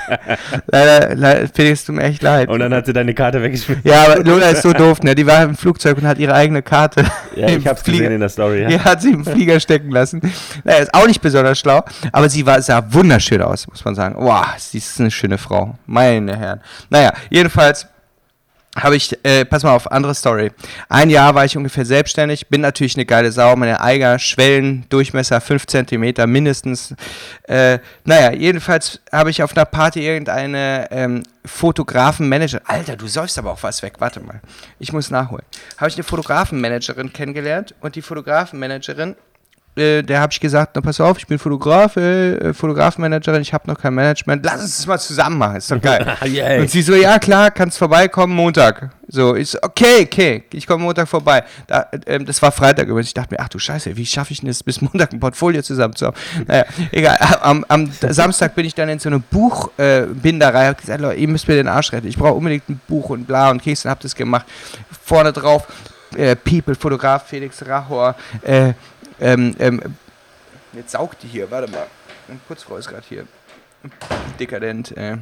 leider, 0.66 1.14
leider, 1.14 1.48
Felix, 1.48 1.84
tut 1.84 1.96
mir 1.96 2.02
echt 2.02 2.22
leid. 2.22 2.48
Und 2.48 2.58
dann 2.60 2.72
hat 2.74 2.86
sie 2.86 2.92
deine 2.92 3.14
Karte 3.14 3.42
weggeschmissen. 3.42 3.82
ja, 3.84 4.04
aber 4.04 4.22
Lola 4.24 4.48
ist 4.50 4.62
so 4.62 4.72
doof, 4.72 5.02
ne? 5.02 5.14
Die 5.14 5.26
war 5.26 5.42
im 5.42 5.56
Flugzeug 5.56 5.96
und 5.98 6.06
hat 6.06 6.18
ihre 6.18 6.34
eigene 6.34 6.62
Karte. 6.62 7.04
Ja, 7.34 7.48
ich 7.48 7.66
hab's 7.66 7.80
Flieger- 7.82 8.00
gesehen 8.00 8.12
in 8.12 8.20
der 8.20 8.28
Story. 8.28 8.60
Ja. 8.62 8.68
Ja, 8.68 8.84
hat 8.84 9.00
sie 9.00 9.10
im 9.10 9.24
Flieger 9.24 9.58
stecken 9.58 9.90
lassen. 9.90 10.20
Naja, 10.64 10.80
ist 10.80 10.92
auch 10.92 11.06
nicht 11.06 11.22
besonders 11.22 11.58
schlau, 11.58 11.82
aber 12.12 12.28
sie 12.28 12.44
war, 12.44 12.60
sah 12.60 12.84
wunderschön 12.92 13.40
aus, 13.40 13.66
muss 13.68 13.82
man 13.86 13.94
sagen. 13.94 14.16
Wow, 14.18 14.44
sie 14.58 14.76
ist 14.76 15.00
eine 15.00 15.10
schöne 15.10 15.38
Frau. 15.38 15.78
Meine 15.86 16.36
Herren. 16.36 16.60
Naja, 16.90 17.14
jedenfalls 17.30 17.86
habe 18.74 18.96
ich, 18.96 19.12
äh, 19.24 19.44
pass 19.44 19.62
mal 19.64 19.74
auf, 19.74 19.90
andere 19.90 20.14
Story. 20.14 20.50
Ein 20.88 21.10
Jahr 21.10 21.34
war 21.34 21.44
ich 21.44 21.56
ungefähr 21.56 21.84
selbstständig, 21.84 22.48
bin 22.48 22.62
natürlich 22.62 22.96
eine 22.96 23.04
geile 23.04 23.30
Sau, 23.30 23.54
meine 23.54 23.80
Eiger, 23.80 24.18
Schwellen, 24.18 24.86
Durchmesser 24.88 25.40
5 25.40 25.66
cm 25.66 26.14
mindestens. 26.30 26.94
Äh, 27.42 27.80
naja, 28.04 28.32
jedenfalls 28.32 29.00
habe 29.12 29.30
ich 29.30 29.42
auf 29.42 29.54
einer 29.54 29.66
Party 29.66 30.06
irgendeine 30.06 30.88
ähm, 30.90 31.22
Fotografenmanager. 31.44 32.62
Alter, 32.64 32.96
du 32.96 33.06
säufst 33.06 33.38
aber 33.38 33.52
auch 33.52 33.62
was 33.62 33.82
weg, 33.82 33.94
warte 33.98 34.20
mal. 34.20 34.40
Ich 34.78 34.92
muss 34.92 35.10
nachholen. 35.10 35.44
Habe 35.76 35.90
ich 35.90 35.96
eine 35.96 36.04
Fotografenmanagerin 36.04 37.12
kennengelernt 37.12 37.74
und 37.80 37.94
die 37.94 38.02
Fotografenmanagerin 38.02 39.16
äh, 39.74 40.02
der 40.02 40.20
habe 40.20 40.32
ich 40.32 40.40
gesagt, 40.40 40.72
na 40.74 40.82
pass 40.82 41.00
auf, 41.00 41.18
ich 41.18 41.26
bin 41.26 41.38
Fotograf, 41.38 41.96
äh, 41.96 42.52
Fotografenmanagerin, 42.52 43.40
ich 43.40 43.54
habe 43.54 43.70
noch 43.70 43.78
kein 43.78 43.94
Management, 43.94 44.44
lass 44.44 44.60
uns 44.60 44.76
das 44.76 44.86
mal 44.86 44.98
zusammen 44.98 45.38
machen, 45.38 45.56
ist 45.56 45.70
doch 45.70 45.80
geil. 45.80 46.16
Yay. 46.24 46.60
Und 46.60 46.70
sie 46.70 46.82
so, 46.82 46.94
ja 46.94 47.18
klar, 47.18 47.50
kannst 47.50 47.78
vorbeikommen 47.78 48.34
Montag. 48.34 48.90
So, 49.08 49.34
ich 49.34 49.50
so, 49.50 49.58
okay, 49.62 50.02
okay, 50.04 50.44
ich 50.52 50.66
komme 50.66 50.84
Montag 50.84 51.08
vorbei. 51.08 51.44
Da, 51.66 51.86
ähm, 52.06 52.24
das 52.24 52.40
war 52.40 52.52
Freitag 52.52 52.88
übrigens. 52.88 53.08
Ich 53.08 53.14
dachte 53.14 53.34
mir, 53.34 53.40
ach 53.40 53.48
du 53.48 53.58
Scheiße, 53.58 53.96
wie 53.96 54.06
schaffe 54.06 54.32
ich 54.32 54.40
denn 54.40 54.48
das 54.48 54.62
bis 54.62 54.80
Montag 54.82 55.12
ein 55.12 55.20
Portfolio 55.20 55.62
zusammen 55.62 55.94
zu 55.94 56.06
haben? 56.06 56.16
Naja, 56.46 56.64
egal. 56.90 57.18
Am, 57.40 57.64
am 57.68 57.90
Samstag 57.92 58.54
bin 58.54 58.64
ich 58.64 58.74
dann 58.74 58.88
in 58.88 58.98
so 58.98 59.08
eine 59.08 59.18
Buchbinderei, 59.18 60.02
äh, 60.02 60.06
Binderei, 60.06 60.66
hab 60.68 60.78
gesagt, 60.78 61.00
Leute, 61.00 61.20
ihr 61.20 61.28
müsst 61.28 61.48
mir 61.48 61.54
den 61.54 61.68
Arsch 61.68 61.92
retten. 61.92 62.08
Ich 62.08 62.16
brauche 62.16 62.34
unbedingt 62.34 62.68
ein 62.68 62.80
Buch 62.88 63.10
und 63.10 63.26
bla 63.26 63.50
und 63.50 63.62
Keks 63.62 63.84
und 63.84 63.90
hab 63.90 64.00
das 64.00 64.14
gemacht. 64.14 64.46
Vorne 65.04 65.32
drauf, 65.32 65.66
äh, 66.16 66.36
People, 66.36 66.74
Fotograf 66.74 67.26
Felix 67.26 67.66
Rachor, 67.66 68.14
äh, 68.42 68.72
ähm, 69.22 69.54
ähm, 69.58 69.80
jetzt 70.72 70.92
saugt 70.92 71.22
die 71.22 71.28
hier, 71.28 71.50
warte 71.50 71.70
mal. 71.70 71.86
Eine 72.28 72.38
Putzfrau 72.46 72.76
ist 72.76 72.88
gerade 72.88 73.04
hier. 73.08 73.26
Dekadent, 74.38 74.96
äh. 74.96 75.18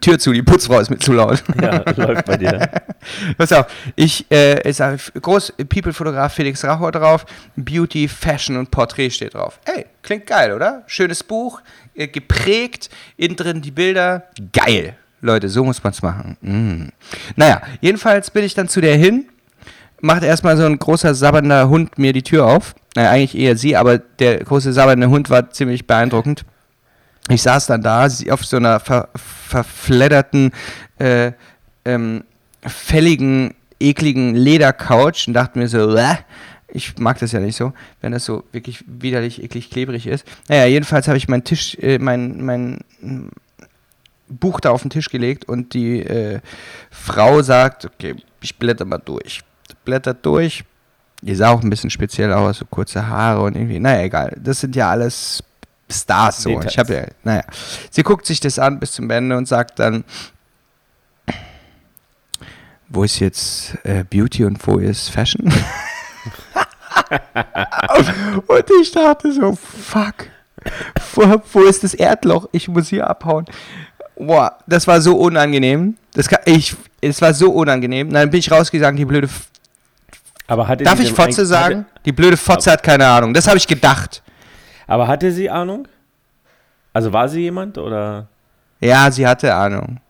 Tür 0.00 0.18
zu, 0.18 0.32
die 0.32 0.42
Putzfrau 0.42 0.80
ist 0.80 0.88
mir 0.88 0.98
zu 0.98 1.12
laut. 1.12 1.42
Ja, 1.60 1.84
läuft 1.96 2.24
bei 2.24 2.36
dir. 2.38 2.70
Pass 3.36 3.52
auf, 3.52 3.66
ich 3.94 4.24
äh, 4.30 4.68
ist 4.68 4.80
ein 4.80 4.98
groß 5.20 5.52
People-Fotograf 5.68 6.32
Felix 6.32 6.64
Rachor 6.64 6.92
drauf, 6.92 7.26
Beauty, 7.56 8.08
Fashion 8.08 8.56
und 8.56 8.70
Porträt 8.70 9.10
steht 9.10 9.34
drauf. 9.34 9.60
Ey, 9.66 9.84
klingt 10.02 10.26
geil, 10.26 10.52
oder? 10.52 10.82
Schönes 10.86 11.22
Buch, 11.22 11.60
äh, 11.94 12.08
geprägt, 12.08 12.88
innen 13.18 13.36
drin 13.36 13.60
die 13.60 13.70
Bilder, 13.70 14.24
geil. 14.52 14.96
Leute, 15.20 15.48
so 15.48 15.64
muss 15.64 15.82
man's 15.82 16.02
machen. 16.02 16.36
Mm. 16.40 16.88
Naja, 17.36 17.60
jedenfalls 17.80 18.30
bin 18.30 18.44
ich 18.44 18.54
dann 18.54 18.68
zu 18.68 18.80
der 18.80 18.96
hin, 18.96 19.28
macht 20.00 20.22
erstmal 20.22 20.56
so 20.56 20.64
ein 20.64 20.78
großer 20.78 21.14
sabbernder 21.14 21.68
Hund 21.68 21.98
mir 21.98 22.12
die 22.12 22.22
Tür 22.22 22.46
auf. 22.46 22.74
Naja, 22.96 23.10
eigentlich 23.10 23.36
eher 23.36 23.56
sie, 23.56 23.76
aber 23.76 23.98
der 23.98 24.38
große 24.38 24.72
sabbernde 24.72 25.08
Hund 25.08 25.30
war 25.30 25.50
ziemlich 25.50 25.86
beeindruckend. 25.86 26.44
Ich 27.28 27.42
saß 27.42 27.66
dann 27.66 27.82
da 27.82 28.06
auf 28.30 28.44
so 28.44 28.56
einer 28.56 28.80
ver 28.80 29.08
verfledderten, 29.14 30.52
äh, 30.98 31.32
ähm, 31.84 32.24
fälligen, 32.62 33.54
ekligen 33.78 34.34
Ledercouch 34.34 35.28
und 35.28 35.34
dachte 35.34 35.58
mir 35.58 35.68
so, 35.68 35.94
"Bäh." 35.94 36.16
ich 36.68 36.98
mag 36.98 37.18
das 37.18 37.32
ja 37.32 37.40
nicht 37.40 37.56
so, 37.56 37.72
wenn 38.00 38.12
das 38.12 38.24
so 38.24 38.44
wirklich 38.52 38.84
widerlich, 38.86 39.42
eklig, 39.42 39.70
klebrig 39.70 40.06
ist. 40.06 40.26
Naja, 40.48 40.66
jedenfalls 40.66 41.06
habe 41.06 41.16
ich 41.16 41.28
meinen 41.28 41.44
Tisch, 41.44 41.76
äh, 41.80 41.98
mein, 41.98 42.44
mein 42.44 42.80
Buch 44.28 44.60
da 44.60 44.70
auf 44.70 44.82
den 44.82 44.90
Tisch 44.90 45.08
gelegt 45.08 45.46
und 45.46 45.74
die 45.74 46.00
äh, 46.00 46.40
Frau 46.90 47.42
sagt, 47.42 47.84
okay, 47.84 48.16
ich 48.40 48.56
blätter 48.56 48.84
mal 48.84 48.98
durch. 48.98 49.42
Blättert 49.84 50.24
durch. 50.24 50.64
Die 51.22 51.34
sah 51.34 51.50
auch 51.50 51.62
ein 51.62 51.70
bisschen 51.70 51.90
speziell 51.90 52.32
aus, 52.32 52.58
so 52.58 52.64
kurze 52.66 53.06
Haare 53.06 53.42
und 53.42 53.56
irgendwie, 53.56 53.78
naja, 53.78 54.02
egal. 54.02 54.36
Das 54.38 54.60
sind 54.60 54.76
ja 54.76 54.90
alles 54.90 55.42
Stars 55.90 56.42
so. 56.42 56.50
Details. 56.50 56.72
Ich 56.72 56.78
habe 56.78 56.94
ja, 56.94 57.06
naja. 57.24 57.42
Sie 57.90 58.02
guckt 58.02 58.26
sich 58.26 58.40
das 58.40 58.58
an 58.58 58.78
bis 58.78 58.92
zum 58.92 59.08
Ende 59.10 59.36
und 59.36 59.48
sagt 59.48 59.78
dann, 59.78 60.04
wo 62.88 63.04
ist 63.04 63.18
jetzt 63.18 63.76
äh, 63.84 64.04
Beauty 64.04 64.44
und 64.44 64.64
wo 64.66 64.78
ist 64.78 65.08
Fashion? 65.08 65.44
und 68.46 68.70
ich 68.80 68.92
dachte 68.92 69.32
so, 69.32 69.56
fuck. 69.56 70.14
Wo, 71.14 71.42
wo 71.52 71.62
ist 71.62 71.84
das 71.84 71.94
Erdloch? 71.94 72.48
Ich 72.52 72.68
muss 72.68 72.88
hier 72.88 73.08
abhauen. 73.08 73.44
Boah, 74.16 74.58
das 74.66 74.86
war 74.86 75.00
so 75.00 75.16
unangenehm. 75.16 75.96
Das 76.14 76.28
kann, 76.28 76.40
ich, 76.46 76.74
es 77.00 77.20
war 77.20 77.34
so 77.34 77.50
unangenehm. 77.50 78.10
Dann 78.12 78.30
bin 78.30 78.40
ich 78.40 78.50
rausgegangen, 78.50 78.96
die 78.96 79.04
blöde. 79.04 79.28
Aber 80.46 80.68
hatte 80.68 80.84
Darf 80.84 81.00
ich 81.00 81.12
Fotze 81.12 81.40
eigentlich- 81.40 81.48
sagen? 81.48 81.78
Hatte, 81.80 82.00
Die 82.04 82.12
blöde 82.12 82.36
Fotze 82.36 82.70
hat 82.72 82.82
keine 82.82 83.06
Ahnung. 83.06 83.34
Das 83.34 83.46
habe 83.48 83.56
ich 83.56 83.66
gedacht. 83.66 84.22
aber 84.86 85.08
hatte 85.08 85.32
sie 85.32 85.50
Ahnung? 85.50 85.88
Also 86.92 87.12
war 87.12 87.28
sie 87.28 87.40
jemand 87.40 87.76
oder? 87.78 88.28
Ja, 88.80 89.10
sie 89.10 89.26
hatte 89.26 89.54
Ahnung. 89.54 90.00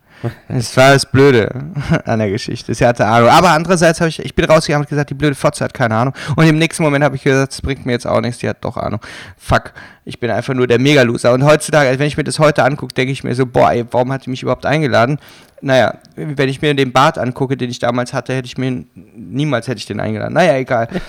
Das 0.49 0.75
war 0.77 0.93
das 0.95 1.05
Blöde 1.05 1.51
an 2.07 2.19
der 2.19 2.31
Geschichte. 2.31 2.75
Sie 2.75 2.87
hatte 2.87 3.07
Ahnung. 3.07 3.29
Aber 3.29 3.51
andererseits 3.51 4.01
habe 4.01 4.09
ich, 4.09 4.19
ich 4.19 4.35
bin 4.35 4.45
rausgegangen 4.47 4.85
und 4.85 4.89
gesagt, 4.89 5.11
die 5.11 5.15
blöde 5.15 5.35
Fotze 5.35 5.63
hat 5.65 5.75
keine 5.75 5.95
Ahnung. 5.95 6.15
Und 6.37 6.47
im 6.47 6.59
nächsten 6.59 6.83
Moment 6.83 7.05
habe 7.05 7.17
ich 7.17 7.23
gesagt, 7.23 7.53
das 7.53 7.61
bringt 7.63 7.85
mir 7.87 7.93
jetzt 7.93 8.07
auch 8.07 8.21
nichts, 8.21 8.39
die 8.39 8.49
hat 8.49 8.65
doch 8.65 8.77
Ahnung. 8.77 9.01
Fuck, 9.37 9.73
ich 10.05 10.19
bin 10.19 10.31
einfach 10.31 10.55
nur 10.55 10.67
der 10.67 10.79
Mega-Loser. 10.81 11.33
Und 11.33 11.45
heutzutage, 11.45 11.99
wenn 11.99 12.07
ich 12.07 12.17
mir 12.17 12.25
das 12.25 12.39
heute 12.39 12.65
angucke, 12.65 12.95
denke 12.95 13.13
ich 13.13 13.25
mir 13.25 13.35
so, 13.35 13.47
boah, 13.47 13.73
ey, 13.73 13.85
warum 13.91 14.11
hat 14.13 14.25
die 14.27 14.31
mich 14.31 14.43
überhaupt 14.43 14.65
eingeladen? 14.65 15.19
Naja, 15.61 15.99
wenn 16.15 16.49
ich 16.49 16.61
mir 16.61 16.75
den 16.75 16.93
Bart 16.93 17.19
angucke, 17.19 17.57
den 17.57 17.71
ich 17.71 17.79
damals 17.79 18.13
hatte, 18.13 18.35
hätte 18.35 18.47
ich 18.47 18.59
mir, 18.59 18.85
niemals 18.95 19.69
hätte 19.69 19.79
ich 19.79 19.87
den 19.87 20.01
eingeladen. 20.01 20.35
Naja, 20.35 20.57
egal. 20.57 20.89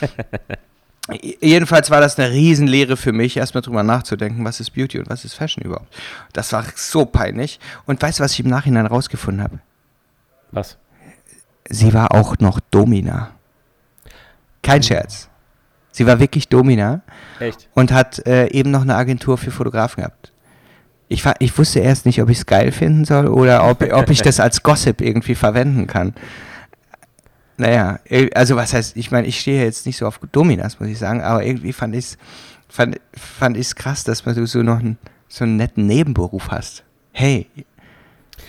Jedenfalls 1.41 1.89
war 1.89 2.01
das 2.01 2.19
eine 2.19 2.31
Riesenlehre 2.31 2.97
für 2.97 3.13
mich, 3.13 3.37
erstmal 3.37 3.61
drüber 3.61 3.83
nachzudenken, 3.83 4.43
was 4.43 4.59
ist 4.59 4.71
Beauty 4.71 4.99
und 4.99 5.09
was 5.09 5.23
ist 5.23 5.35
Fashion 5.35 5.63
überhaupt. 5.63 5.93
Das 6.33 6.51
war 6.51 6.65
so 6.75 7.05
peinlich. 7.05 7.59
Und 7.85 8.01
weißt 8.01 8.19
du, 8.19 8.23
was 8.23 8.33
ich 8.33 8.41
im 8.41 8.49
Nachhinein 8.49 8.85
rausgefunden 8.85 9.43
habe? 9.43 9.59
Was? 10.51 10.77
Sie 11.69 11.93
war 11.93 12.13
auch 12.13 12.37
noch 12.39 12.59
Domina. 12.71 13.31
Kein 14.61 14.83
Scherz. 14.83 15.29
Sie 15.91 16.05
war 16.05 16.19
wirklich 16.19 16.47
Domina 16.47 17.01
Echt? 17.39 17.69
und 17.73 17.91
hat 17.91 18.25
äh, 18.27 18.47
eben 18.49 18.71
noch 18.71 18.81
eine 18.81 18.95
Agentur 18.95 19.37
für 19.37 19.51
Fotografen 19.51 20.03
gehabt. 20.03 20.31
Ich, 21.09 21.23
war, 21.23 21.35
ich 21.39 21.57
wusste 21.57 21.79
erst 21.79 22.05
nicht, 22.05 22.21
ob 22.21 22.29
ich 22.29 22.39
es 22.39 22.45
geil 22.45 22.71
finden 22.71 23.05
soll 23.05 23.27
oder 23.27 23.69
ob, 23.69 23.81
ob 23.93 24.09
ich 24.09 24.21
das 24.21 24.39
als 24.39 24.63
Gossip 24.63 25.01
irgendwie 25.01 25.35
verwenden 25.35 25.87
kann. 25.87 26.13
Naja, 27.57 27.99
also 28.35 28.55
was 28.55 28.73
heißt, 28.73 28.97
ich 28.97 29.09
meine, 29.09 29.27
ich 29.27 29.39
stehe 29.39 29.63
jetzt 29.63 29.85
nicht 29.85 29.97
so 29.97 30.05
auf 30.05 30.19
Dominas, 30.31 30.79
muss 30.79 30.89
ich 30.89 30.99
sagen, 30.99 31.21
aber 31.21 31.43
irgendwie 31.43 31.73
fand 31.73 31.95
ich 31.95 32.05
es 32.05 32.17
fand, 32.67 32.99
fand 33.13 33.57
ich's 33.57 33.75
krass, 33.75 34.03
dass 34.03 34.25
man 34.25 34.45
so 34.45 34.61
noch 34.61 34.79
ein 34.79 34.97
so 35.27 35.43
einen 35.43 35.57
netten 35.57 35.87
Nebenberuf 35.87 36.49
hast. 36.49 36.83
Hey, 37.11 37.47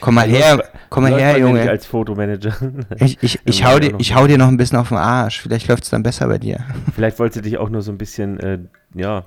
komm 0.01 0.14
mal 0.14 0.29
her, 0.29 0.62
komm 0.90 1.05
mal 1.05 1.18
her, 1.18 1.38
Junge. 1.38 1.68
Als 1.68 1.87
Fotomanager. 1.87 2.55
Ich, 2.99 3.18
ich, 3.23 3.40
ich, 3.44 3.64
hau 3.64 3.79
dir, 3.79 3.94
ich 3.99 4.14
hau 4.14 4.27
dir 4.27 4.38
noch 4.38 4.49
ein 4.49 4.57
bisschen 4.57 4.79
auf 4.79 4.88
den 4.88 4.99
Arsch. 4.99 5.40
Vielleicht 5.40 5.68
läuft 5.68 5.85
es 5.85 5.90
dann 5.90 6.03
besser 6.03 6.29
bei 6.29 6.38
dir. 6.38 6.64
Vielleicht 6.94 7.18
wollte 7.18 7.37
sie 7.37 7.42
dich 7.42 7.59
auch 7.59 7.71
nur 7.71 7.83
so 7.83 7.90
ein 7.90 7.99
bisschen, 7.99 8.38
äh, 8.40 8.59
ja, 8.94 9.25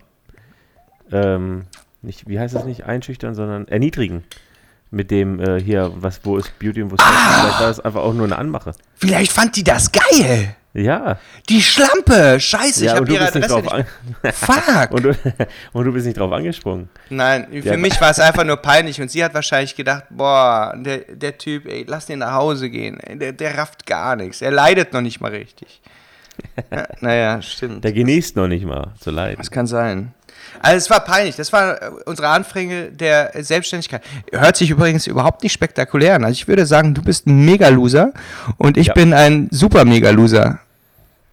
ähm, 1.11 1.65
nicht, 2.01 2.27
wie 2.27 2.39
heißt 2.39 2.55
das 2.55 2.65
nicht, 2.65 2.85
einschüchtern, 2.85 3.35
sondern 3.35 3.67
erniedrigen. 3.67 4.23
Mit 4.93 5.09
dem 5.09 5.39
äh, 5.39 5.61
hier, 5.61 5.91
was, 5.95 6.19
wo 6.23 6.35
ist 6.37 6.59
Beauty 6.59 6.83
und 6.83 6.91
wo 6.91 6.95
ist 6.95 7.01
Sexy? 7.01 7.17
Vielleicht 7.17 7.59
war 7.61 7.67
das 7.67 7.79
einfach 7.79 8.01
auch 8.01 8.13
nur 8.13 8.25
eine 8.25 8.37
Anmache. 8.37 8.73
Vielleicht 8.95 9.31
fand 9.31 9.55
die 9.55 9.63
das 9.63 9.89
geil. 9.91 10.55
Ja. 10.73 11.17
Die 11.49 11.61
Schlampe. 11.61 12.39
Scheiße, 12.39 12.85
ja 12.85 12.93
ich 12.93 12.99
habe 12.99 13.11
ihre 13.11 13.23
bist 13.23 13.35
nicht 13.35 13.51
Adresse 13.51 13.67
drauf 13.67 13.85
nicht. 14.23 14.35
Fuck. 14.35 14.91
und, 14.91 15.03
du, 15.03 15.09
und 15.73 15.85
du 15.85 15.93
bist 15.93 16.05
nicht 16.05 16.17
drauf 16.17 16.31
angesprungen. 16.31 16.89
Nein, 17.09 17.47
für 17.49 17.59
Ja, 17.59 17.77
mich 17.77 17.99
war 18.01 18.11
es 18.11 18.19
einfach 18.19 18.43
nur 18.43 18.57
peinlich 18.57 19.01
und 19.01 19.09
sie 19.11 19.23
hat 19.23 19.33
wahrscheinlich 19.33 19.75
gedacht, 19.75 20.05
boah, 20.09 20.73
der, 20.77 20.99
der 20.99 21.37
Typ, 21.37 21.65
ey, 21.67 21.85
lass 21.87 22.05
den 22.05 22.19
nach 22.19 22.33
Hause 22.33 22.69
gehen. 22.69 22.99
Der, 23.13 23.33
der 23.33 23.57
rafft 23.57 23.85
gar 23.85 24.15
nichts. 24.15 24.41
Er 24.41 24.51
leidet 24.51 24.93
noch 24.93 25.01
nicht 25.01 25.21
mal 25.21 25.31
richtig. 25.31 25.81
Ja, 26.71 26.87
naja, 27.01 27.41
stimmt. 27.41 27.83
Der 27.83 27.91
genießt 27.91 28.35
noch 28.35 28.47
nicht 28.47 28.65
mal 28.65 28.93
zu 28.99 29.11
leiden. 29.11 29.37
Das 29.37 29.51
kann 29.51 29.67
sein. 29.67 30.13
Also 30.59 30.77
es 30.77 30.89
war 30.89 31.03
peinlich. 31.03 31.35
Das 31.35 31.51
war 31.53 31.81
äh, 31.81 31.89
unsere 32.05 32.27
Anfänge 32.29 32.91
der 32.91 33.31
Selbstständigkeit. 33.43 34.03
Hört 34.31 34.57
sich 34.57 34.69
übrigens 34.69 35.07
überhaupt 35.07 35.43
nicht 35.43 35.53
spektakulär 35.53 36.15
an. 36.15 36.23
Also 36.25 36.33
ich 36.33 36.47
würde 36.47 36.65
sagen, 36.65 36.93
du 36.93 37.01
bist 37.01 37.27
ein 37.27 37.45
Mega-Loser 37.45 38.13
und 38.57 38.77
ich 38.77 38.87
Ja. 38.87 38.93
bin 38.93 39.13
ein 39.13 39.47
super 39.51 39.85
Mega-Loser. 39.85 40.59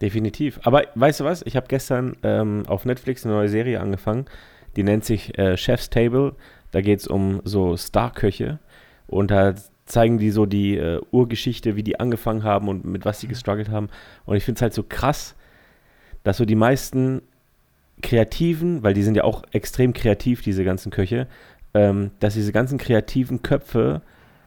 Definitiv. 0.01 0.61
Aber 0.63 0.83
weißt 0.95 1.21
du 1.21 1.25
was? 1.25 1.43
Ich 1.45 1.57
habe 1.57 1.67
gestern 1.69 2.17
ähm, 2.23 2.63
auf 2.69 2.85
Netflix 2.85 3.25
eine 3.25 3.35
neue 3.35 3.49
Serie 3.49 3.81
angefangen. 3.81 4.27
Die 4.77 4.83
nennt 4.85 5.05
sich 5.05 5.37
äh, 5.39 5.57
Chef's 5.57 5.91
Table. 5.91 6.35
Da 6.71 6.81
geht 6.83 7.01
es 7.01 7.09
um 7.09 7.41
so 7.45 7.77
Star-Köche. 7.77 8.59
Und 9.09 9.31
da 9.31 9.55
zeigen 9.87 10.19
die 10.19 10.31
so 10.31 10.47
die 10.47 10.77
äh, 10.77 11.01
Urgeschichte, 11.11 11.75
wie 11.75 11.83
die 11.83 11.99
angefangen 11.99 12.45
haben 12.45 12.69
und 12.69 12.85
mit 12.85 13.05
was 13.05 13.21
sie 13.21 13.27
gestruggelt 13.27 13.71
haben. 13.71 13.89
Und 14.27 14.37
ich 14.37 14.45
finde 14.45 14.59
es 14.59 14.63
halt 14.63 14.75
so 14.75 14.85
krass, 14.87 15.35
dass 16.25 16.37
so 16.37 16.45
die 16.45 16.55
meisten 16.55 17.23
Kreativen, 18.03 18.83
weil 18.83 18.95
die 18.95 19.03
sind 19.03 19.17
ja 19.17 19.25
auch 19.25 19.43
extrem 19.53 19.93
kreativ, 19.93 20.43
diese 20.43 20.65
ganzen 20.65 20.91
Köche, 20.91 21.27
ähm, 21.75 22.11
dass 22.21 22.35
diese 22.35 22.53
ganzen 22.53 22.79
kreativen 22.79 23.43
Köpfe 23.43 24.03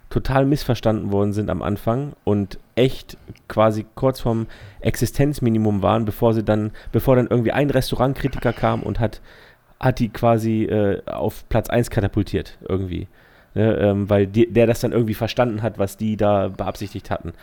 total 0.10 0.46
missverstanden 0.46 1.12
worden 1.12 1.34
sind 1.34 1.50
am 1.50 1.62
Anfang 1.62 2.14
und 2.24 2.60
echt 2.76 3.18
quasi 3.48 3.86
kurz 3.96 4.20
vorm 4.20 4.48
Existenzminimum 4.82 5.82
waren, 5.82 6.06
bevor 6.06 6.34
sie 6.34 6.44
dann, 6.44 6.72
bevor 6.92 7.16
dann 7.16 7.28
irgendwie 7.28 7.54
ein 7.54 7.70
Restaurantkritiker 7.70 8.54
kam 8.54 8.84
und 8.84 9.00
hat, 9.00 9.22
hat 9.80 10.00
die 10.00 10.10
quasi 10.10 10.64
äh, 10.64 11.02
auf 11.06 11.48
Platz 11.48 11.70
1 11.70 11.90
katapultiert 11.90 12.58
irgendwie. 12.68 13.08
Ne, 13.54 13.76
ähm, 13.76 14.10
weil 14.10 14.28
die, 14.28 14.48
der 14.52 14.66
das 14.66 14.80
dann 14.80 14.94
irgendwie 14.94 15.14
verstanden 15.14 15.62
hat, 15.62 15.78
was 15.78 15.98
die 15.98 16.16
da 16.16 16.48
beabsichtigt 16.48 17.10
hatten. 17.10 17.34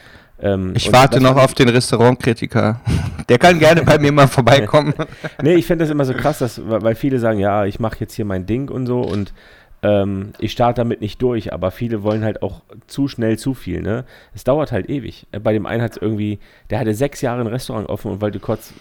Ähm, 0.41 0.73
Ich 0.75 0.91
warte 0.91 1.21
noch 1.21 1.37
auf 1.37 1.53
den 1.53 1.69
Restaurantkritiker. 1.69 2.81
Der 3.29 3.39
kann 3.39 3.59
gerne 3.59 3.83
bei 3.83 3.99
mir 3.99 4.11
mal 4.13 4.27
vorbeikommen. 4.27 4.95
Nee, 5.43 5.55
ich 5.57 5.67
finde 5.67 5.85
das 5.85 5.93
immer 5.93 6.07
so 6.07 6.15
krass, 6.15 6.39
dass, 6.39 6.67
weil 6.67 6.81
weil 6.83 6.95
viele 6.95 7.19
sagen, 7.19 7.39
ja, 7.39 7.67
ich 7.67 7.79
mache 7.79 7.97
jetzt 8.01 8.15
hier 8.15 8.25
mein 8.25 8.47
Ding 8.47 8.71
und 8.71 8.87
so 8.87 9.03
und 9.03 9.35
ähm, 9.83 10.33
ich 10.39 10.53
starte 10.53 10.81
damit 10.81 11.01
nicht 11.03 11.21
durch, 11.21 11.53
aber 11.53 11.71
viele 11.71 12.03
wollen 12.03 12.25
halt 12.25 12.43
auch 12.43 12.63
zu 12.87 13.07
schnell 13.07 13.39
zu 13.39 13.53
viel, 13.55 13.83
ne? 13.83 14.05
Es 14.35 14.43
dauert 14.45 14.73
halt 14.73 14.89
ewig. 14.89 15.27
Äh, 15.31 15.41
Bei 15.41 15.53
dem 15.53 15.67
einen 15.67 15.83
hat 15.83 15.93
es 15.93 15.99
irgendwie, 15.99 16.39
der 16.71 16.81
hatte 16.81 16.95
sechs 16.95 17.21
Jahre 17.21 17.43
ein 17.43 17.47
Restaurant 17.47 17.89
offen 17.89 18.11
und 18.11 18.21
wollte 18.21 18.41
kurz, 18.41 18.73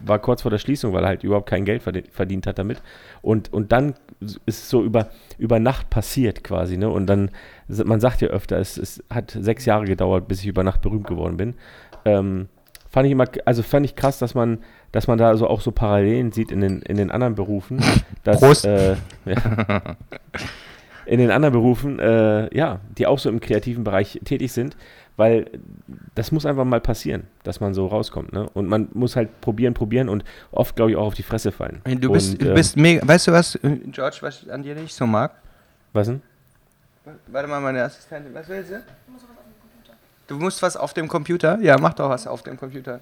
war 0.00 0.18
kurz 0.18 0.42
vor 0.42 0.50
der 0.50 0.58
Schließung, 0.58 0.92
weil 0.92 1.04
er 1.04 1.08
halt 1.08 1.24
überhaupt 1.24 1.48
kein 1.48 1.64
Geld 1.64 1.82
verdient, 1.82 2.46
hat 2.46 2.58
damit. 2.58 2.82
Und, 3.22 3.52
und 3.52 3.72
dann 3.72 3.94
ist 4.20 4.38
es 4.46 4.70
so 4.70 4.82
über, 4.82 5.08
über 5.38 5.58
Nacht 5.58 5.90
passiert 5.90 6.44
quasi, 6.44 6.76
ne? 6.76 6.88
Und 6.88 7.06
dann, 7.06 7.30
man 7.68 8.00
sagt 8.00 8.20
ja 8.20 8.28
öfter, 8.28 8.58
es, 8.58 8.76
es 8.76 9.02
hat 9.10 9.30
sechs 9.30 9.64
Jahre 9.64 9.84
gedauert, 9.84 10.28
bis 10.28 10.40
ich 10.40 10.46
über 10.46 10.62
Nacht 10.62 10.82
berühmt 10.82 11.06
geworden 11.06 11.36
bin. 11.36 11.54
Ähm, 12.04 12.48
fand 12.88 13.06
ich 13.06 13.12
immer, 13.12 13.26
also 13.44 13.62
fand 13.62 13.84
ich 13.84 13.96
krass, 13.96 14.18
dass 14.18 14.34
man, 14.34 14.58
dass 14.92 15.06
man 15.06 15.18
da 15.18 15.36
so 15.36 15.48
auch 15.48 15.60
so 15.60 15.72
Parallelen 15.72 16.32
sieht 16.32 16.50
in 16.50 16.60
den, 16.60 16.82
in 16.82 16.96
den 16.96 17.10
anderen 17.10 17.34
Berufen. 17.34 17.82
Dass, 18.24 18.40
Prost. 18.40 18.64
Äh, 18.64 18.96
ja, 19.24 19.96
in 21.06 21.18
den 21.18 21.30
anderen 21.30 21.52
Berufen, 21.52 21.98
äh, 21.98 22.54
ja, 22.54 22.80
die 22.98 23.06
auch 23.06 23.18
so 23.18 23.28
im 23.28 23.40
kreativen 23.40 23.84
Bereich 23.84 24.20
tätig 24.24 24.52
sind, 24.52 24.76
weil 25.16 25.50
das 26.14 26.32
muss 26.32 26.44
einfach 26.44 26.64
mal 26.64 26.80
passieren, 26.80 27.24
dass 27.42 27.60
man 27.60 27.72
so 27.72 27.86
rauskommt, 27.86 28.32
ne? 28.32 28.48
Und 28.52 28.68
man 28.68 28.88
muss 28.92 29.16
halt 29.16 29.40
probieren, 29.40 29.72
probieren 29.72 30.08
und 30.08 30.24
oft, 30.50 30.76
glaube 30.76 30.90
ich, 30.90 30.96
auch 30.96 31.06
auf 31.06 31.14
die 31.14 31.22
Fresse 31.22 31.52
fallen. 31.52 31.80
Du 32.00 32.12
bist, 32.12 32.32
und, 32.32 32.42
du 32.42 32.48
ähm, 32.48 32.54
bist 32.54 32.76
mega. 32.76 33.06
Weißt 33.06 33.28
du 33.28 33.32
was, 33.32 33.54
äh, 33.56 33.78
George, 33.86 34.18
was 34.20 34.42
ich 34.42 34.52
an 34.52 34.62
dir 34.62 34.74
nicht 34.74 34.94
so 34.94 35.06
mag? 35.06 35.32
was 35.92 36.08
denn? 36.08 36.20
Warte 37.28 37.48
mal, 37.48 37.60
meine 37.60 37.82
Assistentin, 37.82 38.34
was 38.34 38.48
will 38.48 38.64
sie? 38.64 38.80
Du 40.26 40.36
musst 40.36 40.60
was 40.60 40.76
auf 40.76 40.92
dem 40.92 41.08
Computer? 41.08 41.58
Ja, 41.60 41.78
mach 41.78 41.94
doch 41.94 42.10
was 42.10 42.26
auf 42.26 42.42
dem 42.42 42.56
Computer. 42.56 43.00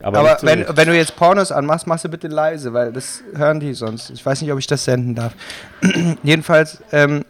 Aber, 0.00 0.18
Aber 0.18 0.38
wenn, 0.42 0.64
wenn 0.68 0.88
du 0.88 0.96
jetzt 0.96 1.16
Pornos 1.16 1.50
anmachst, 1.50 1.86
machst 1.86 2.04
du 2.04 2.08
bitte 2.08 2.28
leise, 2.28 2.72
weil 2.72 2.92
das 2.92 3.22
hören 3.34 3.58
die 3.58 3.74
sonst. 3.74 4.10
Ich 4.10 4.24
weiß 4.24 4.40
nicht, 4.42 4.52
ob 4.52 4.58
ich 4.58 4.66
das 4.66 4.84
senden 4.84 5.14
darf. 5.14 5.32
Jedenfalls, 6.22 6.78
ähm, 6.92 7.24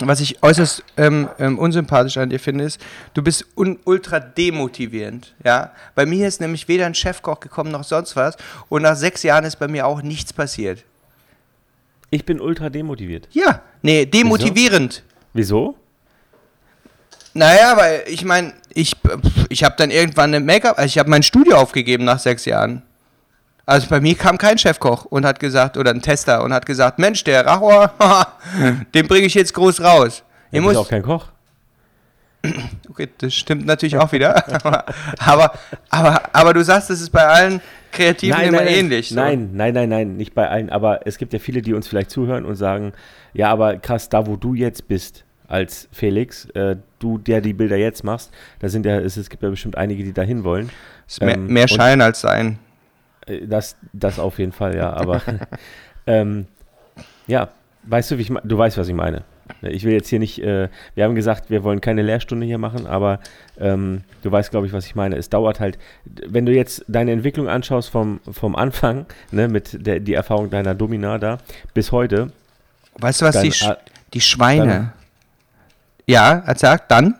was 0.00 0.20
ich 0.20 0.42
äußerst 0.42 0.82
ähm, 0.96 1.28
ähm, 1.38 1.58
unsympathisch 1.58 2.16
an 2.16 2.30
dir 2.30 2.40
finde, 2.40 2.64
ist, 2.64 2.80
du 3.12 3.22
bist 3.22 3.46
ultra 3.54 4.18
demotivierend. 4.18 5.34
Ja? 5.44 5.72
Bei 5.94 6.06
mir 6.06 6.26
ist 6.26 6.40
nämlich 6.40 6.68
weder 6.68 6.86
ein 6.86 6.94
Chefkoch 6.94 7.40
gekommen 7.40 7.70
noch 7.70 7.84
sonst 7.84 8.16
was. 8.16 8.36
Und 8.68 8.82
nach 8.82 8.96
sechs 8.96 9.22
Jahren 9.22 9.44
ist 9.44 9.56
bei 9.56 9.68
mir 9.68 9.86
auch 9.86 10.02
nichts 10.02 10.32
passiert. 10.32 10.84
ich 12.10 12.24
bin 12.24 12.40
ultra 12.40 12.70
demotiviert. 12.70 13.28
Ja, 13.32 13.62
nee, 13.82 14.06
demotivierend. 14.06 15.02
Wieso? 15.32 15.76
Naja, 17.34 17.76
weil 17.76 18.04
ich 18.06 18.24
meine, 18.24 18.52
ich, 18.74 18.96
ich 19.48 19.64
habe 19.64 19.74
dann 19.78 19.90
irgendwann 19.90 20.34
eine 20.34 20.44
Make-up, 20.44 20.78
also 20.78 20.86
ich 20.86 20.98
habe 20.98 21.10
mein 21.10 21.22
Studio 21.22 21.56
aufgegeben 21.56 22.04
nach 22.04 22.18
sechs 22.18 22.44
Jahren. 22.44 22.82
Also 23.66 23.88
bei 23.88 24.00
mir 24.00 24.14
kam 24.14 24.36
kein 24.36 24.58
Chefkoch 24.58 25.06
und 25.06 25.24
hat 25.24 25.40
gesagt, 25.40 25.78
oder 25.78 25.90
ein 25.90 26.02
Tester 26.02 26.42
und 26.42 26.52
hat 26.52 26.66
gesagt, 26.66 26.98
Mensch, 26.98 27.24
der 27.24 27.46
Rachor, 27.46 27.92
den 28.94 29.08
bringe 29.08 29.26
ich 29.26 29.34
jetzt 29.34 29.54
groß 29.54 29.80
raus. 29.80 30.22
Ihr 30.50 30.60
bist 30.60 30.74
muss, 30.74 30.76
auch 30.76 30.88
kein 30.88 31.02
Koch. 31.02 31.28
okay, 32.90 33.08
das 33.18 33.32
stimmt 33.32 33.64
natürlich 33.64 33.96
auch 33.96 34.12
wieder. 34.12 34.44
aber, 35.18 35.54
aber, 35.88 36.22
aber 36.32 36.52
du 36.52 36.62
sagst, 36.62 36.90
das 36.90 37.00
ist 37.00 37.10
bei 37.10 37.26
allen 37.26 37.62
Kreativen 37.90 38.38
immer 38.42 38.62
ähnlich. 38.62 39.08
so. 39.08 39.14
Nein, 39.14 39.50
nein, 39.54 39.72
nein, 39.72 39.88
nein, 39.88 40.16
nicht 40.16 40.34
bei 40.34 40.48
allen. 40.48 40.68
Aber 40.68 41.06
es 41.06 41.16
gibt 41.16 41.32
ja 41.32 41.38
viele, 41.38 41.62
die 41.62 41.72
uns 41.72 41.88
vielleicht 41.88 42.10
zuhören 42.10 42.44
und 42.44 42.56
sagen, 42.56 42.92
ja, 43.32 43.50
aber 43.50 43.78
krass, 43.78 44.10
da 44.10 44.26
wo 44.26 44.36
du 44.36 44.52
jetzt 44.52 44.88
bist 44.88 45.24
als 45.48 45.88
Felix, 45.92 46.46
äh, 46.50 46.76
du, 46.98 47.18
der 47.18 47.40
die 47.40 47.52
Bilder 47.52 47.76
jetzt 47.76 48.02
machst, 48.04 48.30
da 48.60 48.68
sind 48.68 48.86
ja, 48.86 48.98
es, 48.98 49.16
es 49.16 49.28
gibt 49.30 49.42
ja 49.42 49.50
bestimmt 49.50 49.76
einige, 49.76 50.02
die 50.04 50.12
dahin 50.12 50.42
wollen. 50.44 50.70
Ist 51.06 51.20
mehr, 51.22 51.34
Ähm, 51.36 51.46
mehr 51.48 51.68
Schein 51.68 52.00
als 52.00 52.20
Sein. 52.20 52.58
Äh, 53.26 53.46
Das, 53.46 53.76
das 53.92 54.18
auf 54.18 54.38
jeden 54.38 54.52
Fall, 54.52 54.76
ja. 54.76 54.92
Aber 54.92 55.20
ähm, 56.06 56.46
ja, 57.26 57.48
weißt 57.84 58.10
du, 58.12 58.18
wie 58.18 58.22
ich 58.22 58.32
du 58.44 58.58
weißt, 58.58 58.78
was 58.78 58.88
ich 58.88 58.94
meine. 58.94 59.22
Ich 59.60 59.84
will 59.84 59.92
jetzt 59.92 60.08
hier 60.08 60.18
nicht, 60.18 60.38
äh, 60.42 60.70
wir 60.94 61.04
haben 61.04 61.14
gesagt, 61.14 61.50
wir 61.50 61.62
wollen 61.64 61.82
keine 61.82 62.00
Lehrstunde 62.00 62.46
hier 62.46 62.56
machen, 62.56 62.86
aber 62.86 63.20
ähm, 63.60 64.00
du 64.22 64.32
weißt, 64.32 64.50
glaube 64.50 64.66
ich, 64.66 64.72
was 64.72 64.86
ich 64.86 64.94
meine. 64.94 65.16
Es 65.16 65.28
dauert 65.28 65.60
halt, 65.60 65.76
wenn 66.26 66.46
du 66.46 66.52
jetzt 66.52 66.82
deine 66.88 67.12
Entwicklung 67.12 67.46
anschaust 67.48 67.90
vom, 67.90 68.20
vom 68.32 68.56
Anfang, 68.56 69.04
ne, 69.32 69.48
mit 69.48 69.86
der 69.86 70.00
die 70.00 70.14
Erfahrung 70.14 70.48
deiner 70.48 70.74
Domina 70.74 71.18
da, 71.18 71.36
bis 71.74 71.92
heute, 71.92 72.32
Weißt 72.98 73.20
du 73.20 73.26
was, 73.26 73.34
dann, 73.34 73.44
die, 73.44 73.52
Sch 73.52 73.68
die 74.14 74.20
Schweine. 74.22 74.66
dann- 74.66 74.92
ja, 76.06 76.42
er 76.46 76.56
sagt, 76.56 76.90
dann? 76.90 77.14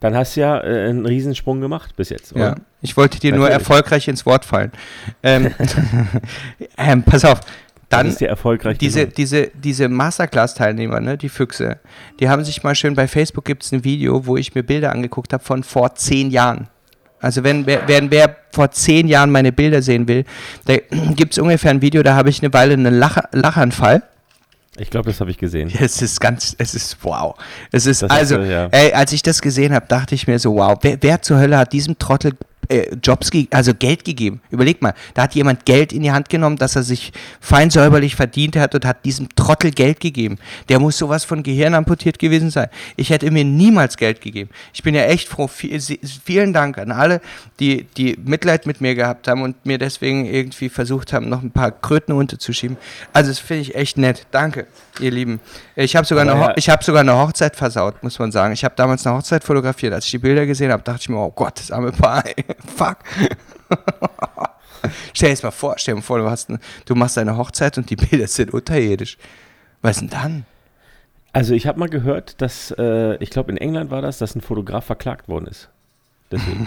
dann 0.00 0.16
hast 0.16 0.36
du 0.36 0.40
ja 0.40 0.58
äh, 0.60 0.88
einen 0.88 1.06
Riesensprung 1.06 1.60
gemacht 1.60 1.94
bis 1.96 2.08
jetzt. 2.08 2.32
Ja, 2.34 2.52
oder? 2.52 2.56
ich 2.80 2.96
wollte 2.96 3.20
dir 3.20 3.30
nur 3.30 3.48
Natürlich. 3.48 3.68
erfolgreich 3.68 4.08
ins 4.08 4.26
Wort 4.26 4.44
fallen. 4.44 4.72
Ähm, 5.22 5.52
ähm, 6.76 7.02
pass 7.04 7.24
auf, 7.24 7.38
Das 7.40 7.48
dann 7.88 8.08
ist 8.08 8.20
ja 8.20 8.28
erfolgreich. 8.28 8.78
diese, 8.78 9.00
genug. 9.02 9.14
diese, 9.14 9.46
diese 9.54 9.88
Masterclass-Teilnehmer, 9.88 11.00
ne, 11.00 11.16
die 11.16 11.28
Füchse, 11.28 11.78
die 12.18 12.28
haben 12.28 12.44
sich 12.44 12.64
mal 12.64 12.74
schön 12.74 12.94
bei 12.94 13.06
Facebook 13.06 13.44
gibt 13.44 13.62
es 13.62 13.72
ein 13.72 13.84
Video, 13.84 14.26
wo 14.26 14.36
ich 14.36 14.54
mir 14.54 14.64
Bilder 14.64 14.90
angeguckt 14.90 15.32
habe 15.32 15.44
von 15.44 15.62
vor 15.62 15.94
zehn 15.94 16.30
Jahren. 16.30 16.68
Also 17.20 17.44
wenn 17.44 17.66
wer, 17.66 17.86
wer, 17.86 18.10
wer 18.10 18.36
vor 18.50 18.72
zehn 18.72 19.06
Jahren 19.06 19.30
meine 19.30 19.52
Bilder 19.52 19.82
sehen 19.82 20.08
will, 20.08 20.24
da 20.64 20.74
gibt 21.14 21.34
es 21.34 21.38
ungefähr 21.38 21.70
ein 21.70 21.80
Video, 21.80 22.02
da 22.02 22.16
habe 22.16 22.28
ich 22.28 22.42
eine 22.42 22.52
Weile 22.52 22.74
einen 22.74 22.98
Lach, 22.98 23.18
Lachanfall. 23.30 24.02
Ich 24.78 24.90
glaube, 24.90 25.10
das 25.10 25.20
habe 25.20 25.30
ich 25.30 25.38
gesehen. 25.38 25.70
Es 25.80 26.00
ist 26.00 26.20
ganz, 26.20 26.54
es 26.58 26.74
ist 26.74 26.96
wow. 27.02 27.34
Es 27.70 27.86
ist 27.86 28.02
Das 28.02 28.10
also, 28.10 28.38
du, 28.38 28.50
ja. 28.50 28.68
ey, 28.70 28.92
als 28.92 29.12
ich 29.12 29.22
das 29.22 29.42
gesehen 29.42 29.74
habe, 29.74 29.86
dachte 29.86 30.14
ich 30.14 30.26
mir 30.26 30.38
so, 30.38 30.54
wow, 30.54 30.78
wer, 30.80 30.96
wer 31.00 31.20
zur 31.20 31.38
Hölle 31.38 31.58
hat 31.58 31.72
diesem 31.72 31.98
Trottel 31.98 32.32
äh, 32.68 32.94
Jobs, 33.02 33.30
also 33.50 33.74
Geld 33.74 34.04
gegeben. 34.04 34.40
Überleg 34.50 34.82
mal, 34.82 34.94
da 35.14 35.22
hat 35.22 35.34
jemand 35.34 35.64
Geld 35.64 35.92
in 35.92 36.02
die 36.02 36.12
Hand 36.12 36.28
genommen, 36.28 36.56
dass 36.56 36.76
er 36.76 36.82
sich 36.82 37.12
fein 37.40 37.70
säuberlich 37.70 38.14
verdient 38.14 38.56
hat 38.56 38.74
und 38.74 38.84
hat 38.84 39.04
diesem 39.04 39.28
Trottel 39.34 39.70
Geld 39.70 40.00
gegeben. 40.00 40.38
Der 40.68 40.78
muss 40.78 40.98
sowas 40.98 41.24
von 41.24 41.42
Gehirn 41.42 41.74
amputiert 41.74 42.18
gewesen 42.18 42.50
sein. 42.50 42.68
Ich 42.96 43.10
hätte 43.10 43.30
mir 43.30 43.44
niemals 43.44 43.96
Geld 43.96 44.20
gegeben. 44.20 44.50
Ich 44.72 44.82
bin 44.82 44.94
ja 44.94 45.02
echt 45.02 45.28
froh. 45.28 45.48
Vielen 45.48 46.52
Dank 46.52 46.78
an 46.78 46.92
alle, 46.92 47.20
die, 47.60 47.84
die 47.96 48.16
Mitleid 48.24 48.66
mit 48.66 48.80
mir 48.80 48.94
gehabt 48.94 49.28
haben 49.28 49.42
und 49.42 49.66
mir 49.66 49.78
deswegen 49.78 50.26
irgendwie 50.26 50.68
versucht 50.68 51.12
haben, 51.12 51.28
noch 51.28 51.42
ein 51.42 51.50
paar 51.50 51.70
Kröten 51.70 52.12
unterzuschieben. 52.12 52.76
Also 53.12 53.30
das 53.30 53.38
finde 53.38 53.62
ich 53.62 53.74
echt 53.74 53.98
nett. 53.98 54.26
Danke, 54.30 54.66
ihr 55.00 55.10
Lieben. 55.10 55.40
Ich 55.74 55.96
habe 55.96 56.06
sogar, 56.06 56.24
ja. 56.26 56.52
ich 56.56 56.68
hab 56.68 56.84
sogar 56.84 57.00
eine 57.00 57.16
Hochzeit 57.16 57.56
versaut, 57.56 58.02
muss 58.02 58.18
man 58.18 58.30
sagen. 58.30 58.52
Ich 58.52 58.64
habe 58.64 58.74
damals 58.76 59.06
eine 59.06 59.16
Hochzeit 59.16 59.42
fotografiert. 59.44 59.92
Als 59.92 60.04
ich 60.04 60.12
die 60.12 60.18
Bilder 60.18 60.46
gesehen 60.46 60.70
habe, 60.70 60.82
dachte 60.82 61.00
ich 61.02 61.08
mir, 61.08 61.18
oh 61.18 61.32
Gott, 61.34 61.58
das 61.58 61.70
arme 61.70 61.92
Paar. 61.92 62.24
ey. 62.26 62.44
Fuck. 62.76 62.98
stell 65.12 65.28
dir 65.28 65.34
das 65.34 65.42
mal 65.42 65.50
vor, 65.50 65.74
stell 65.78 65.94
dir 65.94 66.00
mal 66.00 66.02
vor, 66.02 66.18
du, 66.18 66.30
hast 66.30 66.48
du 66.84 66.94
machst 66.94 67.18
eine 67.18 67.36
Hochzeit 67.36 67.78
und 67.78 67.90
die 67.90 67.96
Bilder 67.96 68.26
sind 68.26 68.52
unterirdisch. 68.52 69.18
Was 69.80 69.98
denn 69.98 70.10
dann? 70.10 70.46
Also 71.32 71.54
ich 71.54 71.66
habe 71.66 71.78
mal 71.78 71.88
gehört, 71.88 72.40
dass, 72.42 72.74
äh, 72.78 73.16
ich 73.16 73.30
glaube 73.30 73.50
in 73.52 73.56
England 73.56 73.90
war 73.90 74.02
das, 74.02 74.18
dass 74.18 74.34
ein 74.34 74.42
Fotograf 74.42 74.84
verklagt 74.84 75.28
worden 75.28 75.46
ist. 75.46 75.70
Deswegen. 76.30 76.66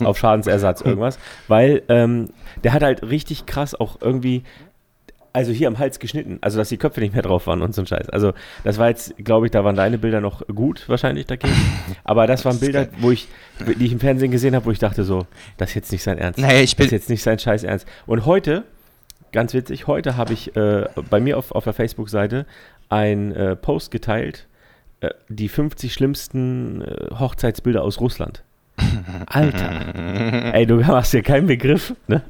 Auf 0.04 0.18
Schadensersatz 0.18 0.80
irgendwas. 0.80 1.18
Weil 1.48 1.82
ähm, 1.88 2.30
der 2.64 2.72
hat 2.72 2.82
halt 2.82 3.02
richtig 3.02 3.46
krass 3.46 3.74
auch 3.74 4.00
irgendwie, 4.00 4.44
also 5.32 5.52
hier 5.52 5.68
am 5.68 5.78
Hals 5.78 5.98
geschnitten. 5.98 6.38
Also 6.40 6.58
dass 6.58 6.68
die 6.68 6.76
Köpfe 6.76 7.00
nicht 7.00 7.14
mehr 7.14 7.22
drauf 7.22 7.46
waren 7.46 7.62
und 7.62 7.74
so 7.74 7.82
ein 7.82 7.86
Scheiß. 7.86 8.08
Also 8.10 8.32
das 8.64 8.78
war 8.78 8.88
jetzt, 8.88 9.14
glaube 9.18 9.46
ich, 9.46 9.52
da 9.52 9.64
waren 9.64 9.76
deine 9.76 9.98
Bilder 9.98 10.20
noch 10.20 10.46
gut 10.46 10.88
wahrscheinlich 10.88 11.26
dagegen. 11.26 11.54
Aber 12.04 12.26
das 12.26 12.44
waren 12.44 12.58
Bilder, 12.60 12.88
wo 12.98 13.10
ich, 13.10 13.28
die 13.78 13.86
ich 13.86 13.92
im 13.92 14.00
Fernsehen 14.00 14.30
gesehen 14.30 14.54
habe, 14.54 14.66
wo 14.66 14.70
ich 14.70 14.78
dachte 14.78 15.04
so, 15.04 15.26
das 15.56 15.70
ist 15.70 15.74
jetzt 15.74 15.92
nicht 15.92 16.02
sein 16.02 16.18
Ernst. 16.18 16.38
Naja, 16.38 16.60
ich 16.60 16.70
Das 16.70 16.76
bin, 16.76 16.86
ist 16.86 16.92
jetzt 16.92 17.10
nicht 17.10 17.22
sein 17.22 17.38
Scheiß 17.38 17.64
Ernst. 17.64 17.86
Und 18.06 18.26
heute, 18.26 18.64
ganz 19.32 19.54
witzig, 19.54 19.86
heute 19.86 20.16
habe 20.16 20.32
ich 20.32 20.56
äh, 20.56 20.86
bei 21.10 21.20
mir 21.20 21.38
auf, 21.38 21.52
auf 21.52 21.64
der 21.64 21.72
Facebook-Seite 21.72 22.46
ein 22.88 23.32
äh, 23.32 23.56
Post 23.56 23.90
geteilt, 23.90 24.46
äh, 25.00 25.10
die 25.28 25.48
50 25.48 25.92
schlimmsten 25.92 26.82
äh, 26.82 27.14
Hochzeitsbilder 27.18 27.82
aus 27.82 28.00
Russland. 28.00 28.42
Alter. 29.26 30.54
Ey, 30.54 30.66
du 30.66 30.76
machst 30.76 31.12
dir 31.12 31.22
keinen 31.22 31.46
Begriff. 31.46 31.94
Ne? 32.06 32.22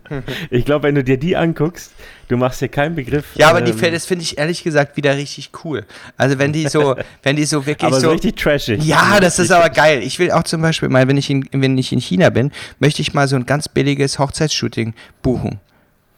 Ich 0.51 0.65
glaube, 0.65 0.85
wenn 0.85 0.95
du 0.95 1.05
dir 1.05 1.19
die 1.19 1.37
anguckst, 1.37 1.93
du 2.29 2.37
machst 2.37 2.61
dir 2.61 2.69
keinen 2.69 2.95
Begriff. 2.95 3.25
ja, 3.35 3.49
aber 3.51 3.61
die, 3.61 3.73
ähm, 3.73 3.93
das 3.93 4.07
finde 4.07 4.23
ich 4.23 4.39
ehrlich 4.39 4.63
gesagt 4.63 4.97
wieder 4.97 5.17
richtig 5.17 5.51
cool. 5.65 5.85
Also 6.17 6.39
wenn 6.39 6.53
die 6.53 6.69
so, 6.69 6.97
wenn 7.23 7.37
die 7.37 7.45
so 7.45 7.67
wirklich 7.67 7.87
aber 7.87 8.01
so 8.01 8.09
so, 8.09 8.11
richtig 8.11 8.37
trashig. 8.37 8.85
Ja, 8.85 9.21
das 9.21 9.39
ist 9.39 9.51
aber 9.51 9.71
geil. 9.71 10.03
Ich 10.03 10.19
will 10.19 10.31
auch 10.31 10.45
zum 10.45 10.63
Beispiel 10.63 10.89
mal, 10.89 11.07
wenn 11.09 11.17
ich 11.17 11.31
in, 11.31 11.49
wenn 11.53 11.77
ich 11.79 11.93
in 11.93 12.01
China 12.01 12.31
bin, 12.31 12.51
möchte 12.79 13.03
ich 13.03 13.15
mal 13.15 13.29
so 13.29 13.37
ein 13.37 13.47
ganz 13.47 13.69
billiges 13.69 14.19
Hochzeitsshooting 14.19 14.95
buchen. 15.23 15.61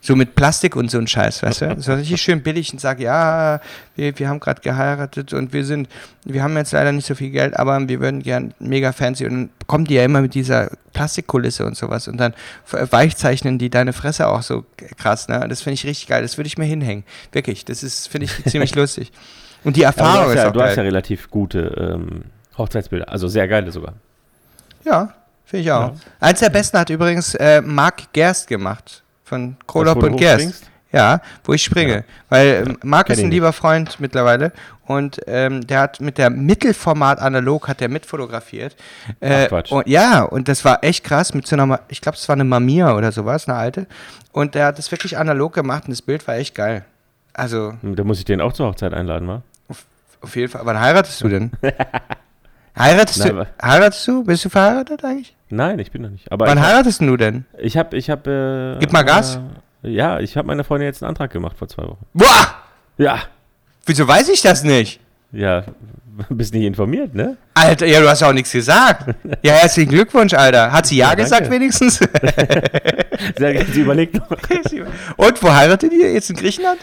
So 0.03 0.17
mit 0.17 0.35
Plastik 0.35 0.77
und 0.77 0.91
so 0.91 0.97
ein 0.97 1.07
Scheiß, 1.07 1.43
weißt 1.43 1.61
du? 1.61 1.77
So 1.81 1.93
richtig 1.93 2.23
schön 2.23 2.43
billig 2.43 2.73
und 2.73 2.81
sag, 2.81 3.01
ja, 3.01 3.61
wir, 3.97 4.19
wir 4.19 4.29
haben 4.31 4.41
gerade 4.41 4.63
geheiratet 4.63 5.35
und 5.35 5.53
wir 5.53 5.65
sind, 5.67 5.91
wir 6.25 6.43
haben 6.43 6.57
jetzt 6.57 6.73
leider 6.73 6.91
nicht 6.93 7.07
so 7.07 7.15
viel 7.15 7.31
Geld, 7.31 7.55
aber 7.59 7.87
wir 7.87 8.01
würden 8.01 8.23
gern 8.23 8.55
mega 8.61 8.93
fancy 8.93 9.27
und 9.27 9.31
dann 9.31 9.51
kommen 9.67 9.85
die 9.85 9.95
ja 9.95 10.05
immer 10.05 10.23
mit 10.23 10.33
dieser 10.33 10.71
Plastikkulisse 10.95 11.67
und 11.67 11.77
sowas 11.77 12.09
und 12.09 12.17
dann 12.17 12.33
weichzeichnen 12.71 13.59
die 13.59 13.69
deine 13.69 13.93
Fresse 13.93 14.29
auch 14.29 14.43
so 14.43 14.65
krass, 14.97 15.29
ne? 15.29 15.47
Das 15.49 15.61
finde 15.61 15.75
ich 15.75 15.85
richtig 15.85 16.07
geil. 16.07 16.23
Das 16.23 16.39
würde 16.39 16.49
ich 16.49 16.57
mir 16.57 16.65
hinhängen. 16.65 17.05
Wirklich. 17.33 17.67
Das 17.67 17.83
ist, 17.83 18.09
finde 18.09 18.25
ich, 18.25 18.45
ziemlich 18.47 18.75
lustig. 18.77 19.13
Und 19.65 19.77
die 19.77 19.87
Aber 19.87 19.97
du 19.97 20.03
Erfahrung 20.03 20.25
hast, 20.25 20.31
ist 20.31 20.37
ja, 20.37 20.49
auch 20.49 20.53
du 20.53 20.63
hast 20.63 20.71
ja 20.71 20.77
geil. 20.77 20.85
relativ 20.87 21.31
gute 21.31 21.99
ähm, 22.01 22.25
Hochzeitsbilder. 22.57 23.11
Also 23.11 23.29
sehr 23.29 23.47
geile 23.47 23.71
sogar. 23.71 23.93
Ja, 24.85 25.13
finde 25.45 25.63
ich 25.63 25.71
auch. 25.73 25.93
Ja. 25.93 25.95
Eins 26.21 26.41
der 26.41 26.49
besten 26.49 26.79
hat 26.79 26.89
übrigens 26.89 27.35
äh, 27.35 27.61
Marc 27.61 28.13
Gerst 28.15 28.47
gemacht. 28.49 29.03
Von 29.31 29.57
Krolop 29.69 30.03
und 30.03 30.17
Gerst. 30.17 30.67
Ja, 30.93 31.21
wo 31.45 31.53
ich 31.53 31.63
springe. 31.63 31.99
Ja. 31.99 32.03
Weil 32.31 32.65
ähm, 32.67 32.79
Marc 32.83 33.11
ist 33.11 33.21
ein 33.21 33.31
lieber 33.31 33.53
Freund 33.53 34.01
mittlerweile 34.01 34.51
und 34.87 35.21
ähm, 35.29 35.65
der 35.65 35.83
hat 35.83 36.01
mit 36.01 36.19
der 36.19 36.31
Mittelformat 36.31 37.21
analog 37.21 37.69
hat 37.69 37.79
der 37.81 37.89
mitfotografiert. 37.89 38.75
Äh, 39.21 39.45
Ach, 39.45 39.49
Quatsch. 39.51 39.71
Und, 39.71 39.87
ja, 39.87 40.23
und 40.25 40.49
das 40.49 40.65
war 40.65 40.83
echt 40.83 41.05
krass 41.05 41.33
mit 41.33 41.47
so 41.47 41.55
einer, 41.55 41.79
ich 41.87 42.01
glaube, 42.01 42.17
es 42.17 42.29
war 42.29 42.35
eine 42.35 42.43
Mamiya 42.43 42.97
oder 42.97 43.13
sowas, 43.13 43.49
eine 43.49 43.57
alte. 43.57 43.87
Und 44.33 44.57
der 44.57 44.67
hat 44.67 44.79
das 44.79 44.91
wirklich 44.91 45.17
analog 45.17 45.53
gemacht 45.53 45.85
und 45.85 45.91
das 45.93 46.03
Bild 46.03 46.27
war 46.27 46.35
echt 46.35 46.57
geil. 46.57 46.85
Also, 47.35 47.75
Hm, 47.83 47.95
Da 47.95 48.03
muss 48.03 48.19
ich 48.19 48.25
den 48.25 48.41
auch 48.41 48.53
zur 48.53 48.67
Hochzeit 48.67 48.93
einladen, 48.93 49.29
wa? 49.29 49.43
auf 50.23 50.35
jeden 50.35 50.51
Fall. 50.51 50.63
Wann 50.65 50.81
heiratest 50.81 51.21
du 51.21 51.29
denn? 51.29 51.53
heiratest, 52.77 53.21
Nein, 53.21 53.37
du, 53.37 53.47
heiratest 53.63 54.09
du? 54.09 54.25
Bist 54.25 54.45
du 54.45 54.49
verheiratet 54.49 55.05
eigentlich? 55.05 55.37
Nein, 55.51 55.79
ich 55.79 55.91
bin 55.91 56.03
noch 56.03 56.11
nicht. 56.11 56.31
Aber 56.33 56.47
Wann 56.47 56.59
ich 56.59 56.65
hab- 56.65 56.71
heiratest 56.71 57.01
du 57.01 57.17
denn? 57.17 57.45
Ich 57.59 57.77
habe, 57.77 57.97
ich 57.97 58.09
habe. 58.11 58.77
Äh, 58.77 58.81
Gib 58.81 58.93
mal 58.93 59.03
Gas. 59.03 59.41
Äh, 59.83 59.89
ja, 59.91 60.21
ich 60.21 60.37
habe 60.37 60.47
meiner 60.47 60.65
Freundin 60.65 60.87
jetzt 60.87 61.03
einen 61.03 61.09
Antrag 61.11 61.31
gemacht 61.31 61.57
vor 61.59 61.69
zwei 61.69 61.83
Wochen. 61.85 62.05
Boah! 62.15 62.55
Ja, 62.99 63.19
Wieso 63.87 64.07
weiß 64.07 64.29
ich 64.29 64.43
das 64.43 64.63
nicht? 64.63 65.01
ja, 65.33 65.65
bist 66.29 66.53
nicht 66.55 66.65
informiert, 66.65 67.15
ne? 67.15 67.37
Alter, 67.55 67.87
ja, 67.87 68.01
du 68.01 68.09
hast 68.09 68.23
auch 68.23 68.33
nichts 68.33 68.53
gesagt. 68.53 69.15
Ja, 69.43 69.55
herzlichen 69.55 69.91
Glückwunsch, 69.91 70.35
Alter. 70.35 70.71
Hat 70.71 70.87
sie 70.87 70.97
Ja, 70.99 71.09
Ja, 71.11 71.15
gesagt 71.15 71.43
danke. 71.43 71.55
wenigstens? 71.57 71.97
Sehr, 73.39 73.65
sie 73.67 73.81
überlegt 73.81 74.15
noch. 74.15 74.29
Und 75.17 75.43
wo 75.43 75.53
heiratet 75.53 75.93
ihr? 75.93 76.13
Jetzt 76.13 76.31
in 76.31 76.37
Griechenland? 76.37 76.81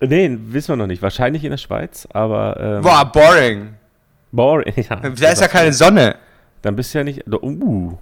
Nee, 0.00 0.36
wissen 0.48 0.68
wir 0.68 0.76
noch 0.76 0.86
nicht. 0.86 1.02
Wahrscheinlich 1.02 1.44
in 1.44 1.50
der 1.50 1.58
Schweiz, 1.58 2.08
aber. 2.12 2.58
Ähm, 2.58 2.82
Boah, 2.82 3.04
boring. 3.04 3.74
boring. 4.32 4.72
Ja, 4.88 4.96
Da 4.96 5.30
ist 5.30 5.42
ja 5.42 5.48
keine 5.48 5.72
Sonne. 5.74 6.16
Dann 6.62 6.76
bist 6.76 6.94
du 6.94 6.98
ja 6.98 7.04
nicht. 7.04 7.26
Uh, 7.26 7.96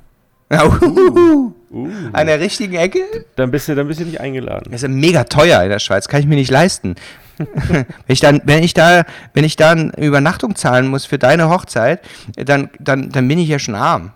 uhuhu. 0.51 1.53
uh, 1.71 1.89
An 2.13 2.27
der 2.27 2.41
richtigen 2.41 2.75
Ecke? 2.75 3.01
dann, 3.37 3.51
bist 3.51 3.69
du, 3.69 3.75
dann 3.75 3.87
bist 3.87 4.01
du 4.01 4.05
nicht 4.05 4.21
eingeladen. 4.21 4.71
Das 4.71 4.77
ist 4.77 4.83
ja 4.83 4.89
mega 4.89 5.25
teuer 5.25 5.63
in 5.63 5.69
der 5.69 5.79
Schweiz, 5.79 6.09
kann 6.09 6.21
ich 6.21 6.27
mir 6.27 6.37
nicht 6.37 6.51
leisten. 6.51 6.97
wenn, 7.39 7.87
ich 8.09 8.21
dann, 8.21 8.41
wenn, 8.45 8.65
ich 8.65 8.75
da, 8.75 9.05
wenn 9.35 9.45
ich 9.45 9.57
dann 9.57 9.91
Übernachtung 9.93 10.57
zahlen 10.57 10.89
muss 10.89 11.05
für 11.05 11.19
deine 11.19 11.51
Hochzeit, 11.51 12.01
dann, 12.37 12.71
dann, 12.81 13.11
dann 13.11 13.29
bin 13.29 13.39
ich 13.39 13.49
ja 13.49 13.59
schon 13.59 13.75
arm. 13.75 14.13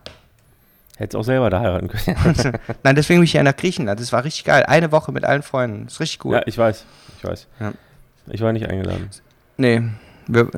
Hättest 0.97 1.16
auch 1.16 1.24
selber 1.24 1.51
da 1.51 1.61
heiraten 1.61 1.88
können. 1.88 2.59
Nein, 2.82 2.97
deswegen 2.97 3.20
bin 3.20 3.24
ich 3.24 3.32
ja 3.32 3.43
nach 3.43 3.57
Griechenland. 3.57 4.01
Das 4.01 4.12
war 4.12 4.24
richtig 4.24 4.45
geil. 4.45 4.64
Eine 4.66 4.93
Woche 4.93 5.12
mit 5.12 5.24
allen 5.24 5.43
Freunden. 5.43 5.84
Das 5.84 5.95
ist 5.95 6.01
richtig 6.01 6.18
gut. 6.20 6.34
Ja, 6.34 6.43
ich 6.47 6.59
weiß. 6.59 6.84
Ich 7.18 7.24
weiß. 7.24 7.47
Ja. 7.61 7.72
Ich 8.28 8.40
war 8.40 8.53
nicht 8.53 8.68
eingeladen. 8.68 9.09
Nee, 9.57 9.82
wir, 10.26 10.49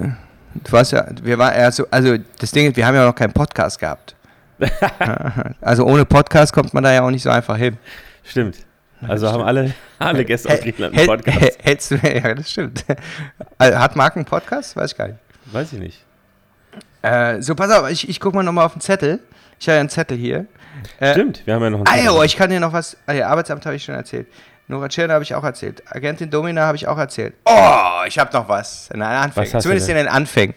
du 0.55 0.72
warst 0.72 0.92
ja, 0.92 1.07
wir 1.22 1.38
waren 1.38 1.55
eher 1.55 1.72
so, 1.72 1.86
also 1.90 2.16
das 2.38 2.50
Ding 2.50 2.68
ist, 2.70 2.76
wir 2.76 2.86
haben 2.86 2.94
ja 2.94 3.05
noch 3.05 3.14
keinen 3.14 3.32
Podcast 3.32 3.78
gehabt. 3.78 4.14
also 5.61 5.84
ohne 5.84 6.05
Podcast 6.05 6.52
kommt 6.52 6.72
man 6.74 6.84
da 6.84 6.92
ja 6.92 7.02
auch 7.02 7.11
nicht 7.11 7.22
so 7.22 7.30
einfach 7.30 7.57
hin. 7.57 7.76
Stimmt. 8.22 8.57
Also 9.07 9.30
haben 9.30 9.42
alle, 9.42 9.74
alle 9.98 10.24
Gäste 10.24 10.48
aus 10.50 10.61
Griechenland 10.61 10.96
einen 10.96 11.07
Podcast. 11.07 11.38
hält- 11.40 11.59
Hältst 11.62 11.90
du, 11.90 11.94
ja, 12.02 12.34
das 12.34 12.50
stimmt. 12.50 12.84
Also, 13.59 13.78
Hat 13.78 13.96
Marc 13.96 14.16
einen 14.16 14.24
Podcast? 14.24 14.76
Weiß 14.76 14.92
ich 14.92 14.96
gar 14.96 15.09
nicht. 15.09 15.18
Weiß 15.46 15.72
ich 15.72 15.78
nicht. 15.78 16.05
Äh, 17.02 17.42
so, 17.42 17.55
pass 17.55 17.70
auf, 17.70 17.90
ich, 17.90 18.09
ich 18.09 18.18
guck 18.20 18.34
mal 18.34 18.42
nochmal 18.42 18.64
auf 18.64 18.72
den 18.72 18.80
Zettel. 18.80 19.20
Ich 19.61 19.66
habe 19.68 19.74
ja 19.74 19.80
einen 19.80 19.90
Zettel 19.90 20.16
hier. 20.16 20.46
Äh, 21.00 21.12
Stimmt, 21.12 21.42
wir 21.46 21.55
haben 21.55 21.62
ja 21.62 21.70
noch 21.70 21.78
einen 21.80 21.86
Ah, 21.88 21.90
Zettel. 21.92 22.05
ja, 22.07 22.12
oh, 22.12 22.22
ich 22.22 22.36
kann 22.36 22.48
dir 22.48 22.61
noch 22.61 22.72
was. 22.72 22.96
Ah, 23.07 23.12
ja, 23.12 23.28
Arbeitsamt 23.28 23.66
habe 23.66 23.76
ich 23.76 23.84
schon 23.84 23.94
erzählt. 23.94 24.26
Nora 24.67 24.89
Tschirner 24.89 25.15
habe 25.15 25.25
ich 25.25 25.35
auch 25.35 25.45
erzählt. 25.45 25.83
Agentin 25.91 26.31
Domina 26.31 26.67
habe 26.67 26.77
ich 26.77 26.89
auch 26.89 26.97
erzählt. 26.97 27.35
Oh, 27.45 28.05
ich 28.07 28.19
habe 28.19 28.33
noch 28.33 28.49
was. 28.49 28.89
In 28.91 29.01
den 29.01 29.09
Anfängen. 29.09 29.53
Was 29.53 29.62
Zumindest 29.62 29.89
in 29.91 29.97
den 29.97 30.09
Anfängen. 30.09 30.55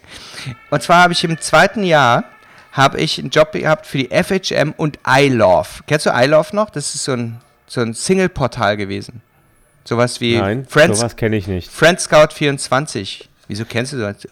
Und 0.69 0.81
zwar 0.81 1.03
habe 1.03 1.13
ich 1.13 1.23
im 1.23 1.39
zweiten 1.39 1.83
Jahr 1.83 2.23
habe 2.71 2.99
ich 2.99 3.19
einen 3.19 3.31
Job 3.31 3.51
gehabt 3.51 3.85
für 3.85 3.97
die 3.97 4.09
FHM 4.09 4.73
und 4.77 4.99
iLove. 5.05 5.83
Kennst 5.87 6.05
du 6.05 6.11
iLove 6.13 6.55
noch? 6.55 6.69
Das 6.69 6.93
ist 6.95 7.03
so 7.03 7.13
ein, 7.13 7.41
so 7.65 7.81
ein 7.81 7.93
Single-Portal 7.93 8.77
gewesen. 8.77 9.21
Sowas 9.83 10.21
wie 10.21 10.37
Nein, 10.37 10.65
Friends, 10.69 10.99
sowas 10.99 11.15
kenne 11.15 11.37
ich 11.37 11.47
nicht. 11.47 11.71
Friends 11.71 12.03
Scout 12.03 12.33
24. 12.33 13.29
Wieso 13.47 13.65
kennst 13.65 13.93
du 13.93 13.97
das? 13.97 14.27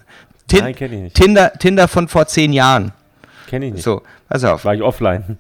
Tin 0.48 0.60
Nein, 0.60 0.76
kenne 0.76 0.96
ich 0.96 1.02
nicht. 1.02 1.16
Tinder, 1.16 1.54
Tinder 1.54 1.88
von 1.88 2.08
vor 2.08 2.28
zehn 2.28 2.54
Jahren. 2.54 2.92
Kenne 3.48 3.68
ich 3.68 3.74
nicht. 3.74 3.84
So, 3.84 4.04
pass 4.30 4.44
auf. 4.44 4.64
War 4.64 4.76
ich 4.76 4.82
offline. 4.82 5.38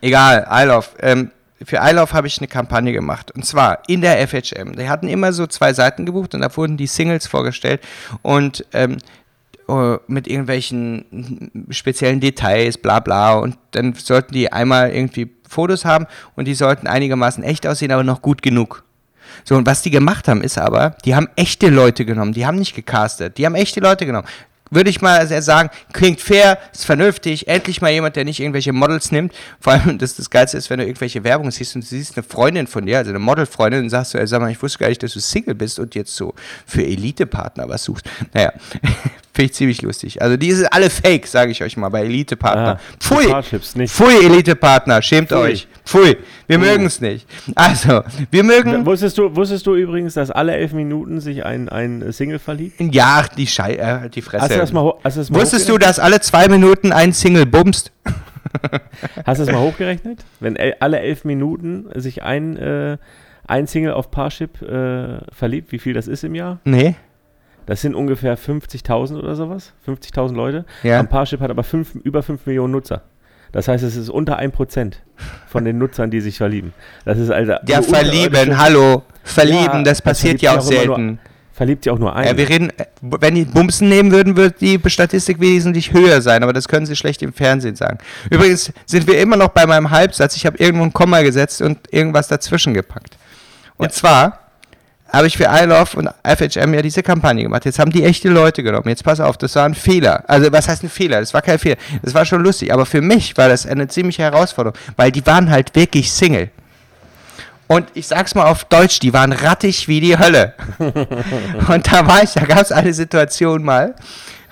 Egal, 0.00 0.46
iLove. 0.50 0.88
Ähm, 1.00 1.30
für 1.64 1.78
iLove 1.80 2.12
habe 2.12 2.26
ich 2.26 2.38
eine 2.38 2.48
Kampagne 2.48 2.92
gemacht. 2.92 3.30
Und 3.30 3.44
zwar 3.44 3.82
in 3.88 4.00
der 4.00 4.26
FHM. 4.28 4.76
Die 4.76 4.88
hatten 4.88 5.08
immer 5.08 5.32
so 5.32 5.46
zwei 5.46 5.72
Seiten 5.72 6.04
gebucht 6.04 6.34
und 6.34 6.42
da 6.42 6.54
wurden 6.56 6.76
die 6.76 6.86
Singles 6.86 7.26
vorgestellt 7.26 7.80
und 8.22 8.64
ähm, 8.72 8.98
äh, 9.68 9.96
mit 10.06 10.28
irgendwelchen 10.28 11.66
speziellen 11.70 12.20
Details, 12.20 12.78
bla 12.78 13.00
bla. 13.00 13.34
Und 13.34 13.56
dann 13.72 13.94
sollten 13.94 14.34
die 14.34 14.52
einmal 14.52 14.90
irgendwie 14.90 15.30
Fotos 15.48 15.84
haben 15.84 16.06
und 16.34 16.46
die 16.46 16.54
sollten 16.54 16.86
einigermaßen 16.86 17.42
echt 17.42 17.66
aussehen, 17.66 17.92
aber 17.92 18.04
noch 18.04 18.22
gut 18.22 18.42
genug. 18.42 18.84
So, 19.44 19.56
und 19.56 19.66
was 19.66 19.82
die 19.82 19.90
gemacht 19.90 20.28
haben, 20.28 20.42
ist 20.42 20.58
aber, 20.58 20.96
die 21.04 21.14
haben 21.14 21.28
echte 21.36 21.68
Leute 21.68 22.04
genommen, 22.04 22.32
die 22.32 22.46
haben 22.46 22.58
nicht 22.58 22.74
gecastet, 22.74 23.38
die 23.38 23.46
haben 23.46 23.54
echte 23.54 23.80
Leute 23.80 24.06
genommen. 24.06 24.26
Würde 24.70 24.90
ich 24.90 25.00
mal 25.00 25.26
sehr 25.26 25.42
sagen, 25.42 25.70
klingt 25.92 26.20
fair, 26.20 26.58
ist 26.72 26.86
vernünftig, 26.86 27.46
endlich 27.48 27.80
mal 27.80 27.92
jemand, 27.92 28.16
der 28.16 28.24
nicht 28.24 28.40
irgendwelche 28.40 28.72
Models 28.72 29.12
nimmt. 29.12 29.32
Vor 29.60 29.74
allem, 29.74 29.98
das, 29.98 30.16
das 30.16 30.28
Geilste 30.30 30.58
ist, 30.58 30.70
wenn 30.70 30.78
du 30.78 30.84
irgendwelche 30.84 31.22
Werbung 31.22 31.50
siehst 31.50 31.76
und 31.76 31.82
du 31.82 31.86
siehst 31.86 32.16
eine 32.16 32.24
Freundin 32.24 32.66
von 32.66 32.84
dir, 32.84 32.98
also 32.98 33.10
eine 33.10 33.18
Modelfreundin, 33.18 33.84
und 33.84 33.90
sagst 33.90 34.14
du, 34.14 34.18
ey, 34.18 34.26
sag 34.26 34.40
mal, 34.40 34.50
ich 34.50 34.60
wusste 34.62 34.78
gar 34.78 34.88
nicht, 34.88 35.02
dass 35.02 35.12
du 35.12 35.20
Single 35.20 35.54
bist 35.54 35.78
und 35.78 35.94
jetzt 35.94 36.14
so 36.14 36.34
für 36.66 36.84
Elite-Partner 36.84 37.68
was 37.68 37.84
suchst. 37.84 38.06
Naja, 38.32 38.52
Finde 39.36 39.50
ich 39.50 39.52
ziemlich 39.52 39.82
lustig. 39.82 40.22
Also 40.22 40.38
die 40.38 40.50
sind 40.50 40.72
alle 40.72 40.88
fake, 40.88 41.26
sage 41.26 41.50
ich 41.50 41.62
euch 41.62 41.76
mal, 41.76 41.90
bei 41.90 42.04
Elite-Partner. 42.04 42.78
Ah, 42.78 42.96
Pfui! 42.98 43.86
Pfui, 43.86 44.24
Elite-Partner, 44.24 45.02
schämt 45.02 45.28
Pfui. 45.28 45.36
euch. 45.36 45.68
Pfui, 45.84 46.16
wir 46.46 46.58
mögen 46.58 46.86
es 46.86 47.02
nicht. 47.02 47.26
Also, 47.54 48.02
wir 48.30 48.42
mögen... 48.42 48.86
Wusstest 48.86 49.18
du, 49.18 49.36
wusstest 49.36 49.66
du 49.66 49.74
übrigens, 49.74 50.14
dass 50.14 50.30
alle 50.30 50.56
elf 50.56 50.72
Minuten 50.72 51.20
sich 51.20 51.44
ein, 51.44 51.68
ein 51.68 52.12
Single 52.12 52.38
verliebt? 52.38 52.80
Ja, 52.80 53.26
die 53.36 53.46
Schei... 53.46 53.74
Äh, 53.74 54.08
die 54.08 54.22
Fresse. 54.22 54.46
Hast 54.60 54.72
du 54.72 54.72
das 54.72 54.72
mal, 54.72 54.80
ho- 54.82 54.98
hast 55.04 55.16
du 55.16 55.20
das 55.20 55.30
mal 55.30 55.40
Wusstest 55.40 55.68
du, 55.68 55.78
dass 55.78 55.98
alle 55.98 56.20
zwei 56.20 56.48
Minuten 56.48 56.92
ein 56.92 57.12
Single 57.12 57.46
bumst? 57.46 57.92
Hast 59.26 59.40
du 59.40 59.44
das 59.44 59.52
mal 59.54 59.60
hochgerechnet? 59.60 60.24
Wenn 60.40 60.56
el 60.56 60.74
alle 60.80 61.00
elf 61.00 61.24
Minuten 61.24 61.86
sich 61.94 62.22
ein, 62.22 62.56
äh, 62.56 62.96
ein 63.46 63.66
Single 63.66 63.92
auf 63.92 64.10
Parship 64.10 64.62
äh, 64.62 65.18
verliebt, 65.32 65.72
wie 65.72 65.78
viel 65.78 65.92
das 65.92 66.06
ist 66.08 66.24
im 66.24 66.34
Jahr? 66.34 66.58
Nee. 66.64 66.94
Das 67.66 67.80
sind 67.82 67.94
ungefähr 67.94 68.38
50.000 68.38 69.18
oder 69.18 69.34
sowas. 69.34 69.72
50.000 69.86 70.34
Leute. 70.34 70.64
Ja. 70.84 71.00
Am 71.00 71.08
Parship 71.08 71.40
hat 71.40 71.50
aber 71.50 71.64
fünf, 71.64 71.94
über 71.96 72.22
5 72.22 72.46
Millionen 72.46 72.72
Nutzer. 72.72 73.02
Das 73.52 73.68
heißt, 73.68 73.82
es 73.84 73.96
ist 73.96 74.08
unter 74.08 74.38
1% 74.38 74.94
von 75.48 75.64
den 75.64 75.78
Nutzern, 75.78 76.10
die 76.10 76.20
sich 76.20 76.36
verlieben. 76.38 76.72
Das 77.04 77.18
ist 77.18 77.30
also. 77.30 77.54
Ja, 77.66 77.82
verlieben, 77.82 78.56
hallo. 78.58 79.02
Verlieben, 79.24 79.60
Ja, 79.64 79.82
das 79.82 79.98
das 79.98 80.02
passiert 80.02 80.40
verliebt 80.40 80.42
ja 80.42 80.56
auch 80.56 80.60
selten. 80.62 81.18
Verliebt 81.56 81.84
sich 81.84 81.90
auch 81.90 81.98
nur 81.98 82.14
ein. 82.14 82.26
Ja, 82.26 82.36
wir 82.36 82.48
reden, 82.50 82.70
äh, 82.78 82.84
wenn 83.00 83.34
die 83.34 83.46
Bumsen 83.46 83.88
nehmen 83.88 84.12
würden, 84.12 84.36
würde 84.36 84.54
die 84.60 84.78
Statistik 84.90 85.40
wesentlich 85.40 85.90
höher 85.92 86.20
sein, 86.20 86.42
aber 86.42 86.52
das 86.52 86.68
können 86.68 86.84
sie 86.84 86.96
schlecht 86.96 87.22
im 87.22 87.32
Fernsehen 87.32 87.76
sagen. 87.76 87.96
Übrigens 88.30 88.70
sind 88.84 89.06
wir 89.06 89.18
immer 89.18 89.36
noch 89.36 89.48
bei 89.48 89.64
meinem 89.66 89.90
Halbsatz. 89.90 90.36
Ich 90.36 90.44
habe 90.44 90.58
irgendwo 90.58 90.84
ein 90.84 90.92
Komma 90.92 91.22
gesetzt 91.22 91.62
und 91.62 91.78
irgendwas 91.90 92.28
dazwischen 92.28 92.74
gepackt. 92.74 93.16
Und 93.78 93.86
Ja. 93.86 93.90
zwar 93.92 94.38
habe 95.10 95.28
ich 95.28 95.38
für 95.38 95.44
I 95.44 95.64
Love 95.64 95.96
und 95.96 96.10
FHM 96.24 96.74
ja 96.74 96.82
diese 96.82 97.02
Kampagne 97.02 97.44
gemacht. 97.44 97.64
Jetzt 97.64 97.78
haben 97.78 97.90
die 97.90 98.04
echte 98.04 98.28
Leute 98.28 98.62
genommen. 98.62 98.88
Jetzt 98.88 99.04
pass 99.04 99.20
auf, 99.20 99.38
das 99.38 99.54
war 99.54 99.64
ein 99.64 99.74
Fehler. 99.74 100.24
Also 100.26 100.52
was 100.52 100.68
heißt 100.68 100.82
ein 100.82 100.90
Fehler? 100.90 101.20
Das 101.20 101.32
war 101.32 101.40
kein 101.40 101.58
Fehler. 101.58 101.76
Das 102.02 102.12
war 102.12 102.26
schon 102.26 102.42
lustig. 102.42 102.70
Aber 102.72 102.84
für 102.84 103.00
mich 103.00 103.34
war 103.38 103.48
das 103.48 103.66
eine 103.66 103.88
ziemliche 103.88 104.22
Herausforderung, 104.24 104.76
weil 104.96 105.10
die 105.12 105.24
waren 105.24 105.48
halt 105.50 105.74
wirklich 105.74 106.12
Single. 106.12 106.50
Und 107.68 107.88
ich 107.94 108.06
sag's 108.06 108.34
mal 108.34 108.46
auf 108.46 108.64
Deutsch, 108.64 109.00
die 109.00 109.12
waren 109.12 109.32
rattig 109.32 109.88
wie 109.88 110.00
die 110.00 110.18
Hölle. 110.18 110.54
Und 110.78 111.92
da 111.92 112.06
war 112.06 112.22
ich, 112.22 112.32
da 112.32 112.44
gab 112.44 112.60
es 112.60 112.70
eine 112.70 112.92
Situation 112.94 113.64
mal. 113.64 113.94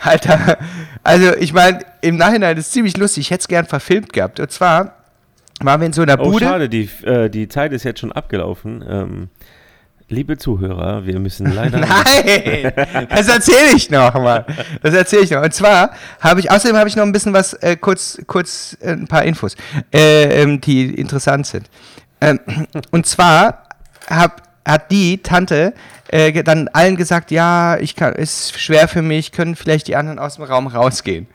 Alter, 0.02 0.58
also 1.02 1.34
ich 1.36 1.52
meine, 1.52 1.80
im 2.00 2.16
Nachhinein 2.16 2.56
ist 2.56 2.66
es 2.66 2.72
ziemlich 2.72 2.96
lustig. 2.96 3.22
Ich 3.22 3.30
hätte 3.30 3.42
es 3.42 3.48
gern 3.48 3.66
verfilmt 3.66 4.12
gehabt. 4.12 4.40
Und 4.40 4.50
zwar 4.50 4.96
waren 5.60 5.80
wir 5.80 5.86
in 5.86 5.92
so 5.92 6.02
einer 6.02 6.18
oh, 6.20 6.32
Bude. 6.32 6.44
schade, 6.44 6.68
die, 6.68 6.88
äh, 7.04 7.30
die 7.30 7.48
Zeit 7.48 7.72
ist 7.72 7.84
jetzt 7.84 8.00
schon 8.00 8.12
abgelaufen. 8.12 8.84
Ähm, 8.86 9.28
liebe 10.08 10.36
Zuhörer, 10.36 11.06
wir 11.06 11.18
müssen 11.20 11.52
leider. 11.52 11.78
Nein, 11.80 12.72
das 13.08 13.28
erzähle 13.28 13.76
ich 13.76 13.90
noch 13.90 14.14
mal. 14.14 14.44
Das 14.82 14.94
erzähle 14.94 15.22
ich 15.22 15.30
noch. 15.30 15.42
Und 15.42 15.54
zwar 15.54 15.90
habe 16.20 16.40
ich, 16.40 16.50
außerdem 16.50 16.76
habe 16.76 16.88
ich 16.88 16.96
noch 16.96 17.04
ein 17.04 17.12
bisschen 17.12 17.32
was, 17.32 17.54
äh, 17.54 17.76
kurz, 17.76 18.20
kurz 18.26 18.76
äh, 18.80 18.90
ein 18.90 19.06
paar 19.06 19.24
Infos, 19.24 19.56
äh, 19.92 20.42
ähm, 20.42 20.60
die 20.60 20.94
interessant 20.94 21.46
sind. 21.46 21.68
Ähm, 22.20 22.40
und 22.90 23.06
zwar 23.06 23.68
hab, 24.08 24.42
hat 24.66 24.90
die 24.90 25.22
Tante 25.22 25.74
äh, 26.08 26.42
dann 26.42 26.68
allen 26.68 26.96
gesagt, 26.96 27.30
ja, 27.30 27.76
ich 27.78 27.96
kann, 27.96 28.14
ist 28.14 28.58
schwer 28.58 28.88
für 28.88 29.02
mich, 29.02 29.32
können 29.32 29.56
vielleicht 29.56 29.88
die 29.88 29.96
anderen 29.96 30.18
aus 30.18 30.36
dem 30.36 30.44
Raum 30.44 30.66
rausgehen. 30.66 31.26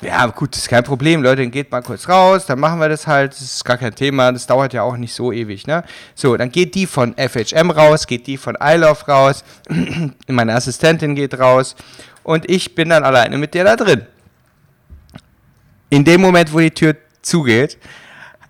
Ja, 0.00 0.26
gut, 0.26 0.54
ist 0.54 0.68
kein 0.68 0.84
Problem, 0.84 1.22
Leute, 1.22 1.42
dann 1.42 1.50
geht 1.50 1.70
mal 1.70 1.80
kurz 1.80 2.08
raus, 2.08 2.44
dann 2.44 2.60
machen 2.60 2.78
wir 2.78 2.90
das 2.90 3.06
halt, 3.06 3.32
das 3.32 3.40
ist 3.40 3.64
gar 3.64 3.78
kein 3.78 3.94
Thema, 3.94 4.30
das 4.32 4.46
dauert 4.46 4.74
ja 4.74 4.82
auch 4.82 4.96
nicht 4.98 5.14
so 5.14 5.32
ewig, 5.32 5.66
ne? 5.66 5.82
So, 6.14 6.36
dann 6.36 6.50
geht 6.50 6.74
die 6.74 6.86
von 6.86 7.14
FHM 7.16 7.70
raus, 7.70 8.06
geht 8.06 8.26
die 8.26 8.36
von 8.36 8.56
I 8.62 8.74
Love 8.76 9.06
raus, 9.08 9.44
meine 10.26 10.54
Assistentin 10.54 11.14
geht 11.14 11.38
raus 11.38 11.74
und 12.22 12.50
ich 12.50 12.74
bin 12.74 12.90
dann 12.90 13.02
alleine 13.02 13.38
mit 13.38 13.54
der 13.54 13.64
da 13.64 13.76
drin. 13.76 14.02
In 15.88 16.04
dem 16.04 16.20
Moment, 16.20 16.52
wo 16.52 16.58
die 16.58 16.70
Tür 16.70 16.96
zugeht, 17.22 17.78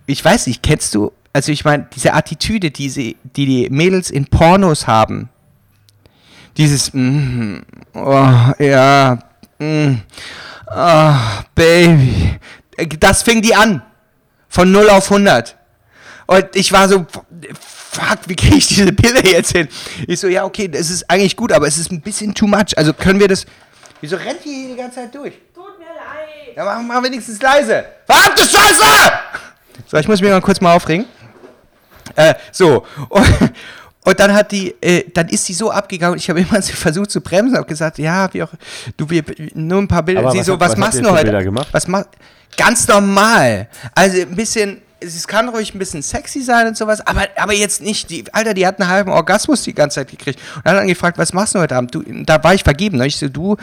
ich 0.07 0.25
weiß 0.25 0.47
nicht, 0.47 0.61
kennst 0.61 0.93
du, 0.93 1.13
also 1.35 1.51
ich 1.51 1.65
meine, 1.65 1.85
diese 1.93 2.13
Attitüde, 2.13 2.71
die, 2.71 2.87
sie, 2.87 3.17
die 3.35 3.45
die 3.45 3.69
Mädels 3.69 4.09
in 4.09 4.25
Pornos 4.25 4.87
haben, 4.87 5.27
dieses, 6.55 6.93
mm, 6.93 7.57
oh, 7.93 8.53
ja, 8.57 9.19
mm, 9.59 9.95
oh, 10.73 11.13
Baby, 11.53 12.39
das 13.01 13.23
fing 13.23 13.41
die 13.41 13.53
an, 13.53 13.81
von 14.47 14.71
0 14.71 14.89
auf 14.89 15.11
100. 15.11 15.57
Und 16.27 16.55
ich 16.55 16.71
war 16.71 16.87
so, 16.87 17.05
fuck, 17.59 18.19
wie 18.27 18.37
kriege 18.37 18.55
ich 18.55 18.67
diese 18.67 18.93
Pille 18.93 19.21
jetzt 19.29 19.51
hin? 19.51 19.67
Ich 20.07 20.21
so, 20.21 20.29
ja, 20.29 20.45
okay, 20.45 20.69
das 20.69 20.89
ist 20.89 21.09
eigentlich 21.09 21.35
gut, 21.35 21.51
aber 21.51 21.67
es 21.67 21.77
ist 21.77 21.91
ein 21.91 21.99
bisschen 21.99 22.33
too 22.33 22.47
much. 22.47 22.77
Also 22.77 22.93
können 22.93 23.19
wir 23.19 23.27
das, 23.27 23.45
wieso 23.99 24.15
rennt 24.15 24.45
die 24.45 24.53
hier 24.53 24.69
die 24.69 24.75
ganze 24.77 25.01
Zeit 25.01 25.13
durch? 25.13 25.33
Tut 25.53 25.77
mir 25.79 25.83
leid. 25.83 26.55
Ja, 26.55 26.63
mach 26.63 26.81
mal 26.81 27.03
wenigstens 27.03 27.41
leise. 27.41 27.83
Verdammte 28.05 28.43
Scheiße! 28.43 28.85
So, 29.87 29.97
ich 29.97 30.07
muss 30.07 30.21
mich 30.21 30.31
mal 30.31 30.39
kurz 30.39 30.61
mal 30.61 30.73
aufregen. 30.73 31.05
Äh, 32.15 32.33
so. 32.51 32.85
Und, 33.09 33.25
und 34.05 34.19
dann 34.19 34.33
hat 34.33 34.51
die, 34.51 34.73
äh, 34.81 35.03
dann 35.13 35.27
ist 35.29 35.45
sie 35.45 35.53
so 35.53 35.71
abgegangen 35.71 36.17
ich 36.17 36.29
habe 36.29 36.39
immer 36.41 36.61
versucht 36.61 37.11
zu 37.11 37.21
bremsen, 37.21 37.57
habe 37.57 37.67
gesagt, 37.67 37.97
ja, 37.97 38.31
wie 38.33 38.43
auch, 38.43 38.51
du, 38.97 39.09
wir, 39.09 39.23
nur 39.53 39.81
ein 39.81 39.87
paar 39.87 40.03
Bilder. 40.03 40.21
Aber 40.21 40.31
sie 40.31 40.39
was 40.39 40.45
so, 40.45 40.53
habt- 40.53 40.61
was, 40.61 40.71
was 40.71 40.77
machst 40.77 40.99
du 41.01 41.09
heute? 41.11 41.23
Bilder 41.23 41.43
gemacht? 41.43 41.67
Was 41.71 41.87
mach, 41.87 42.03
ganz 42.57 42.87
normal. 42.87 43.67
Also 43.93 44.21
ein 44.21 44.35
bisschen, 44.35 44.81
es 45.13 45.27
kann 45.27 45.49
ruhig 45.49 45.73
ein 45.73 45.79
bisschen 45.79 46.01
sexy 46.01 46.41
sein 46.41 46.67
und 46.67 46.77
sowas, 46.77 47.05
aber, 47.05 47.27
aber 47.35 47.53
jetzt 47.53 47.81
nicht, 47.81 48.09
die, 48.09 48.23
Alter, 48.33 48.53
die 48.53 48.65
hat 48.65 48.79
einen 48.79 48.89
halben 48.89 49.11
Orgasmus 49.11 49.63
die 49.63 49.73
ganze 49.73 49.95
Zeit 49.95 50.09
gekriegt. 50.09 50.39
Und 50.55 50.65
dann 50.65 50.75
hat 50.75 50.83
er 50.83 50.87
gefragt, 50.87 51.17
was 51.17 51.33
machst 51.33 51.55
du 51.55 51.59
heute 51.59 51.75
Abend? 51.75 51.93
Du, 51.93 52.03
da 52.23 52.43
war 52.43 52.53
ich 52.53 52.63
vergeben. 52.63 52.97
Ne? 52.97 53.07
Ich 53.07 53.17
so, 53.17 53.29
du, 53.29 53.57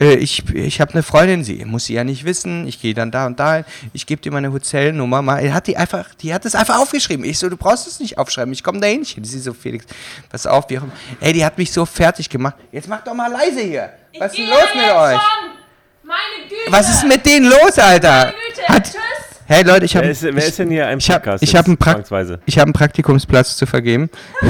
äh, 0.00 0.14
ich, 0.14 0.48
ich 0.54 0.80
habe 0.80 0.92
eine 0.92 1.02
Freundin, 1.02 1.44
sie 1.44 1.64
muss 1.64 1.84
sie 1.84 1.94
ja 1.94 2.04
nicht 2.04 2.24
wissen, 2.24 2.66
ich 2.66 2.80
gehe 2.80 2.94
dann 2.94 3.10
da 3.10 3.26
und 3.26 3.38
da 3.38 3.56
hin, 3.56 3.64
ich 3.92 4.06
gebe 4.06 4.20
dir 4.20 4.32
meine 4.32 4.52
Hotelnummer 4.52 5.22
mal. 5.22 5.38
Er 5.38 5.54
hat 5.54 5.66
die 5.66 5.76
einfach, 5.76 6.14
die 6.14 6.34
hat 6.34 6.44
es 6.44 6.54
einfach 6.54 6.78
aufgeschrieben. 6.78 7.24
Ich 7.24 7.38
so, 7.38 7.48
du 7.48 7.56
brauchst 7.56 7.86
es 7.86 8.00
nicht 8.00 8.18
aufschreiben, 8.18 8.52
ich 8.52 8.64
komme 8.64 8.80
da 8.80 8.86
hin. 8.86 9.04
Sie 9.04 9.38
so, 9.40 9.54
Felix, 9.54 9.84
pass 10.28 10.46
auf, 10.46 10.68
wie 10.70 10.78
auch 10.78 10.82
immer. 10.82 10.92
Ey, 11.20 11.32
die 11.32 11.44
hat 11.44 11.56
mich 11.58 11.72
so 11.72 11.86
fertig 11.86 12.28
gemacht. 12.28 12.56
Jetzt 12.72 12.88
mach 12.88 13.04
doch 13.04 13.14
mal 13.14 13.30
leise 13.30 13.60
hier. 13.60 13.90
Was 14.18 14.32
ist 14.32 14.38
denn 14.38 14.48
los 14.48 14.74
mit 14.74 14.84
euch? 14.84 15.20
Schon. 15.20 15.58
Meine 16.02 16.48
Güte. 16.48 16.72
Was 16.72 16.88
ist 16.88 17.06
mit 17.06 17.26
denen 17.26 17.50
los, 17.50 17.78
Alter? 17.78 18.08
Meine 18.08 18.32
Güte. 18.32 18.68
Hat, 18.68 18.84
Tschüss. 18.84 19.27
Hey 19.48 19.62
Leute, 19.64 19.84
ich 19.86 19.96
habe 19.96 20.04
Wer 20.06 20.12
ist, 20.12 20.22
wer 20.22 20.36
ist 20.36 20.58
denn 20.58 20.70
hier 20.70 20.88
im 20.90 20.98
ich 20.98 21.10
hab- 21.10 21.22
Podcast? 21.24 21.42
ich 21.42 21.52
jetzt 21.52 21.58
hab 21.58 21.66
einen 21.66 22.38
ich 22.46 22.58
habe 22.58 22.66
einen 22.66 22.72
Praktikumsplatz 22.72 23.56
zu 23.56 23.66
vergeben. 23.66 24.10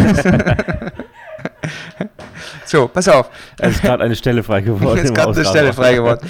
so, 2.67 2.89
pass 2.89 3.09
auf. 3.09 3.31
Es 3.59 3.77
ist 3.77 3.83
gerade 3.83 4.05
eine 4.05 4.17
Stelle 4.17 4.43
frei 4.43 4.61
geworden. 4.61 4.99
Ist 4.99 5.09
im 5.09 5.15
gerade 5.15 5.35
eine. 5.35 5.45
Stelle 5.45 5.73
frei 5.73 5.95
geworden. 5.95 6.29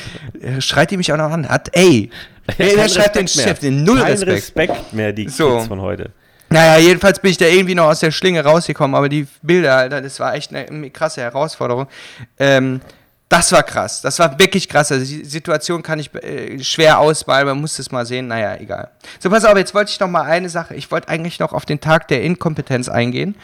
Schreit 0.61 0.91
die 0.91 0.97
mich 0.97 1.13
auch 1.13 1.17
noch 1.17 1.31
an? 1.31 1.49
Hat, 1.49 1.71
ey. 1.73 2.11
Der 2.59 2.77
Kein 2.77 2.89
schreibt 2.89 3.17
den 3.17 3.25
mehr. 3.25 3.49
Chef, 3.49 3.59
den 3.59 3.85
null 3.85 4.01
Kein 4.01 4.13
Respekt. 4.13 4.71
Respekt 4.71 4.93
mehr, 4.93 5.13
die 5.13 5.29
So. 5.29 5.57
Kids 5.57 5.69
von 5.69 5.81
heute. 5.81 6.11
Naja, 6.51 6.79
jedenfalls 6.79 7.21
bin 7.21 7.31
ich 7.31 7.37
da 7.37 7.45
irgendwie 7.45 7.75
noch 7.75 7.89
aus 7.89 8.01
der 8.01 8.11
Schlinge 8.11 8.43
rausgekommen, 8.43 8.95
aber 8.95 9.11
die 9.11 9.27
Bilder, 9.43 9.77
Alter, 9.77 10.01
das 10.01 10.19
war 10.19 10.35
echt 10.35 10.55
eine 10.55 10.91
krasse 10.91 11.21
Herausforderung. 11.21 11.89
Ähm, 12.39 12.81
das 13.29 13.53
war 13.53 13.63
krass, 13.63 14.01
das 14.01 14.19
war 14.19 14.39
wirklich 14.39 14.69
krass. 14.69 14.91
Also 14.91 15.05
die 15.05 15.25
Situation 15.25 15.83
kann 15.83 15.99
ich 15.99 16.15
äh, 16.15 16.63
schwer 16.63 16.99
ausmalen, 16.99 17.47
man 17.49 17.61
muss 17.61 17.79
es 17.79 17.91
mal 17.91 18.07
sehen, 18.07 18.29
naja, 18.29 18.57
egal. 18.57 18.91
So, 19.21 19.29
pass 19.31 19.45
auf, 19.45 19.57
jetzt 19.57 19.75
wollte 19.75 19.91
ich 19.91 20.01
noch 20.01 20.09
mal 20.09 20.23
eine 20.23 20.49
Sache, 20.49 20.75
ich 20.75 20.91
wollte 20.91 21.09
eigentlich 21.09 21.39
noch 21.39 21.53
auf 21.53 21.67
den 21.67 21.81
Tag 21.81 22.09
der 22.09 22.23
Inkompetenz 22.23 22.89
eingehen. 22.89 23.35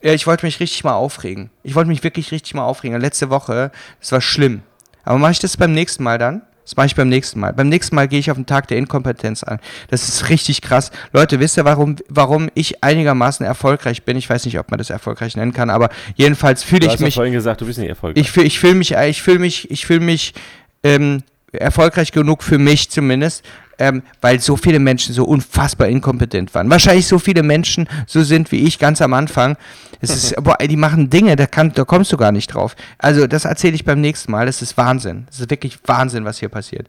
Äh, 0.00 0.14
Ich 0.14 0.26
wollte 0.26 0.46
mich 0.46 0.60
richtig 0.60 0.84
mal 0.84 0.94
aufregen. 0.94 1.50
Ich 1.62 1.74
wollte 1.74 1.88
mich 1.88 2.02
wirklich 2.02 2.30
richtig 2.32 2.54
mal 2.54 2.64
aufregen. 2.64 3.00
Letzte 3.00 3.28
Woche, 3.30 3.70
das 4.00 4.12
war 4.12 4.20
schlimm. 4.20 4.62
Aber 5.04 5.18
mache 5.18 5.32
ich 5.32 5.38
das 5.38 5.56
beim 5.56 5.72
nächsten 5.72 6.02
Mal 6.02 6.18
dann? 6.18 6.42
Das 6.66 6.76
mache 6.76 6.86
ich 6.88 6.96
beim 6.96 7.08
nächsten 7.08 7.38
Mal. 7.38 7.52
Beim 7.52 7.68
nächsten 7.68 7.94
Mal 7.94 8.08
gehe 8.08 8.18
ich 8.18 8.28
auf 8.28 8.36
den 8.36 8.44
Tag 8.44 8.66
der 8.66 8.76
Inkompetenz 8.76 9.44
an. 9.44 9.60
Das 9.88 10.08
ist 10.08 10.28
richtig 10.30 10.62
krass. 10.62 10.90
Leute, 11.12 11.38
wisst 11.38 11.56
ihr, 11.56 11.64
warum, 11.64 11.94
warum 12.08 12.48
ich 12.54 12.82
einigermaßen 12.82 13.46
erfolgreich 13.46 14.02
bin? 14.02 14.16
Ich 14.16 14.28
weiß 14.28 14.44
nicht, 14.46 14.58
ob 14.58 14.68
man 14.72 14.78
das 14.78 14.90
erfolgreich 14.90 15.36
nennen 15.36 15.52
kann, 15.52 15.70
aber 15.70 15.90
jedenfalls 16.16 16.64
fühle 16.64 16.86
ich 16.88 16.98
mich. 16.98 17.14
vorhin 17.14 17.32
gesagt, 17.32 17.60
du 17.60 17.66
bist 17.66 17.78
nicht 17.78 17.88
erfolgreich. 17.88 18.20
Ich, 18.20 18.32
fühl- 18.32 18.44
ich 18.44 18.58
fühle 18.58 18.74
mich, 18.74 18.90
ich 18.92 19.22
fühle 19.22 19.38
mich, 19.38 19.70
ich 19.70 19.86
fühle 19.86 20.00
mich 20.00 20.34
ähm, 20.82 21.22
erfolgreich 21.52 22.10
genug 22.10 22.42
für 22.42 22.58
mich 22.58 22.90
zumindest, 22.90 23.44
ähm, 23.78 24.02
weil 24.20 24.40
so 24.40 24.56
viele 24.56 24.78
Menschen 24.78 25.14
so 25.14 25.24
unfassbar 25.24 25.88
inkompetent 25.88 26.54
waren. 26.54 26.70
Wahrscheinlich 26.70 27.06
so 27.06 27.18
viele 27.18 27.42
Menschen 27.42 27.88
so 28.06 28.22
sind 28.22 28.52
wie 28.52 28.64
ich 28.64 28.78
ganz 28.78 29.02
am 29.02 29.12
Anfang. 29.14 29.56
Es 30.00 30.10
ist, 30.10 30.36
boah, 30.42 30.56
die 30.58 30.76
machen 30.76 31.10
Dinge, 31.10 31.36
da, 31.36 31.46
kann, 31.46 31.72
da 31.72 31.84
kommst 31.84 32.12
du 32.12 32.16
gar 32.16 32.32
nicht 32.32 32.48
drauf. 32.48 32.76
Also 32.98 33.26
das 33.26 33.44
erzähle 33.44 33.74
ich 33.74 33.84
beim 33.84 34.00
nächsten 34.00 34.32
Mal. 34.32 34.46
Das 34.46 34.62
ist 34.62 34.76
Wahnsinn. 34.76 35.24
Das 35.26 35.40
ist 35.40 35.50
wirklich 35.50 35.78
Wahnsinn, 35.84 36.24
was 36.24 36.38
hier 36.38 36.48
passiert. 36.48 36.88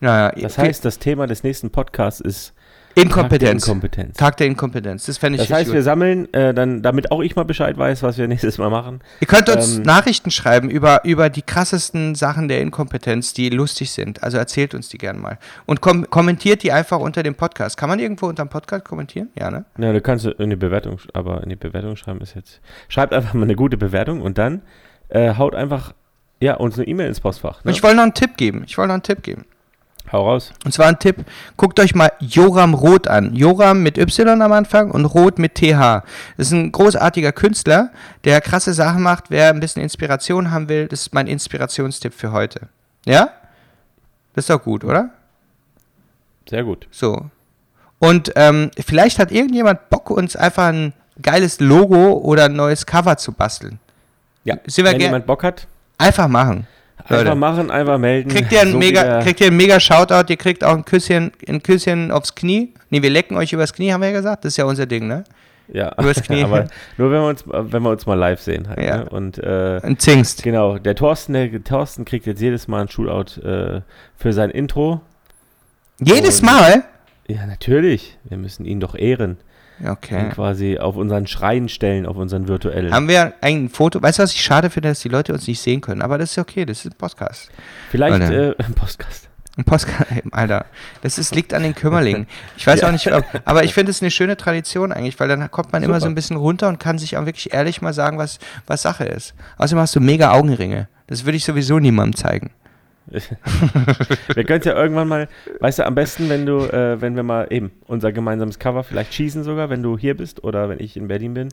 Naja, 0.00 0.32
das 0.40 0.58
heißt, 0.58 0.84
das 0.84 0.98
Thema 0.98 1.26
des 1.26 1.42
nächsten 1.42 1.70
Podcasts 1.70 2.20
ist 2.20 2.52
Inkompetenz. 3.02 3.64
Tag 3.64 3.68
der 3.68 3.76
Inkompetenz. 3.80 4.16
Tag 4.16 4.36
der 4.36 4.46
Inkompetenz. 4.46 5.06
Das 5.06 5.18
fände 5.18 5.36
ich 5.36 5.42
Das 5.48 5.50
heißt, 5.50 5.60
richtig 5.68 5.74
wir 5.74 5.80
gut. 5.80 5.84
sammeln, 5.84 6.34
äh, 6.34 6.54
dann, 6.54 6.82
damit 6.82 7.10
auch 7.10 7.20
ich 7.22 7.36
mal 7.36 7.44
Bescheid 7.44 7.76
weiß, 7.78 8.02
was 8.02 8.18
wir 8.18 8.28
nächstes 8.28 8.58
Mal 8.58 8.70
machen. 8.70 9.00
Ihr 9.20 9.26
könnt 9.26 9.48
uns 9.48 9.76
ähm, 9.76 9.82
Nachrichten 9.82 10.30
schreiben 10.30 10.70
über, 10.70 11.04
über 11.04 11.30
die 11.30 11.42
krassesten 11.42 12.14
Sachen 12.14 12.48
der 12.48 12.60
Inkompetenz, 12.60 13.32
die 13.32 13.50
lustig 13.50 13.90
sind. 13.90 14.22
Also 14.22 14.38
erzählt 14.38 14.74
uns 14.74 14.88
die 14.88 14.98
gerne 14.98 15.18
mal. 15.18 15.38
Und 15.66 15.80
kom 15.80 16.08
kommentiert 16.10 16.62
die 16.62 16.72
einfach 16.72 16.98
unter 16.98 17.22
dem 17.22 17.34
Podcast. 17.34 17.76
Kann 17.76 17.88
man 17.88 17.98
irgendwo 17.98 18.26
unter 18.26 18.44
dem 18.44 18.48
Podcast 18.50 18.84
kommentieren? 18.84 19.28
Ja, 19.38 19.50
ne? 19.50 19.64
Ja, 19.78 19.92
du 19.92 20.00
kannst 20.00 20.26
in 20.26 20.50
die 20.50 20.56
Bewertung, 20.56 20.98
aber 21.12 21.42
in 21.42 21.48
die 21.48 21.56
Bewertung 21.56 21.96
schreiben 21.96 22.20
ist 22.20 22.34
jetzt. 22.34 22.60
Schreibt 22.88 23.12
einfach 23.12 23.34
mal 23.34 23.42
eine 23.44 23.56
gute 23.56 23.76
Bewertung 23.76 24.22
und 24.22 24.38
dann 24.38 24.62
äh, 25.08 25.34
haut 25.34 25.54
einfach 25.54 25.94
Ja, 26.40 26.54
uns 26.54 26.76
eine 26.78 26.86
E-Mail 26.86 27.08
ins 27.08 27.20
Postfach. 27.20 27.64
Ne? 27.64 27.72
ich 27.72 27.82
wollte 27.82 27.96
noch 27.96 28.02
einen 28.04 28.14
Tipp 28.14 28.36
geben. 28.36 28.62
Ich 28.66 28.78
wollte 28.78 28.88
noch 28.88 28.94
einen 28.94 29.02
Tipp 29.02 29.22
geben. 29.22 29.44
Hau 30.12 30.26
raus. 30.26 30.52
Und 30.64 30.72
zwar 30.72 30.86
ein 30.86 30.98
Tipp, 30.98 31.24
guckt 31.56 31.78
euch 31.80 31.94
mal 31.94 32.12
Joram 32.20 32.74
Roth 32.74 33.08
an. 33.08 33.34
Joram 33.34 33.82
mit 33.82 33.98
Y 33.98 34.40
am 34.40 34.52
Anfang 34.52 34.90
und 34.90 35.04
Roth 35.04 35.38
mit 35.38 35.54
TH. 35.54 36.02
Das 36.36 36.46
ist 36.46 36.52
ein 36.52 36.72
großartiger 36.72 37.32
Künstler, 37.32 37.90
der 38.24 38.40
krasse 38.40 38.72
Sachen 38.72 39.02
macht. 39.02 39.24
Wer 39.30 39.50
ein 39.50 39.60
bisschen 39.60 39.82
Inspiration 39.82 40.50
haben 40.50 40.68
will, 40.68 40.88
das 40.88 41.02
ist 41.02 41.14
mein 41.14 41.26
Inspirationstipp 41.26 42.14
für 42.14 42.32
heute. 42.32 42.68
Ja? 43.04 43.30
Das 44.34 44.44
ist 44.44 44.50
doch 44.50 44.62
gut, 44.62 44.84
oder? 44.84 45.10
Sehr 46.48 46.64
gut. 46.64 46.86
So. 46.90 47.26
Und 47.98 48.32
ähm, 48.36 48.70
vielleicht 48.78 49.18
hat 49.18 49.30
irgendjemand 49.30 49.90
Bock, 49.90 50.10
uns 50.10 50.36
einfach 50.36 50.68
ein 50.68 50.94
geiles 51.20 51.60
Logo 51.60 52.12
oder 52.12 52.46
ein 52.46 52.54
neues 52.54 52.86
Cover 52.86 53.16
zu 53.16 53.32
basteln. 53.32 53.78
Ja, 54.44 54.56
wenn 54.64 55.00
jemand 55.00 55.26
Bock 55.26 55.42
hat, 55.42 55.66
Einfach 55.98 56.28
machen. 56.28 56.68
Einfach 57.04 57.24
Leute. 57.24 57.34
machen, 57.36 57.70
einfach 57.70 57.98
melden. 57.98 58.28
Kriegt 58.30 58.52
ihr 58.52 58.60
ein 58.60 58.72
So 58.72 58.78
mega, 58.78 59.22
kriegt 59.22 59.40
ihr 59.40 59.48
ein 59.48 59.56
mega 59.56 59.80
Shoutout, 59.80 60.24
ihr 60.30 60.36
kriegt 60.36 60.62
auch 60.64 60.74
ein 60.74 60.84
Küsschen, 60.84 61.32
ein 61.48 61.62
Küsschen 61.62 62.10
aufs 62.10 62.34
Knie. 62.34 62.74
Nee, 62.90 63.02
wir 63.02 63.10
lecken 63.10 63.36
euch 63.36 63.52
übers 63.52 63.72
Knie, 63.72 63.92
haben 63.92 64.00
wir 64.00 64.08
ja 64.10 64.16
gesagt. 64.16 64.44
Das 64.44 64.52
ist 64.52 64.56
ja 64.56 64.64
unser 64.64 64.86
Ding, 64.86 65.06
ne? 65.06 65.24
ja. 65.70 65.92
übers 65.98 66.22
Knie. 66.22 66.42
Aber 66.44 66.66
nur 66.96 67.10
wenn 67.10 67.20
wir 67.20 67.28
uns, 67.28 67.44
wenn 67.46 67.82
wir 67.82 67.90
uns 67.90 68.06
mal 68.06 68.14
live 68.14 68.40
sehen 68.40 68.68
halt. 68.68 68.80
Ja. 68.82 68.96
Ne? 68.98 69.08
Und 69.10 69.38
äh, 69.38 69.80
Ein 69.82 69.98
Zingst. 69.98 70.42
genau, 70.42 70.78
der 70.78 70.94
Thorsten, 70.94 71.34
der 71.34 71.62
Thorsten 71.64 72.04
kriegt 72.04 72.26
jetzt 72.26 72.40
jedes 72.40 72.68
Mal 72.68 72.82
ein 72.82 72.88
Shootout 72.88 73.40
äh, 73.42 73.80
für 74.16 74.32
sein 74.32 74.50
Intro. 74.50 75.00
Jedes 76.00 76.40
Und- 76.40 76.46
Mal? 76.46 76.84
Ja, 77.26 77.44
natürlich. 77.46 78.16
Wir 78.24 78.38
müssen 78.38 78.64
ihn 78.64 78.80
doch 78.80 78.94
ehren. 78.94 79.36
Okay. 79.86 80.30
quasi 80.30 80.78
auf 80.78 80.96
unseren 80.96 81.26
Schrein 81.26 81.68
stellen, 81.68 82.06
auf 82.06 82.16
unseren 82.16 82.48
virtuellen. 82.48 82.92
Haben 82.92 83.08
wir 83.08 83.34
ein 83.40 83.68
Foto? 83.68 84.02
Weißt 84.02 84.18
du, 84.18 84.22
was 84.22 84.32
ich 84.32 84.42
schade 84.42 84.70
finde, 84.70 84.88
dass 84.88 85.00
die 85.00 85.08
Leute 85.08 85.32
uns 85.32 85.46
nicht 85.46 85.60
sehen 85.60 85.80
können? 85.80 86.02
Aber 86.02 86.18
das 86.18 86.32
ist 86.32 86.38
okay, 86.38 86.64
das 86.64 86.84
ist 86.84 86.92
ein 86.92 86.98
Podcast. 86.98 87.50
Vielleicht 87.90 88.20
äh, 88.30 88.54
ein 88.58 88.74
Podcast. 88.74 89.28
Ein 89.56 89.64
Podcast, 89.64 90.06
Alter. 90.32 90.66
Das 91.02 91.18
ist, 91.18 91.34
liegt 91.34 91.52
an 91.54 91.62
den 91.62 91.74
Kümmerlingen. 91.74 92.26
Ich 92.56 92.66
weiß 92.66 92.82
auch 92.84 92.92
nicht, 92.92 93.10
aber 93.44 93.64
ich 93.64 93.74
finde 93.74 93.90
es 93.90 94.00
eine 94.00 94.10
schöne 94.10 94.36
Tradition 94.36 94.92
eigentlich, 94.92 95.18
weil 95.20 95.28
dann 95.28 95.50
kommt 95.50 95.72
man 95.72 95.82
immer 95.82 95.94
Super. 95.94 96.00
so 96.00 96.06
ein 96.06 96.14
bisschen 96.14 96.36
runter 96.36 96.68
und 96.68 96.78
kann 96.78 96.98
sich 96.98 97.16
auch 97.16 97.26
wirklich 97.26 97.52
ehrlich 97.52 97.82
mal 97.82 97.92
sagen, 97.92 98.18
was, 98.18 98.38
was 98.66 98.82
Sache 98.82 99.04
ist. 99.04 99.34
Außerdem 99.58 99.80
hast 99.80 99.96
du 99.96 100.00
mega 100.00 100.32
Augenringe. 100.32 100.88
Das 101.06 101.24
würde 101.24 101.36
ich 101.36 101.44
sowieso 101.44 101.78
niemandem 101.78 102.16
zeigen. 102.16 102.50
Wir 104.34 104.44
können 104.44 104.60
es 104.60 104.64
ja 104.66 104.74
irgendwann 104.74 105.08
mal, 105.08 105.28
weißt 105.60 105.78
du, 105.80 105.86
am 105.86 105.94
besten, 105.94 106.28
wenn 106.28 106.46
du, 106.46 106.58
äh, 106.60 107.00
wenn 107.00 107.16
wir 107.16 107.22
mal 107.22 107.46
eben 107.50 107.70
unser 107.86 108.12
gemeinsames 108.12 108.58
Cover 108.58 108.84
vielleicht 108.84 109.14
schießen 109.14 109.42
sogar, 109.44 109.70
wenn 109.70 109.82
du 109.82 109.96
hier 109.98 110.16
bist 110.16 110.44
oder 110.44 110.68
wenn 110.68 110.80
ich 110.80 110.96
in 110.96 111.08
Berlin 111.08 111.34
bin, 111.34 111.48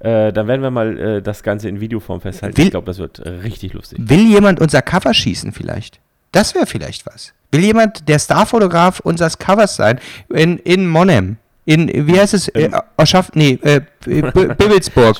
äh, 0.00 0.32
dann 0.32 0.48
werden 0.48 0.62
wir 0.62 0.70
mal 0.70 0.98
äh, 0.98 1.22
das 1.22 1.42
Ganze 1.42 1.68
in 1.68 1.80
Videoform 1.80 2.20
festhalten. 2.20 2.56
Will- 2.56 2.64
ich 2.66 2.70
glaube, 2.70 2.86
das 2.86 2.98
wird 2.98 3.18
äh, 3.20 3.28
richtig 3.28 3.72
lustig. 3.74 3.98
Will 4.02 4.26
jemand 4.26 4.60
unser 4.60 4.82
Cover 4.82 5.14
schießen 5.14 5.52
vielleicht? 5.52 6.00
Das 6.32 6.54
wäre 6.54 6.66
vielleicht 6.66 7.06
was. 7.06 7.32
Will 7.52 7.62
jemand 7.62 8.08
der 8.08 8.18
Starfotograf 8.18 9.00
unseres 9.00 9.38
Covers 9.38 9.76
sein 9.76 10.00
in, 10.28 10.58
in 10.58 10.88
Monem? 10.88 11.36
In, 11.66 11.88
wie 12.08 12.18
heißt 12.18 12.34
es? 12.34 12.48
Äh, 12.48 12.70
Oschaff, 12.98 13.30
nee, 13.34 13.58
äh, 13.62 13.80
Bibbelsburg. 14.04 15.16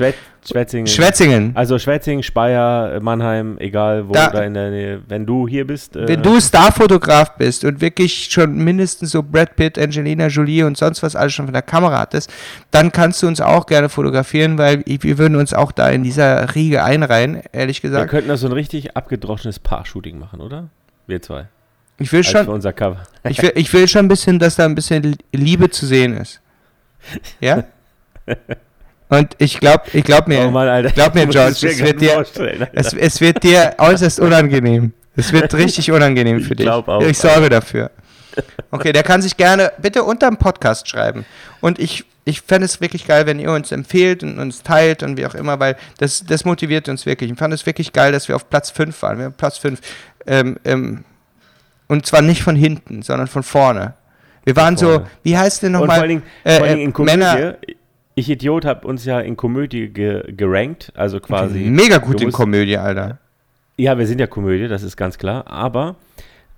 Schwet 0.46 0.50
Schwetzingen. 0.68 0.86
Schwetzingen. 0.86 1.52
also 1.56 1.78
Schwetzingen, 1.78 2.22
Speyer, 2.22 3.00
Mannheim, 3.00 3.56
egal 3.58 4.06
wo 4.08 4.12
Da- 4.12 4.28
da 4.30 4.42
in 4.42 4.52
der 4.54 4.70
Nähe. 4.70 5.00
Wenn 5.08 5.24
du 5.24 5.48
hier 5.48 5.66
bist, 5.66 5.96
äh, 5.96 6.06
Wenn 6.06 6.22
du 6.22 6.38
Starfotograf 6.40 7.36
bist 7.36 7.64
und 7.64 7.80
wirklich 7.80 8.26
schon 8.30 8.56
mindestens 8.56 9.12
so 9.12 9.22
Brad 9.22 9.56
Pitt, 9.56 9.78
Angelina 9.78 10.26
Jolie 10.26 10.62
und 10.64 10.76
sonst 10.76 11.02
was 11.02 11.16
alles 11.16 11.32
schon 11.32 11.46
von 11.46 11.54
der 11.54 11.62
Kamera 11.62 11.98
hattest, 12.00 12.30
dann 12.70 12.92
kannst 12.92 13.22
du 13.22 13.26
uns 13.26 13.40
auch 13.40 13.64
gerne 13.66 13.88
fotografieren, 13.88 14.58
weil 14.58 14.82
wir 14.86 15.16
würden 15.18 15.36
uns 15.36 15.54
auch 15.54 15.72
da 15.72 15.88
in 15.88 16.02
dieser 16.02 16.54
Riege 16.54 16.84
einreihen, 16.84 17.40
ehrlich 17.52 17.82
wir 17.82 17.90
gesagt. 17.90 18.10
könnten 18.10 18.28
da 18.28 18.36
so 18.36 18.46
ein 18.46 18.52
richtig 18.52 18.96
abgedroschenes 18.96 19.58
Paar-Shooting 19.58 20.18
machen, 20.18 20.40
oder? 20.40 20.68
Wir 21.06 21.22
zwei. 21.22 21.46
Ich 21.98 22.12
will 22.12 22.18
Als 22.18 22.28
schon, 22.28 22.48
unser 22.48 22.72
Cover. 22.72 23.02
ich 23.28 23.40
will, 23.40 23.52
ich 23.54 23.72
will 23.72 23.88
schon 23.88 24.04
ein 24.06 24.08
bisschen, 24.08 24.38
dass 24.38 24.56
da 24.56 24.64
ein 24.64 24.74
bisschen 24.74 25.16
Liebe 25.32 25.70
zu 25.70 25.86
sehen 25.86 26.16
ist. 26.16 26.40
Ja? 27.40 27.64
Und 29.18 29.28
ich 29.38 29.60
glaube, 29.60 29.84
ich 29.92 30.04
glaube 30.04 30.28
mir, 30.28 30.46
oh 30.46 30.50
Mann, 30.50 30.68
Alter. 30.68 30.90
glaub 30.90 31.14
mir, 31.14 31.22
Ich 31.24 31.30
George, 31.30 31.50
es 31.68 31.78
wird 31.80 32.00
dir- 32.00 32.18
Alter. 32.18 32.68
es, 32.72 32.92
es 32.92 33.20
wird 33.20 33.42
dir 33.42 33.74
äußerst 33.78 34.20
unangenehm. 34.20 34.92
Es 35.16 35.32
wird 35.32 35.52
richtig 35.54 35.90
unangenehm 35.90 36.40
für 36.40 36.52
Ich 36.52 36.56
dich. 36.58 36.66
glaub 36.66 36.88
auch, 36.88 37.02
ich 37.02 37.16
sorge 37.18 37.48
dafür. 37.48 37.90
Okay, 38.72 38.92
der 38.92 39.02
kann 39.04 39.22
sich 39.22 39.36
gerne 39.36 39.72
bitte 39.80 40.02
unterm 40.02 40.36
Podcast 40.38 40.88
schreiben. 40.88 41.24
Und 41.60 41.78
ich, 41.78 42.04
ich 42.24 42.40
fände 42.40 42.64
es 42.64 42.80
wirklich 42.80 43.06
geil, 43.06 43.26
wenn 43.26 43.38
ihr 43.38 43.52
uns 43.52 43.70
empfehlt 43.70 44.24
und 44.24 44.38
uns 44.40 44.62
teilt 44.64 45.04
und 45.04 45.16
wie 45.16 45.24
auch 45.26 45.34
immer, 45.36 45.60
weil 45.60 45.76
das, 45.98 46.24
das 46.26 46.44
motiviert 46.44 46.88
uns 46.88 47.06
wirklich. 47.06 47.30
Ich 47.30 47.38
fand 47.38 47.54
es 47.54 47.64
wirklich 47.64 47.92
geil, 47.92 48.10
dass 48.10 48.26
wir 48.26 48.34
auf 48.34 48.50
Platz 48.50 48.70
5 48.70 49.00
waren. 49.02 49.18
Wir 49.18 49.24
haben 49.26 49.34
Platz 49.34 49.58
5. 49.58 49.80
Ähm, 50.26 50.56
ähm, 50.64 51.04
und 51.86 52.06
zwar 52.06 52.22
nicht 52.22 52.42
von 52.42 52.56
hinten, 52.56 53.02
sondern 53.02 53.28
von 53.28 53.44
vorne. 53.44 53.94
Wir 54.42 54.56
waren 54.56 54.76
so, 54.76 55.02
wie 55.22 55.38
heißt 55.38 55.62
denn 55.62 55.72
nochmal? 55.72 56.10
äh, 56.42 56.58
vor 56.58 56.66
äh, 56.66 56.90
Komödie. 56.90 57.16
Männer- 57.16 57.56
ich 58.14 58.30
Idiot 58.30 58.64
habe 58.64 58.86
uns 58.86 59.04
ja 59.04 59.20
in 59.20 59.36
Komödie 59.36 59.88
ge 59.88 60.32
gerankt, 60.32 60.92
also 60.94 61.20
quasi. 61.20 61.60
Mega 61.60 61.98
gut 61.98 62.20
in 62.20 62.32
Komödie, 62.32 62.76
Alter. 62.76 63.18
Ja, 63.76 63.98
wir 63.98 64.06
sind 64.06 64.20
ja 64.20 64.26
Komödie, 64.26 64.68
das 64.68 64.82
ist 64.82 64.96
ganz 64.96 65.18
klar. 65.18 65.46
Aber 65.48 65.96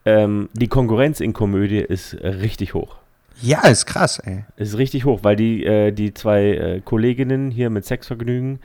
ähm, 0.04 0.48
die 0.52 0.68
Konkurrenz 0.68 1.20
in 1.20 1.32
Komödie 1.32 1.80
ist 1.80 2.14
richtig 2.22 2.74
hoch. 2.74 2.96
Ja, 3.42 3.66
ist 3.68 3.86
krass, 3.86 4.18
ey. 4.18 4.44
Ist 4.57 4.78
richtig 4.78 5.04
hoch, 5.04 5.20
weil 5.22 5.36
die, 5.36 5.64
äh, 5.64 5.92
die 5.92 6.14
zwei 6.14 6.42
äh, 6.44 6.80
Kolleginnen 6.84 7.50
hier 7.50 7.70
mit 7.70 7.84
Sexvergnügen, 7.84 8.61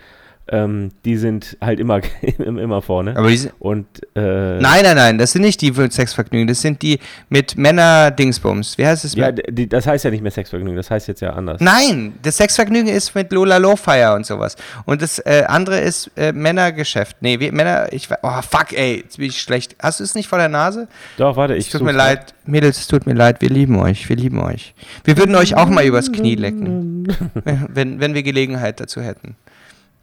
ähm, 0.52 0.92
die 1.06 1.16
sind 1.18 1.58
halt 1.62 1.80
immer, 1.80 2.02
immer 2.38 2.82
vorne. 2.82 3.16
Aber 3.16 3.30
die 3.30 3.38
sind, 3.38 3.54
Und 3.60 3.88
äh, 4.16 4.60
Nein, 4.60 4.84
nein, 4.84 4.96
nein, 4.96 5.18
das 5.18 5.32
sind 5.32 5.42
nicht 5.42 5.62
die 5.62 5.72
mit 5.72 5.94
Sexvergnügen, 5.94 6.48
das 6.48 6.62
sind 6.62 6.82
die 6.82 7.00
mit 7.30 7.58
Männer-Dingsbums. 7.58 8.78
Wie 8.78 8.86
heißt 8.86 9.06
es? 9.06 9.16
ja, 9.16 9.32
die, 9.32 9.68
das 9.68 9.88
heißt 9.88 10.04
ja 10.06 10.12
nicht 10.12 10.22
mehr 10.22 10.32
Sexvergnügen, 10.32 10.76
das 10.76 10.92
heißt 10.92 11.08
jetzt 11.08 11.22
ja 11.22 11.32
anders. 11.32 11.62
Nein, 11.62 12.14
das 12.22 12.38
Sexvergnügen 12.38 12.90
ist 12.94 13.16
mit 13.16 13.32
Lola 13.32 13.58
Lowfire 13.58 14.14
und 14.14 14.26
sowas. 14.26 14.58
Und 14.86 15.02
das 15.02 15.20
äh, 15.20 15.46
andere 15.48 15.80
ist 15.80 16.12
äh, 16.18 16.34
Männergeschäft. 16.34 17.18
Nee, 17.22 17.40
wie, 17.40 17.52
Männer, 17.52 17.92
ich 17.92 18.10
Oh, 18.24 18.42
fuck, 18.42 18.74
ey, 18.74 18.98
jetzt 19.04 19.18
bin 19.18 19.28
ich 19.28 19.42
schlecht. 19.42 19.76
Hast 19.82 20.00
du 20.02 20.04
es 20.04 20.16
nicht 20.16 20.28
vor 20.28 20.38
der 20.38 20.50
Nase? 20.50 20.88
Doch, 21.18 21.38
warte, 21.38 21.56
ich 21.56 21.68
Es 21.68 21.72
tut 21.72 21.82
mir 21.82 21.94
leid. 21.94 22.34
Mädels, 22.46 22.80
es 22.80 22.88
tut 22.88 23.06
mir 23.06 23.14
leid, 23.14 23.42
wir 23.42 23.50
lieben 23.50 23.80
euch, 23.80 24.10
wir 24.10 24.16
lieben 24.16 24.42
euch. 24.42 24.74
Wir 25.06 25.18
würden 25.18 25.36
euch 25.36 25.56
auch 25.56 25.70
mal 25.70 25.86
übers 25.86 26.12
Knie 26.12 26.36
lecken, 26.36 27.08
wenn, 27.70 28.00
wenn 28.02 28.14
wir 28.14 28.24
Gelegenheit 28.24 28.80
dazu 28.80 29.02
hätten. 29.02 29.36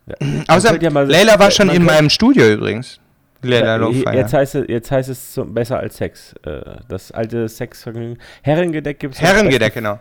Ja. 0.08 0.16
Außer, 0.48 0.80
ja 0.80 0.90
Leila 0.90 1.38
war 1.38 1.50
schon 1.50 1.68
in 1.70 1.84
meinem 1.84 2.10
Studio 2.10 2.50
übrigens. 2.50 3.00
Leila 3.42 3.88
Ja, 3.90 4.12
jetzt, 4.12 4.32
heißt 4.32 4.56
es, 4.56 4.64
jetzt 4.68 4.90
heißt 4.90 5.08
es 5.08 5.34
so, 5.34 5.44
besser 5.44 5.78
als 5.78 5.96
Sex. 5.96 6.34
Äh, 6.44 6.60
das 6.88 7.12
alte 7.12 7.48
Sexvergnügen. 7.48 8.18
Herrengedeck 8.42 8.98
gibt 8.98 9.14
es. 9.14 9.20
Herrengedeck, 9.20 9.74
genau. 9.74 9.98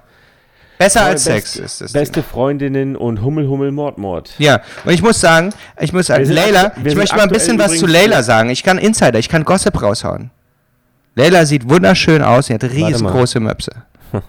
Besser 0.77 1.03
als 1.05 1.23
Sex 1.23 1.55
ist 1.55 1.81
das. 1.81 1.93
Beste 1.93 2.21
Freundinnen 2.21 2.95
und 2.95 3.21
Hummel, 3.21 3.47
Hummel, 3.47 3.71
Mord, 3.71 3.97
Mord. 3.97 4.33
Ja, 4.37 4.61
und 4.85 4.93
ich 4.93 5.01
muss 5.01 5.19
sagen, 5.19 5.51
ich 5.79 5.91
muss 5.91 6.07
sagen, 6.07 6.25
Leila, 6.25 6.71
ich 6.83 6.95
möchte 6.95 7.15
mal 7.15 7.23
ein 7.23 7.29
bisschen 7.29 7.57
was 7.57 7.77
zu 7.77 7.87
Leila 7.87 8.21
sagen. 8.23 8.49
Ich 8.49 8.63
kann 8.63 8.77
Insider, 8.77 9.17
ich 9.17 9.29
kann 9.29 9.43
Gossip 9.43 9.81
raushauen. 9.81 10.29
Leila 11.15 11.45
sieht 11.45 11.67
wunderschön 11.67 12.21
aus, 12.21 12.45
sie 12.47 12.53
hat 12.53 12.63
riesengroße 12.63 13.39
Möpse. 13.39 13.71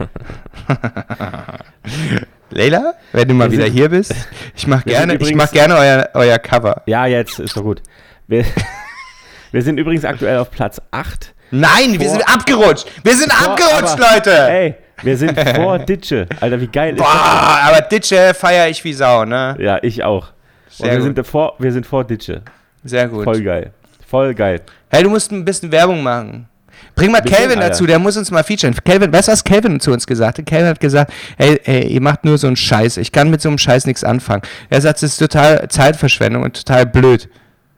Leila, 2.50 2.94
wenn 3.12 3.28
du 3.28 3.34
mal 3.34 3.50
Wir 3.50 3.58
wieder 3.58 3.68
hier 3.70 3.88
bist, 3.90 4.14
ich 4.56 4.66
mach 4.66 4.84
Wir 4.86 4.92
sind 4.96 5.00
gerne, 5.08 5.14
ich 5.14 5.20
übrigens- 5.20 5.36
mach 5.42 5.50
gerne 5.52 5.76
euer, 5.76 6.08
euer 6.14 6.38
Cover. 6.38 6.82
Ja, 6.86 7.06
jetzt 7.06 7.38
ist 7.38 7.56
doch 7.56 7.62
gut. 7.62 7.82
Wir, 8.26 8.44
wir 9.52 9.62
sind 9.62 9.78
übrigens 9.78 10.04
aktuell 10.04 10.38
auf 10.38 10.50
Platz 10.50 10.80
8. 10.90 11.34
Nein, 11.50 11.92
wir 11.92 12.00
Vor- 12.00 12.08
sind 12.10 12.28
abgerutscht. 12.28 12.86
Wir 13.04 13.16
sind 13.16 13.32
Vor- 13.32 13.48
abgerutscht, 13.52 14.00
aber- 14.00 14.14
Leute. 14.14 14.30
Ey, 14.50 14.74
wir 15.02 15.16
sind 15.16 15.38
vor 15.56 15.78
Ditsche. 15.78 16.26
Alter, 16.40 16.60
wie 16.60 16.66
geil 16.66 16.94
ist 16.94 16.98
Boah, 16.98 17.60
aber 17.64 17.80
Ditsche 17.82 18.32
feiere 18.34 18.68
ich 18.68 18.82
wie 18.84 18.92
Sau, 18.92 19.24
ne? 19.24 19.54
das? 19.56 19.64
Ja, 19.64 19.78
ich 19.82 20.02
auch. 20.04 20.28
Sehr 20.70 20.86
Und 20.86 20.90
wir 20.90 20.96
gut. 20.98 21.04
sind, 21.04 21.18
davor, 21.18 21.54
wir 21.58 21.72
sind 21.72 21.86
vor 21.86 22.04
Ditsche. 22.04 22.42
Sehr 22.84 23.08
gut. 23.08 23.24
Voll 23.24 23.42
geil. 23.42 23.72
Voll 24.06 24.34
geil. 24.34 24.60
Hey, 24.90 25.02
du 25.02 25.10
musst 25.10 25.30
ein 25.32 25.44
bisschen 25.44 25.70
Werbung 25.70 26.02
machen. 26.02 26.48
Bring 26.98 27.12
mal 27.12 27.20
Calvin 27.20 27.60
dazu, 27.60 27.86
der 27.86 28.00
muss 28.00 28.16
uns 28.16 28.30
mal 28.32 28.42
featuren. 28.42 28.74
Calvin, 28.84 29.12
weißt 29.12 29.28
du, 29.28 29.32
was 29.32 29.44
Calvin 29.44 29.78
zu 29.78 29.92
uns 29.92 30.04
gesagt 30.04 30.38
hat? 30.38 30.46
Calvin 30.46 30.66
hat 30.66 30.80
gesagt, 30.80 31.12
hey, 31.36 31.60
hey, 31.62 31.86
ihr 31.86 32.00
macht 32.00 32.24
nur 32.24 32.38
so 32.38 32.48
einen 32.48 32.56
Scheiß. 32.56 32.96
Ich 32.96 33.12
kann 33.12 33.30
mit 33.30 33.40
so 33.40 33.48
einem 33.48 33.58
Scheiß 33.58 33.86
nichts 33.86 34.02
anfangen. 34.02 34.42
Er 34.68 34.80
sagt, 34.80 34.96
es 34.96 35.12
ist 35.12 35.18
total 35.18 35.68
Zeitverschwendung 35.68 36.42
und 36.42 36.56
total 36.56 36.86
blöd. 36.86 37.28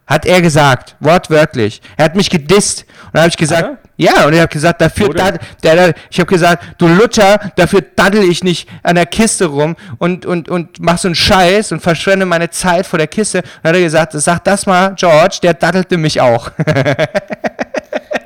Hat 0.06 0.24
er 0.24 0.40
gesagt, 0.40 0.96
wortwörtlich. 1.00 1.82
Er 1.98 2.06
hat 2.06 2.16
mich 2.16 2.30
gedisst. 2.30 2.86
Und 3.04 3.10
dann 3.12 3.22
habe 3.22 3.30
ich 3.30 3.36
gesagt, 3.36 3.62
Hat 3.62 3.78
ja, 4.00 4.24
und 4.26 4.32
er 4.32 4.44
hat 4.44 4.50
gesagt, 4.50 4.80
dafür, 4.80 5.10
der, 5.10 5.38
der, 5.62 5.94
ich 6.10 6.18
habe 6.18 6.26
gesagt, 6.26 6.64
du 6.78 6.88
Lutscher, 6.88 7.38
dafür 7.56 7.82
daddel 7.82 8.24
ich 8.24 8.42
nicht 8.42 8.66
an 8.82 8.94
der 8.94 9.04
Kiste 9.04 9.44
rum 9.44 9.76
und, 9.98 10.24
und, 10.24 10.48
und 10.48 10.80
mach 10.80 10.96
so 10.96 11.08
einen 11.08 11.14
Scheiß 11.14 11.72
und 11.72 11.80
verschwende 11.82 12.24
meine 12.24 12.48
Zeit 12.48 12.86
vor 12.86 12.98
der 12.98 13.08
Kiste. 13.08 13.40
Und 13.40 13.46
dann 13.62 13.74
hat 13.74 13.76
er 13.76 13.82
gesagt, 13.82 14.12
sag 14.14 14.42
das 14.44 14.64
mal, 14.64 14.94
George, 14.94 15.40
der 15.42 15.52
daddelte 15.52 15.98
mich 15.98 16.18
auch. 16.18 16.50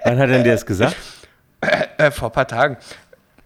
Wann 0.05 0.14
hat 0.18 0.28
er 0.28 0.34
denn 0.34 0.44
dir 0.44 0.52
das 0.52 0.64
gesagt? 0.66 0.96
äh, 1.98 2.11
vor 2.11 2.28
ein 2.28 2.32
paar 2.32 2.46
Tagen. 2.48 2.76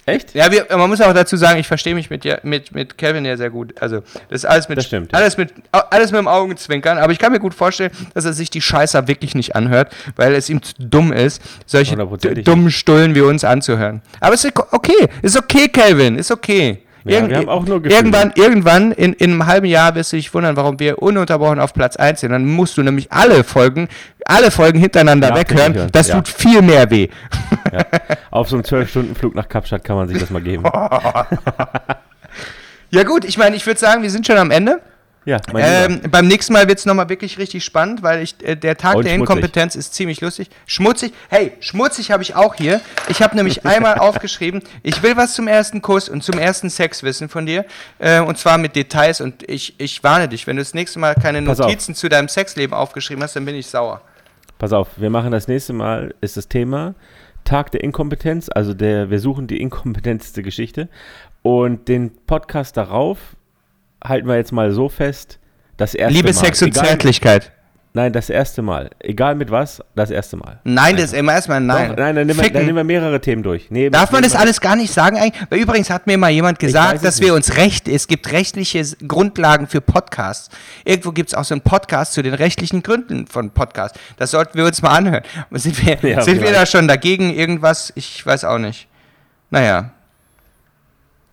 Echt? 0.06 0.34
Ja, 0.34 0.50
wir, 0.50 0.66
man 0.70 0.88
muss 0.88 1.02
auch 1.02 1.12
dazu 1.12 1.36
sagen, 1.36 1.61
ich 1.61 1.68
verstehe 1.68 1.94
mich 1.94 2.09
mit, 2.09 2.24
ja- 2.24 2.38
mit, 2.42 2.74
mit 2.74 2.96
Kevin 2.96 3.26
ja 3.26 3.36
sehr 3.36 3.50
gut. 3.50 3.74
Also, 3.82 4.00
das 4.30 4.42
ist 4.42 4.44
alles 4.46 4.66
mit, 4.70 4.78
Das 4.78 4.86
stimmt, 4.86 5.12
ja. 5.12 5.18
alles 5.18 5.36
mit, 5.36 5.52
alles 5.70 6.12
mit 6.12 6.18
dem 6.18 6.28
Augenzwinkern. 6.28 6.96
Aber 6.96 7.12
ich 7.12 7.18
kann 7.18 7.30
mir 7.30 7.40
gut 7.40 7.52
vorstellen, 7.52 7.90
dass 8.14 8.24
er 8.24 8.32
sich 8.32 8.48
die 8.48 8.62
Scheißer 8.62 9.06
wirklich 9.06 9.34
nicht 9.34 9.54
anhört, 9.54 9.94
weil 10.16 10.34
es 10.34 10.48
ihm 10.48 10.62
zu 10.62 10.72
dumm 10.78 11.12
ist, 11.12 11.42
solche 11.66 11.94
dummen 12.42 12.70
Stullen 12.70 13.14
wie 13.14 13.20
uns 13.20 13.44
anzuhören. 13.44 14.00
Aber 14.20 14.34
es 14.34 14.44
ist 14.44 14.54
okay, 14.72 15.09
ist 15.20 15.36
okay, 15.36 15.68
Kevin, 15.68 16.16
ist 16.16 16.30
okay. 16.30 16.82
Ja, 17.09 17.28
wir 17.28 17.36
haben 17.36 17.48
auch 17.48 17.64
nur 17.64 17.82
Gefühle. 17.82 17.96
irgendwann, 17.98 18.32
irgendwann 18.36 18.92
in, 18.92 19.12
in 19.14 19.32
einem 19.32 19.46
halben 19.46 19.66
Jahr 19.66 19.94
wirst 19.94 20.12
du 20.12 20.16
dich 20.16 20.32
wundern, 20.34 20.56
warum 20.56 20.78
wir 20.78 21.02
ununterbrochen 21.02 21.61
auf 21.61 21.74
Platz 21.74 21.96
1 21.96 22.20
sind. 22.20 22.32
Dann 22.32 22.44
musst 22.46 22.76
du 22.76 22.82
nämlich 22.82 23.11
alle 23.12 23.44
Folgen, 23.44 23.88
alle 24.24 24.50
Folgen 24.50 24.78
hintereinander 24.78 25.28
Nachträglich 25.30 25.59
weghören. 25.59 25.74
hören, 25.74 25.88
Das 25.92 26.09
ja. 26.09 26.16
tut 26.16 26.28
viel 26.28 26.62
mehr 26.62 26.90
weh. 26.90 27.09
Ja. 27.72 27.84
Auf 28.30 28.48
so 28.48 28.56
einem 28.56 28.64
12-Stunden-Flug 28.64 29.34
nach 29.34 29.48
Kapstadt 29.48 29.84
kann 29.84 29.96
man 29.96 30.09
sich 30.09 30.18
das 30.18 30.30
mal 30.30 30.42
geben. 30.42 30.64
Ja 32.90 33.02
gut, 33.02 33.24
ich 33.24 33.36
meine, 33.36 33.54
ich 33.54 33.66
würde 33.66 33.78
sagen, 33.78 34.02
wir 34.02 34.11
sind 34.11 34.26
schon 34.26 34.38
am 34.38 34.50
Ende. 34.50 34.80
Ja. 35.29 35.37
Ähm, 35.55 36.01
beim 36.11 36.26
nächsten 36.26 36.55
Mal 36.55 36.68
wird 36.68 36.79
es 36.79 36.87
nochmal 36.87 37.11
wirklich 37.11 37.37
richtig 37.37 37.62
spannend, 37.62 38.03
weil 38.03 38.22
ich, 38.22 38.37
äh, 38.43 38.57
der 38.57 38.79
Tag 38.79 38.97
Und 38.97 39.05
der 39.05 39.14
schmutzig. 39.14 39.37
Inkompetenz 39.37 39.76
ist 39.76 39.93
ziemlich 39.93 40.22
lustig. 40.22 40.49
Schmutzig, 40.64 41.12
hey, 41.29 41.53
schmutzig 41.61 42.11
habe 42.11 42.22
ich 42.22 42.35
auch 42.35 42.55
hier. 42.55 42.81
Ich 43.11 43.20
habe 43.20 43.37
nämlich 43.37 43.66
einmal 43.66 43.99
aufgeschrieben, 43.99 44.62
ich 44.83 45.03
will 45.03 45.18
was 45.18 45.35
zum 45.35 45.47
ersten 45.47 45.83
Kuss 45.83 46.09
und 46.09 46.24
zum 46.24 46.39
ersten 46.39 46.70
Sex 46.70 47.03
wissen 47.03 47.29
von 47.29 47.45
dir. 47.45 47.66
Äh, 47.99 48.20
und 48.20 48.39
zwar 48.39 48.57
mit 48.57 48.74
Details. 48.74 49.20
Und 49.20 49.47
ich, 49.47 49.74
ich 49.76 50.03
warne 50.03 50.29
dich, 50.29 50.47
wenn 50.47 50.57
du 50.57 50.62
das 50.62 50.72
nächste 50.72 50.99
Mal 50.99 51.14
keine 51.14 51.43
Pass 51.43 51.61
auf. 51.61 51.66
Notizen 51.66 51.95
zu 51.95 52.09
deinem 52.09 52.29
Sexleben 52.29 52.74
aufgeschrieben 52.74 53.22
hast, 53.22 53.37
dann 53.37 53.45
bin 53.45 53.55
ich 53.55 53.66
sauer. 53.66 54.01
Pass 54.59 54.72
auf, 54.72 54.89
wir 54.97 55.11
machen 55.11 55.31
das 55.31 55.47
nächste 55.47 55.74
Mal, 55.74 56.14
ist 56.22 56.39
das 56.39 56.49
Thema 56.49 56.95
Tag 57.45 57.70
der 57.72 57.85
Inkompetenz, 57.85 58.49
also 58.49 58.72
der, 58.72 59.11
wir 59.11 59.20
suchen 59.20 59.47
die 59.47 59.61
inkompetenteste 59.61 60.43
Geschichte. 60.43 60.89
Und 61.43 61.87
den 61.89 62.12
Podcast 62.24 62.79
darauf 62.79 63.18
halten 64.05 64.28
wir 64.28 64.36
jetzt 64.36 64.53
mal 64.53 64.72
so 64.72 64.88
fest, 64.88 65.38
das 65.76 65.94
erste 65.94 66.14
Liebe, 66.14 66.28
Mal. 66.28 66.34
Sex 66.34 66.62
und 66.62 66.68
Egal- 66.68 66.86
Zärtlichkeit. 66.86 67.53
Nein, 67.94 68.12
das 68.12 68.28
erste 68.30 68.61
Mal. 68.62 68.90
Egal 69.01 69.34
mit 69.34 69.51
was, 69.51 69.82
das 69.96 70.11
erste 70.11 70.36
Mal. 70.36 70.61
Nein, 70.62 70.94
das 70.96 71.07
ist 71.07 71.14
immer 71.14 71.32
erstmal 71.32 71.61
nein. 71.61 71.88
Doch, 71.88 71.96
nein, 71.96 72.14
dann 72.14 72.26
nehmen, 72.26 72.38
wir, 72.40 72.51
dann 72.53 72.66
nehmen 72.66 72.76
wir 72.76 72.84
mehrere 72.84 73.20
Themen 73.20 73.42
durch. 73.42 73.70
Nee, 73.70 73.88
Darf 73.90 74.12
man 74.12 74.22
das 74.22 74.34
wir- 74.34 74.40
alles 74.40 74.61
gar 74.61 74.76
nicht 74.76 74.92
sagen 74.92 75.16
eigentlich? 75.16 75.42
Weil 75.51 75.59
übrigens 75.61 75.88
hat 75.90 76.07
mir 76.07 76.18
mal 76.18 76.28
jemand 76.30 76.59
gesagt, 76.61 76.96
es 76.96 77.03
dass 77.03 77.20
wir 77.20 77.28
nicht. 77.34 77.49
uns 77.49 77.57
recht, 77.57 77.88
es 77.88 78.07
gibt 78.07 78.30
rechtliche 78.30 78.84
Grundlagen 79.09 79.66
für 79.66 79.80
Podcasts. 79.80 80.55
Irgendwo 80.84 81.11
gibt 81.12 81.30
es 81.30 81.34
auch 81.34 81.44
so 81.44 81.55
einen 81.55 81.62
Podcast 81.62 82.12
zu 82.12 82.22
den 82.22 82.34
rechtlichen 82.34 82.82
Gründen 82.82 83.26
von 83.26 83.51
Podcasts. 83.51 83.99
Das 84.18 84.30
sollten 84.32 84.57
wir 84.59 84.66
uns 84.66 84.80
mal 84.82 84.90
anhören. 84.90 85.22
Sind 85.53 85.84
wir, 85.84 85.99
Ja, 86.09 86.20
sind 86.20 86.42
wir 86.42 86.53
da 86.53 86.66
schon 86.66 86.86
dagegen 86.88 87.30
irgendwas? 87.34 87.92
Ich 87.96 88.24
weiß 88.24 88.44
auch 88.44 88.59
nicht. 88.59 88.86
Naja, 89.51 89.92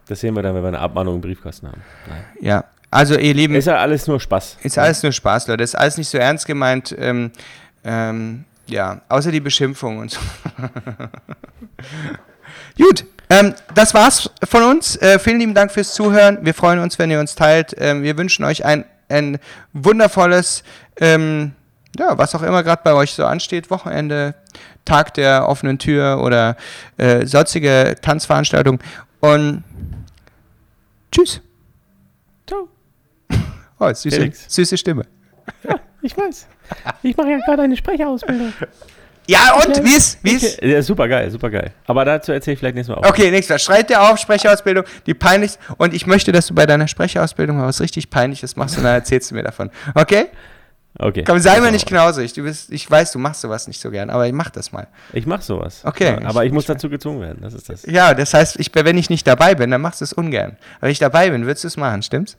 Das 0.07 0.19
sehen 0.19 0.35
wir 0.35 0.43
dann, 0.43 0.55
wenn 0.55 0.63
wir 0.63 0.67
eine 0.69 0.79
Abmahnung 0.79 1.15
im 1.15 1.21
Briefkasten 1.21 1.67
haben. 1.67 1.81
Nein. 2.07 2.23
ja. 2.41 2.63
Also 2.91 3.17
ihr 3.17 3.33
Lieben, 3.33 3.55
Ist 3.55 3.65
ja 3.65 3.77
alles 3.77 4.07
nur 4.07 4.21
Spaß. 4.21 4.57
ist 4.61 4.77
alles 4.77 5.03
nur 5.03 5.11
Spaß, 5.11 5.47
Leute. 5.47 5.63
Ist 5.63 5.75
alles 5.75 5.97
nicht 5.97 6.07
so 6.07 6.17
ernst 6.17 6.45
gemeint. 6.45 6.95
Ähm, 6.97 7.31
ähm, 7.83 8.45
ja, 8.67 9.01
außer 9.09 9.31
die 9.31 9.41
Beschimpfung 9.41 9.97
und 9.97 10.11
so. 10.11 10.19
Gut, 12.77 13.05
ähm, 13.29 13.53
das 13.73 13.93
war's 13.93 14.29
von 14.43 14.63
uns. 14.63 14.95
Äh, 14.97 15.19
vielen 15.19 15.39
lieben 15.39 15.53
Dank 15.53 15.71
fürs 15.71 15.93
Zuhören. 15.93 16.39
Wir 16.41 16.53
freuen 16.53 16.79
uns, 16.79 16.99
wenn 16.99 17.11
ihr 17.11 17.19
uns 17.19 17.35
teilt. 17.35 17.75
Ähm, 17.77 18.03
wir 18.03 18.17
wünschen 18.17 18.45
euch 18.45 18.65
ein, 18.65 18.85
ein 19.09 19.39
wundervolles, 19.73 20.63
ähm, 20.99 21.53
ja, 21.97 22.17
was 22.17 22.35
auch 22.35 22.43
immer 22.43 22.63
gerade 22.63 22.81
bei 22.83 22.93
euch 22.93 23.13
so 23.13 23.25
ansteht, 23.25 23.69
Wochenende, 23.69 24.35
Tag 24.85 25.13
der 25.15 25.49
offenen 25.49 25.79
Tür 25.79 26.21
oder 26.21 26.55
äh, 26.97 27.25
sonstige 27.25 27.95
Tanzveranstaltungen. 28.01 28.79
Und 29.33 29.63
tschüss. 31.11 31.41
Ciao. 32.47 32.67
Oh, 33.77 33.93
süße, 33.93 34.15
Felix. 34.15 34.45
süße 34.47 34.77
Stimme. 34.77 35.05
Ich 36.01 36.15
weiß. 36.15 36.47
Ich 37.03 37.17
mache 37.17 37.31
ja 37.31 37.39
gerade 37.39 37.63
eine 37.63 37.75
Sprecherausbildung. 37.75 38.53
Ja, 39.27 39.55
und? 39.55 39.83
Wie 39.83 39.95
ist? 39.95 40.19
Wie 40.23 40.31
ist? 40.31 40.61
Ja, 40.61 40.81
super 40.81 41.07
geil, 41.09 41.29
super 41.29 41.49
geil. 41.49 41.73
Aber 41.85 42.05
dazu 42.05 42.31
erzähle 42.31 42.53
ich 42.53 42.59
vielleicht 42.59 42.75
nächstes 42.75 42.95
Mal 42.95 43.01
auch. 43.03 43.09
Okay, 43.09 43.31
nächstes 43.31 43.49
Mal. 43.49 43.59
Schreib 43.59 43.87
dir 43.87 44.01
auf, 44.01 44.17
Sprecherausbildung, 44.19 44.85
die 45.05 45.13
peinlichste. 45.13 45.59
Und 45.77 45.93
ich 45.93 46.05
möchte, 46.07 46.31
dass 46.31 46.47
du 46.47 46.53
bei 46.55 46.65
deiner 46.65 46.87
Sprecherausbildung 46.87 47.57
mal 47.57 47.67
was 47.67 47.81
richtig 47.81 48.09
Peinliches 48.09 48.55
machst 48.55 48.77
und 48.77 48.83
dann 48.83 48.93
erzählst 48.93 49.31
du 49.31 49.35
mir 49.35 49.43
davon. 49.43 49.71
Okay? 49.93 50.27
Okay. 50.97 51.23
Komm, 51.25 51.39
sei 51.39 51.59
mir 51.59 51.71
nicht 51.71 51.87
knausrig. 51.87 52.31
Du 52.33 52.43
bist, 52.43 52.71
ich 52.71 52.89
weiß, 52.89 53.11
du 53.11 53.19
machst 53.19 53.41
sowas 53.41 53.67
nicht 53.67 53.81
so 53.81 53.91
gern, 53.91 54.09
aber 54.09 54.31
mach 54.31 54.49
das 54.49 54.71
mal. 54.71 54.87
Ich 55.11 55.25
mache 55.25 55.41
sowas. 55.41 55.81
Okay. 55.83 56.17
Ja, 56.21 56.27
aber 56.29 56.43
ich, 56.43 56.47
Ich- 56.47 56.53
muss 56.53 56.63
ich- 56.63 56.67
dazu 56.67 56.89
gezwungen 56.89 57.19
werden. 57.21 57.39
Das 57.41 57.53
ist 57.53 57.69
das. 57.69 57.85
Ja, 57.85 58.13
das 58.13 58.33
heißt, 58.33 58.59
ich, 58.59 58.71
wenn 58.73 58.97
ich 58.97 59.09
nicht 59.09 59.27
dabei 59.27 59.55
bin, 59.55 59.71
dann 59.71 59.81
machst 59.81 59.99
du 60.01 60.05
es 60.05 60.13
ungern. 60.13 60.57
Aber 60.77 60.83
wenn 60.83 60.91
ich 60.91 60.99
dabei 60.99 61.29
bin, 61.31 61.45
würdest 61.45 61.63
du 61.65 61.67
es 61.67 61.75
machen, 61.77 62.01
stimmt's? 62.01 62.37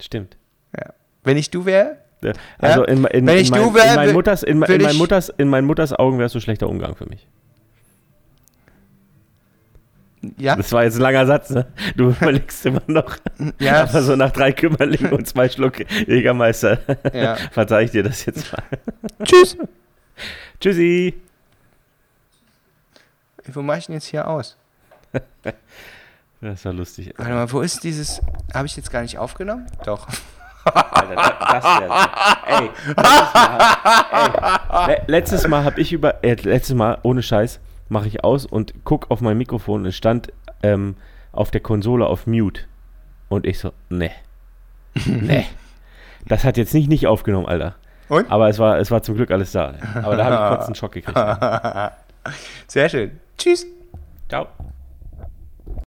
Stimmt. 0.00 0.36
Ja. 0.76 0.92
Wenn 1.24 1.36
ich 1.36 1.50
du 1.50 1.64
wäre, 1.66 1.98
Ja, 2.22 2.32
Also 2.58 2.84
in, 2.84 3.04
in, 3.04 3.26
Wenn 3.26 3.36
in, 3.36 3.42
ich 3.42 3.50
mein, 3.50 3.62
du 3.62 3.74
wär, 3.74 3.84
in, 3.84 3.94
mein 3.96 4.08
wür- 4.08 4.12
Mutters, 4.14 4.42
in, 4.42 4.58
würd 4.60 4.70
in, 4.70 4.82
mein 4.82 4.92
ich- 4.92 4.98
Mutters, 4.98 5.28
in 5.28 5.48
mein 5.48 5.64
Mutters 5.66 5.92
Augen 5.92 6.18
wärst 6.18 6.34
du 6.34 6.40
schlechter 6.40 6.70
Umgang 6.70 6.96
für 6.96 7.04
mich. 7.06 7.28
Ja, 10.38 10.56
Das 10.56 10.72
war 10.72 10.84
jetzt 10.84 10.96
ein 10.96 11.02
langer 11.02 11.26
Satz, 11.26 11.50
ne? 11.50 11.66
Du 11.96 12.10
überlegst 12.10 12.64
immer 12.66 12.82
noch. 12.86 13.16
ja, 13.58 13.82
Aber 13.82 14.02
so 14.02 14.16
nach 14.16 14.30
drei 14.30 14.52
Kümmerlingen 14.52 15.12
und 15.12 15.26
zwei 15.28 15.48
Schluck 15.48 15.80
Jägermeister 16.08 16.78
ja. 17.12 17.36
verzeih 17.52 17.84
ich 17.84 17.90
dir 17.90 18.02
das 18.02 18.24
jetzt 18.26 18.52
mal. 18.52 18.62
Tschüss. 19.24 19.56
Tschüssi. 20.60 21.14
Wo 23.52 23.62
mache 23.62 23.78
ich 23.78 23.86
denn 23.86 23.94
jetzt 23.96 24.06
hier 24.06 24.26
aus? 24.28 24.56
Das 26.40 26.64
war 26.64 26.72
lustig. 26.72 27.12
Warte 27.16 27.32
mal, 27.32 27.50
wo 27.52 27.60
ist 27.60 27.84
dieses. 27.84 28.20
Habe 28.52 28.66
ich 28.66 28.76
jetzt 28.76 28.90
gar 28.90 29.02
nicht 29.02 29.18
aufgenommen? 29.18 29.66
Doch. 29.84 30.06
Alter, 30.64 31.14
das, 31.14 31.62
das 31.62 31.64
ey, 32.46 32.70
letztes 32.96 33.36
Mal, 33.36 34.86
ey, 34.86 34.96
le- 34.96 35.02
letztes 35.06 35.46
Mal 35.48 35.64
habe 35.64 35.80
ich 35.80 35.92
über, 35.92 36.24
äh, 36.24 36.34
letztes 36.34 36.74
Mal 36.74 36.98
ohne 37.02 37.22
Scheiß 37.22 37.60
mache 37.88 38.08
ich 38.08 38.24
aus 38.24 38.46
und 38.46 38.74
guck 38.84 39.10
auf 39.10 39.20
mein 39.20 39.38
Mikrofon 39.38 39.82
und 39.82 39.86
es 39.86 39.96
stand 39.96 40.32
ähm, 40.62 40.96
auf 41.32 41.50
der 41.50 41.60
Konsole 41.60 42.06
auf 42.06 42.26
Mute 42.26 42.62
und 43.28 43.46
ich 43.46 43.58
so, 43.58 43.72
ne, 43.88 44.10
ne, 45.06 45.44
das 46.26 46.44
hat 46.44 46.56
jetzt 46.56 46.74
nicht 46.74 46.88
nicht 46.88 47.06
aufgenommen, 47.06 47.46
Alter. 47.46 47.74
Und? 48.08 48.30
Aber 48.30 48.48
es 48.48 48.58
war, 48.58 48.78
es 48.78 48.90
war 48.90 49.02
zum 49.02 49.16
Glück 49.16 49.30
alles 49.30 49.52
da. 49.52 49.74
Aber 50.02 50.16
da 50.16 50.24
habe 50.26 50.34
ich 50.34 50.56
kurz 50.56 50.66
einen 50.66 50.74
Schock 50.74 50.92
gekriegt. 50.92 51.18
Sehr 52.66 52.88
schön. 52.88 53.18
Tschüss. 53.38 53.66
Ciao. 54.28 54.48